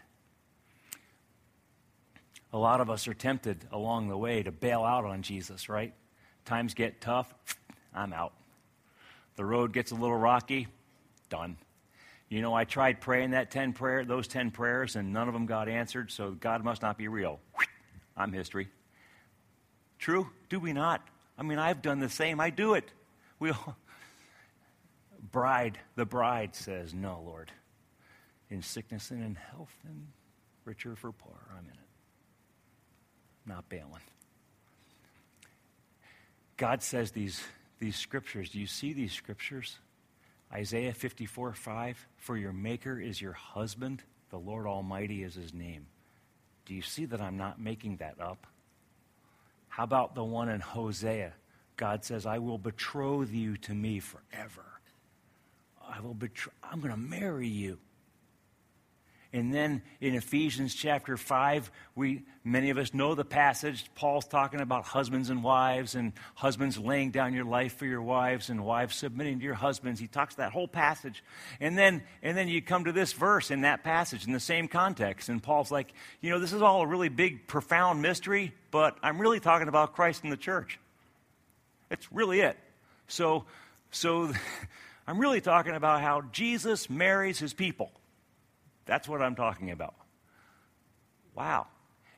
A 2.52 2.58
lot 2.58 2.80
of 2.80 2.90
us 2.90 3.06
are 3.06 3.14
tempted 3.14 3.64
along 3.70 4.08
the 4.08 4.16
way 4.16 4.42
to 4.42 4.50
bail 4.50 4.82
out 4.82 5.04
on 5.04 5.22
Jesus, 5.22 5.68
right? 5.68 5.94
Times 6.44 6.74
get 6.74 7.00
tough, 7.00 7.32
I'm 7.94 8.12
out. 8.12 8.32
The 9.36 9.44
road 9.44 9.72
gets 9.72 9.92
a 9.92 9.94
little 9.94 10.16
rocky, 10.16 10.66
done. 11.28 11.56
You 12.28 12.42
know, 12.42 12.54
I 12.54 12.64
tried 12.64 13.00
praying 13.00 13.32
that 13.32 13.50
10 13.50 13.72
prayer, 13.72 14.04
those 14.04 14.28
10 14.28 14.50
prayers, 14.50 14.96
and 14.96 15.12
none 15.12 15.28
of 15.28 15.34
them 15.34 15.46
got 15.46 15.68
answered, 15.68 16.10
so 16.10 16.30
God 16.30 16.64
must 16.64 16.82
not 16.82 16.96
be 16.96 17.08
real. 17.08 17.40
I'm 18.16 18.32
history. 18.32 18.68
True? 19.98 20.28
Do 20.48 20.58
we 20.58 20.72
not? 20.72 21.06
I 21.36 21.42
mean, 21.42 21.58
I've 21.58 21.82
done 21.82 22.00
the 22.00 22.08
same. 22.08 22.40
I 22.40 22.50
do 22.50 22.74
it. 22.74 22.90
We 23.38 23.50
all... 23.50 23.76
Bride, 25.32 25.78
the 25.96 26.06
bride 26.06 26.56
says, 26.56 26.94
No, 26.94 27.22
Lord. 27.24 27.52
In 28.50 28.62
sickness 28.62 29.10
and 29.10 29.22
in 29.22 29.34
health 29.36 29.74
and 29.84 30.08
richer 30.64 30.96
for 30.96 31.12
poor, 31.12 31.36
I'm 31.52 31.64
in 31.64 31.70
it. 31.70 31.78
Not 33.46 33.68
bailing. 33.68 34.02
God 36.56 36.82
says 36.82 37.12
these 37.12 37.42
these 37.80 37.96
scriptures. 37.96 38.50
Do 38.50 38.60
you 38.60 38.66
see 38.66 38.92
these 38.92 39.12
scriptures? 39.12 39.78
Isaiah 40.52 40.92
54 40.92 41.54
5 41.54 42.06
For 42.18 42.36
your 42.36 42.52
Maker 42.52 43.00
is 43.00 43.20
your 43.20 43.32
husband, 43.32 44.02
the 44.30 44.38
Lord 44.38 44.66
Almighty 44.66 45.22
is 45.22 45.34
his 45.34 45.54
name. 45.54 45.86
Do 46.66 46.74
you 46.74 46.82
see 46.82 47.06
that 47.06 47.20
I'm 47.20 47.36
not 47.36 47.60
making 47.60 47.96
that 47.96 48.20
up? 48.20 48.46
How 49.68 49.84
about 49.84 50.14
the 50.14 50.24
one 50.24 50.48
in 50.48 50.60
Hosea? 50.60 51.32
God 51.76 52.04
says, 52.04 52.26
I 52.26 52.38
will 52.38 52.58
betroth 52.58 53.32
you 53.32 53.56
to 53.58 53.74
me 53.74 54.00
forever. 54.00 54.66
I 55.82 56.00
will 56.00 56.14
betray, 56.14 56.52
I'm 56.62 56.80
going 56.80 56.92
to 56.92 57.00
marry 57.00 57.48
you. 57.48 57.78
And 59.32 59.54
then 59.54 59.82
in 60.00 60.16
Ephesians 60.16 60.74
chapter 60.74 61.16
5, 61.16 61.70
we, 61.94 62.24
many 62.42 62.70
of 62.70 62.78
us 62.78 62.92
know 62.92 63.14
the 63.14 63.24
passage. 63.24 63.88
Paul's 63.94 64.26
talking 64.26 64.60
about 64.60 64.84
husbands 64.84 65.30
and 65.30 65.44
wives, 65.44 65.94
and 65.94 66.12
husbands 66.34 66.76
laying 66.76 67.12
down 67.12 67.32
your 67.32 67.44
life 67.44 67.76
for 67.76 67.86
your 67.86 68.02
wives, 68.02 68.50
and 68.50 68.64
wives 68.64 68.96
submitting 68.96 69.38
to 69.38 69.44
your 69.44 69.54
husbands. 69.54 70.00
He 70.00 70.08
talks 70.08 70.34
that 70.34 70.50
whole 70.50 70.66
passage. 70.66 71.22
And 71.60 71.78
then, 71.78 72.02
and 72.24 72.36
then 72.36 72.48
you 72.48 72.60
come 72.60 72.86
to 72.86 72.92
this 72.92 73.12
verse 73.12 73.52
in 73.52 73.60
that 73.60 73.84
passage 73.84 74.26
in 74.26 74.32
the 74.32 74.40
same 74.40 74.66
context. 74.66 75.28
And 75.28 75.40
Paul's 75.40 75.70
like, 75.70 75.92
you 76.20 76.30
know, 76.30 76.40
this 76.40 76.52
is 76.52 76.60
all 76.60 76.82
a 76.82 76.86
really 76.86 77.08
big, 77.08 77.46
profound 77.46 78.02
mystery, 78.02 78.52
but 78.72 78.96
I'm 79.00 79.20
really 79.20 79.38
talking 79.40 79.68
about 79.68 79.94
Christ 79.94 80.24
and 80.24 80.32
the 80.32 80.36
church. 80.36 80.80
It's 81.88 82.10
really 82.12 82.40
it. 82.40 82.58
So, 83.06 83.44
so 83.92 84.32
I'm 85.06 85.20
really 85.20 85.40
talking 85.40 85.76
about 85.76 86.00
how 86.00 86.22
Jesus 86.32 86.90
marries 86.90 87.38
his 87.38 87.54
people. 87.54 87.92
That's 88.86 89.08
what 89.08 89.22
I'm 89.22 89.34
talking 89.34 89.70
about. 89.70 89.94
Wow. 91.34 91.66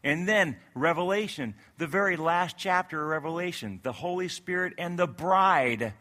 And 0.04 0.28
then 0.28 0.56
Revelation, 0.74 1.54
the 1.78 1.86
very 1.86 2.16
last 2.16 2.56
chapter 2.58 3.00
of 3.00 3.08
Revelation, 3.08 3.80
the 3.82 3.92
Holy 3.92 4.28
Spirit 4.28 4.74
and 4.78 4.98
the 4.98 5.06
bride 5.06 5.94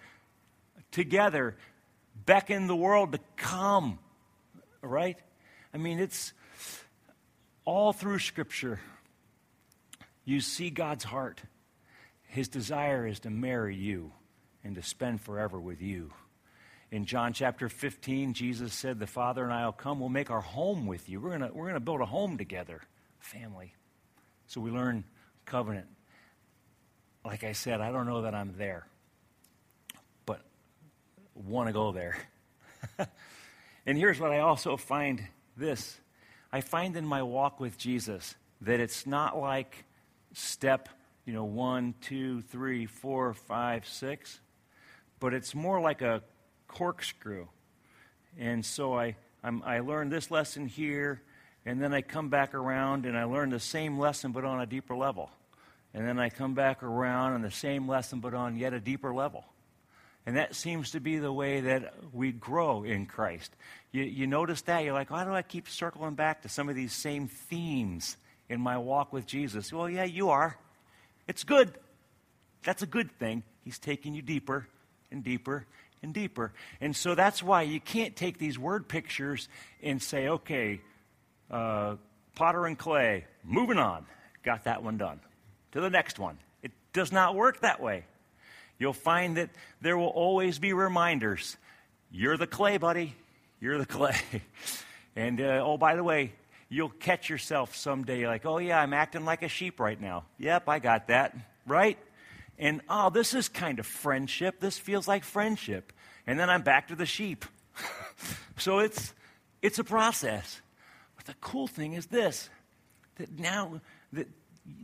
together 0.92 1.56
beckon 2.26 2.68
the 2.68 2.76
world 2.76 3.14
to 3.14 3.20
come. 3.36 4.00
Right? 4.82 5.18
I 5.74 5.78
mean, 5.78 6.00
it's 6.00 6.34
all 7.66 7.94
through 7.94 8.20
Scripture. 8.20 8.80
You 10.26 10.42
see 10.42 10.70
God's 10.70 11.04
heart. 11.04 11.42
His 12.24 12.48
desire 12.48 13.06
is 13.06 13.20
to 13.22 13.30
marry 13.30 13.76
you 13.76 14.12
and 14.64 14.76
to 14.76 14.84
spend 14.84 15.22
forever 15.22 15.60
with 15.60 15.82
you. 15.82 16.12
In 16.92 17.06
John 17.06 17.32
chapter 17.32 17.70
15, 17.70 18.34
Jesus 18.34 18.74
said, 18.74 19.00
The 19.00 19.08
Father 19.08 19.46
and 19.46 19.54
I 19.54 19.66
will 19.66 19.72
come. 19.72 20.02
We'll 20.02 20.10
make 20.10 20.30
our 20.30 20.42
home 20.42 20.86
with 20.86 21.08
you. 21.08 21.22
We're 21.22 21.38
going 21.38 21.54
we're 21.54 21.64
going 21.64 21.76
to 21.76 21.80
build 21.80 22.02
a 22.02 22.06
home 22.06 22.38
together, 22.38 22.82
family. 23.20 23.74
So 24.48 24.60
we 24.60 24.72
learn 24.72 25.06
covenant. 25.46 25.88
Like 27.24 27.46
I 27.46 27.54
said, 27.54 27.80
I 27.80 27.94
don't 27.94 28.08
know 28.08 28.24
that 28.24 28.36
I'm 28.36 28.56
there, 28.58 28.86
but 30.26 30.42
want 31.34 31.68
to 31.68 31.74
go 31.74 31.94
there. 31.94 32.18
and 33.86 33.98
here's 33.98 34.20
what 34.20 34.32
I 34.32 34.40
also 34.40 34.76
find 34.76 35.26
this 35.56 35.98
I 36.52 36.60
find 36.60 36.98
in 36.98 37.06
my 37.06 37.24
walk 37.24 37.62
with 37.62 37.78
Jesus 37.78 38.36
that 38.60 38.82
it's 38.82 39.08
not 39.08 39.40
like 39.40 39.86
step, 40.34 40.90
you 41.26 41.32
know, 41.32 41.46
one, 41.46 41.94
two, 42.02 42.42
three, 42.42 42.86
four, 42.86 43.34
five, 43.34 43.88
six, 43.88 44.42
but 45.22 45.34
it's 45.34 45.56
more 45.56 45.80
like 45.80 46.02
a 46.02 46.22
corkscrew. 46.72 47.48
And 48.40 48.66
so 48.66 48.98
I, 48.98 49.16
I'm, 49.44 49.62
i 49.66 49.80
learned 49.80 50.12
this 50.12 50.32
lesson 50.32 50.68
here, 50.68 51.22
And 51.66 51.82
then 51.82 51.94
I 51.94 52.02
come 52.02 52.30
back 52.30 52.54
around 52.54 53.06
and 53.06 53.18
I 53.18 53.26
learn 53.26 53.50
the 53.50 53.60
same 53.60 54.00
lesson 54.00 54.32
but 54.32 54.46
on 54.46 54.62
a 54.62 54.66
deeper 54.66 54.96
level. 54.96 55.30
And 55.94 56.08
then 56.08 56.18
I 56.18 56.30
come 56.30 56.54
back 56.54 56.82
around 56.82 57.34
on 57.34 57.42
the 57.42 57.52
same 57.52 57.88
lesson 57.88 58.20
but 58.20 58.34
on 58.34 58.58
yet 58.58 58.74
a 58.74 58.80
deeper 58.80 59.14
level. 59.14 59.46
And 60.26 60.38
that 60.38 60.56
seems 60.56 60.92
to 60.92 61.00
be 61.00 61.18
the 61.18 61.34
way 61.34 61.62
that 61.62 61.94
we 62.14 62.32
grow 62.32 62.84
in 62.84 63.06
Christ. 63.06 63.52
You, 63.92 64.04
you 64.04 64.28
notice 64.28 64.62
that? 64.64 64.84
You're 64.84 64.94
like, 64.94 65.10
why 65.10 65.26
do 65.26 65.32
I 65.32 65.42
keep 65.42 65.68
circling 65.68 66.14
back 66.14 66.44
to 66.44 66.50
some 66.50 66.70
of 66.70 66.76
these 66.76 66.94
same 66.94 67.28
themes 67.28 68.18
in 68.48 68.62
my 68.62 68.78
walk 68.78 69.12
with 69.12 69.26
Jesus? 69.26 69.74
Well, 69.74 69.90
yeah, 69.90 70.04
you 70.04 70.30
are. 70.30 70.58
It's 71.28 71.44
good. 71.44 71.74
That's 72.64 72.84
a 72.84 72.88
good 72.88 73.12
thing. 73.18 73.44
He's 73.64 73.80
taking 73.80 74.14
you 74.14 74.22
deeper 74.22 74.68
and 75.12 75.24
deeper 75.24 75.66
and 76.04 76.14
deeper. 76.14 76.52
And 76.80 76.96
so 76.96 77.16
that's 77.16 77.44
why 77.44 77.64
you 77.64 77.80
can't 77.80 78.16
take 78.16 78.38
these 78.38 78.58
word 78.58 78.88
pictures 78.88 79.48
and 79.82 80.02
say, 80.02 80.28
okay, 80.28 80.82
uh, 81.50 81.96
potter 82.36 82.66
and 82.66 82.78
clay, 82.78 83.26
moving 83.44 83.78
on. 83.78 84.06
Got 84.44 84.64
that 84.64 84.84
one 84.84 84.98
done. 84.98 85.20
To 85.74 85.82
the 85.82 85.90
next 85.90 86.20
one. 86.20 86.38
It 86.64 86.72
does 86.94 87.12
not 87.12 87.36
work 87.36 87.62
that 87.62 87.82
way. 87.82 88.06
You'll 88.80 88.94
find 88.94 89.38
that 89.38 89.52
there 89.80 89.98
will 89.98 90.08
always 90.08 90.58
be 90.58 90.74
reminders. 90.74 91.56
You're 92.12 92.38
the 92.38 92.48
clay, 92.48 92.78
buddy. 92.78 93.16
You're 93.60 93.78
the 93.78 93.86
clay. 93.86 94.16
and 95.16 95.40
uh, 95.40 95.62
oh, 95.64 95.78
by 95.78 95.96
the 95.96 96.04
way, 96.04 96.34
you'll 96.68 96.90
catch 96.90 97.30
yourself 97.30 97.76
someday 97.76 98.26
like, 98.26 98.46
oh, 98.46 98.58
yeah, 98.58 98.82
I'm 98.82 98.94
acting 98.94 99.24
like 99.24 99.44
a 99.44 99.48
sheep 99.48 99.80
right 99.80 100.00
now. 100.00 100.26
Yep, 100.40 100.68
I 100.68 100.80
got 100.80 101.08
that. 101.08 101.36
Right? 101.68 102.00
And 102.62 102.82
oh, 102.88 103.10
this 103.10 103.34
is 103.34 103.50
kind 103.50 103.80
of 103.80 103.88
friendship. 103.88 104.60
This 104.60 104.78
feels 104.78 105.08
like 105.08 105.24
friendship. 105.24 105.92
And 106.28 106.40
then 106.40 106.48
I'm 106.48 106.62
back 106.62 106.90
to 106.90 106.96
the 106.96 107.08
sheep. 107.08 107.44
so 108.58 108.80
it's, 108.80 109.16
it's 109.64 109.80
a 109.80 109.84
process. 109.84 110.62
But 111.18 111.26
the 111.26 111.34
cool 111.42 111.66
thing 111.68 111.94
is 111.94 112.06
this 112.06 112.50
that 113.16 113.38
now 113.38 113.82
that 114.14 114.28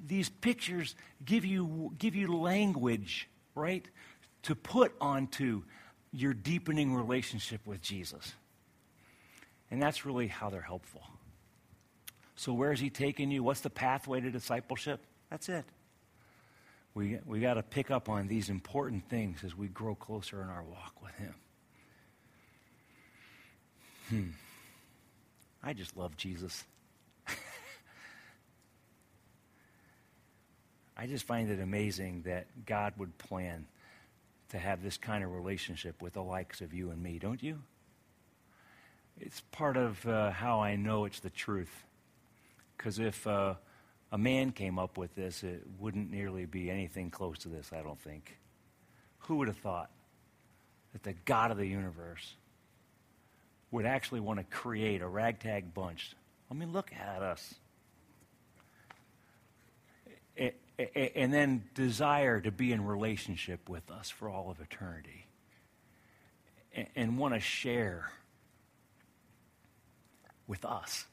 these 0.08 0.28
pictures 0.28 0.96
give 1.24 1.46
you, 1.46 1.94
give 2.00 2.16
you 2.16 2.36
language, 2.36 3.30
right, 3.54 3.88
to 4.44 4.56
put 4.56 4.94
onto 5.00 5.62
your 6.12 6.34
deepening 6.34 6.96
relationship 6.96 7.62
with 7.64 7.82
Jesus. 7.82 8.34
And 9.70 9.82
that's 9.82 10.04
really 10.04 10.28
how 10.28 10.50
they're 10.50 10.62
helpful. 10.62 11.04
So, 12.36 12.54
where 12.54 12.72
is 12.72 12.80
he 12.80 12.90
taking 12.90 13.30
you? 13.30 13.44
What's 13.44 13.62
the 13.62 13.70
pathway 13.70 14.20
to 14.22 14.32
discipleship? 14.32 15.00
That's 15.30 15.50
it. 15.50 15.66
We, 16.98 17.20
we 17.28 17.40
got 17.40 17.54
to 17.54 17.62
pick 17.62 17.92
up 17.92 18.10
on 18.10 18.28
these 18.28 18.50
important 18.50 19.08
things 19.08 19.44
as 19.44 19.56
we 19.56 19.68
grow 19.68 19.94
closer 19.94 20.42
in 20.42 20.50
our 20.50 20.64
walk 20.64 20.96
with 21.04 21.14
him. 21.14 21.36
Hmm. 24.10 24.30
I 25.62 25.74
just 25.74 25.96
love 25.96 26.18
Jesus. 26.18 26.64
I 30.98 31.06
just 31.06 31.28
find 31.28 31.52
it 31.52 31.60
amazing 31.60 32.24
that 32.24 32.48
God 32.66 32.94
would 32.98 33.16
plan 33.20 33.68
to 34.50 34.58
have 34.58 34.82
this 34.82 34.98
kind 34.98 35.24
of 35.24 35.32
relationship 35.32 36.02
with 36.02 36.14
the 36.14 36.24
likes 36.24 36.62
of 36.62 36.74
you 36.74 36.90
and 36.90 37.04
me, 37.04 37.20
don't 37.20 37.44
you? 37.44 37.60
It's 39.22 39.42
part 39.52 39.78
of 39.78 40.04
uh, 40.08 40.32
how 40.32 40.62
I 40.62 40.78
know 40.78 41.06
it's 41.06 41.20
the 41.20 41.30
truth. 41.30 41.84
Because 42.76 42.98
if 42.98 43.28
uh, 43.28 43.54
a 44.12 44.18
man 44.18 44.52
came 44.52 44.80
up 44.80 44.98
with 44.98 45.14
this, 45.16 45.44
it 45.44 45.64
wouldn't 45.80 46.10
nearly 46.10 46.46
be 46.46 46.72
anything 46.72 47.10
close 47.10 47.40
to 47.40 47.50
this, 47.50 47.72
I 47.74 47.82
don't 47.82 48.00
think. 48.00 48.38
Who 49.20 49.38
would 49.38 49.48
have 49.48 49.58
thought 49.58 49.90
that 50.94 51.04
the 51.04 51.14
God 51.26 51.52
of 51.52 51.58
the 51.58 51.68
universe 51.68 52.36
would 53.72 53.86
actually 53.86 54.22
want 54.22 54.40
to 54.40 54.46
create 54.46 55.02
a 55.02 55.08
ragtag 55.08 55.74
bunch? 55.74 56.16
I 56.50 56.54
mean, 56.54 56.72
look 56.72 56.92
at 56.94 57.22
us 57.22 57.56
and 60.38 61.34
then 61.34 61.64
desire 61.74 62.40
to 62.40 62.52
be 62.52 62.72
in 62.72 62.86
relationship 62.86 63.68
with 63.68 63.90
us 63.92 64.10
for 64.10 64.30
all 64.30 64.50
of 64.52 64.62
eternity 64.62 65.26
and 66.96 67.18
want 67.18 67.34
to 67.34 67.40
share 67.40 68.12
with 70.46 70.64
us. 70.64 71.06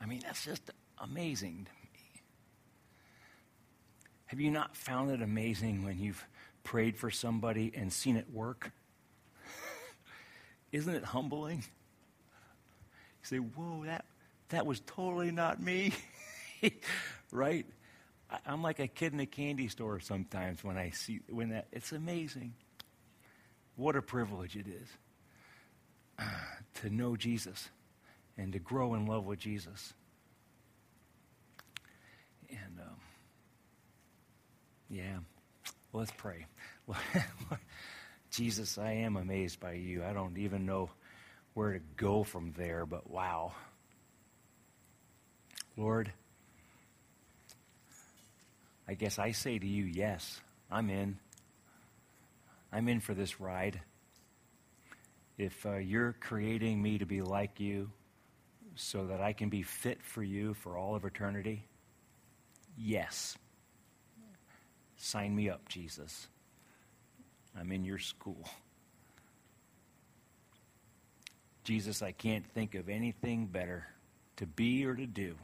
I 0.00 0.06
mean, 0.06 0.20
that's 0.24 0.44
just 0.44 0.70
amazing. 0.98 1.68
Have 4.28 4.40
you 4.40 4.50
not 4.50 4.76
found 4.76 5.10
it 5.10 5.22
amazing 5.22 5.84
when 5.84 5.98
you've 5.98 6.24
prayed 6.62 6.96
for 6.96 7.10
somebody 7.10 7.72
and 7.74 7.90
seen 7.90 8.16
it 8.16 8.30
work? 8.30 8.70
Isn't 10.72 10.94
it 10.94 11.04
humbling? 11.04 11.58
You 11.58 13.22
say, 13.22 13.36
Whoa, 13.38 13.84
that, 13.86 14.04
that 14.50 14.66
was 14.66 14.80
totally 14.80 15.30
not 15.30 15.60
me. 15.60 15.92
right? 17.32 17.64
I'm 18.46 18.62
like 18.62 18.78
a 18.80 18.86
kid 18.86 19.14
in 19.14 19.20
a 19.20 19.26
candy 19.26 19.68
store 19.68 20.00
sometimes 20.00 20.62
when 20.62 20.76
I 20.76 20.90
see 20.90 21.20
when 21.30 21.48
that 21.50 21.66
it's 21.72 21.92
amazing. 21.92 22.52
What 23.76 23.96
a 23.96 24.02
privilege 24.02 24.56
it 24.56 24.66
is 24.66 24.88
uh, 26.18 26.24
to 26.82 26.90
know 26.90 27.16
Jesus 27.16 27.70
and 28.36 28.52
to 28.52 28.58
grow 28.58 28.94
in 28.94 29.06
love 29.06 29.24
with 29.24 29.38
Jesus. 29.38 29.94
And 32.50 32.78
um, 32.80 32.96
yeah, 34.90 35.18
well, 35.92 36.00
let's 36.00 36.12
pray. 36.16 36.46
Jesus, 38.30 38.78
I 38.78 38.92
am 38.92 39.16
amazed 39.16 39.60
by 39.60 39.72
you. 39.72 40.04
I 40.04 40.12
don't 40.12 40.36
even 40.38 40.66
know 40.66 40.90
where 41.54 41.72
to 41.72 41.80
go 41.96 42.24
from 42.24 42.52
there, 42.56 42.86
but 42.86 43.08
wow. 43.10 43.52
Lord, 45.76 46.12
I 48.86 48.94
guess 48.94 49.18
I 49.18 49.32
say 49.32 49.58
to 49.58 49.66
you, 49.66 49.84
yes, 49.84 50.40
I'm 50.70 50.90
in. 50.90 51.18
I'm 52.72 52.88
in 52.88 53.00
for 53.00 53.14
this 53.14 53.40
ride. 53.40 53.80
If 55.36 55.64
uh, 55.64 55.76
you're 55.76 56.14
creating 56.20 56.82
me 56.82 56.98
to 56.98 57.06
be 57.06 57.22
like 57.22 57.60
you 57.60 57.90
so 58.74 59.06
that 59.06 59.20
I 59.20 59.32
can 59.32 59.48
be 59.48 59.62
fit 59.62 60.02
for 60.02 60.22
you 60.22 60.54
for 60.54 60.76
all 60.76 60.94
of 60.94 61.04
eternity, 61.04 61.64
yes. 62.76 63.36
Sign 64.98 65.34
me 65.34 65.48
up, 65.48 65.68
Jesus. 65.68 66.28
I'm 67.58 67.72
in 67.72 67.84
your 67.84 67.98
school. 67.98 68.44
Jesus, 71.64 72.02
I 72.02 72.12
can't 72.12 72.46
think 72.46 72.74
of 72.74 72.88
anything 72.88 73.46
better 73.46 73.86
to 74.36 74.46
be 74.46 74.84
or 74.84 74.94
to 74.94 75.06
do 75.06 75.36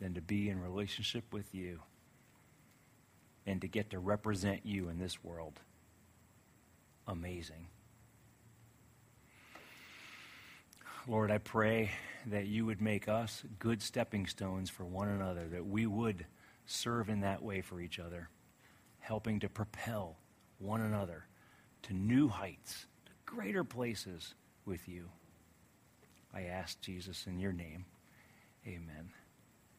than 0.00 0.14
to 0.14 0.20
be 0.20 0.50
in 0.50 0.60
relationship 0.60 1.24
with 1.32 1.54
you 1.54 1.80
and 3.46 3.60
to 3.60 3.68
get 3.68 3.90
to 3.90 3.98
represent 3.98 4.60
you 4.64 4.88
in 4.88 4.98
this 4.98 5.22
world. 5.22 5.60
Amazing. 7.06 7.68
Lord, 11.06 11.30
I 11.30 11.38
pray 11.38 11.90
that 12.26 12.46
you 12.46 12.64
would 12.64 12.80
make 12.80 13.08
us 13.08 13.44
good 13.58 13.82
stepping 13.82 14.26
stones 14.26 14.70
for 14.70 14.84
one 14.84 15.08
another, 15.08 15.46
that 15.48 15.66
we 15.66 15.86
would 15.86 16.24
serve 16.66 17.08
in 17.08 17.20
that 17.20 17.42
way 17.42 17.60
for 17.60 17.80
each 17.80 17.98
other, 17.98 18.28
helping 18.98 19.40
to 19.40 19.48
propel 19.48 20.16
one 20.58 20.80
another 20.80 21.26
to 21.82 21.92
new 21.92 22.28
heights, 22.28 22.86
to 23.06 23.12
greater 23.26 23.64
places 23.64 24.34
with 24.64 24.88
you. 24.88 25.10
I 26.32 26.42
ask 26.42 26.80
Jesus 26.80 27.26
in 27.26 27.38
your 27.38 27.52
name. 27.52 27.84
Amen. 28.66 29.10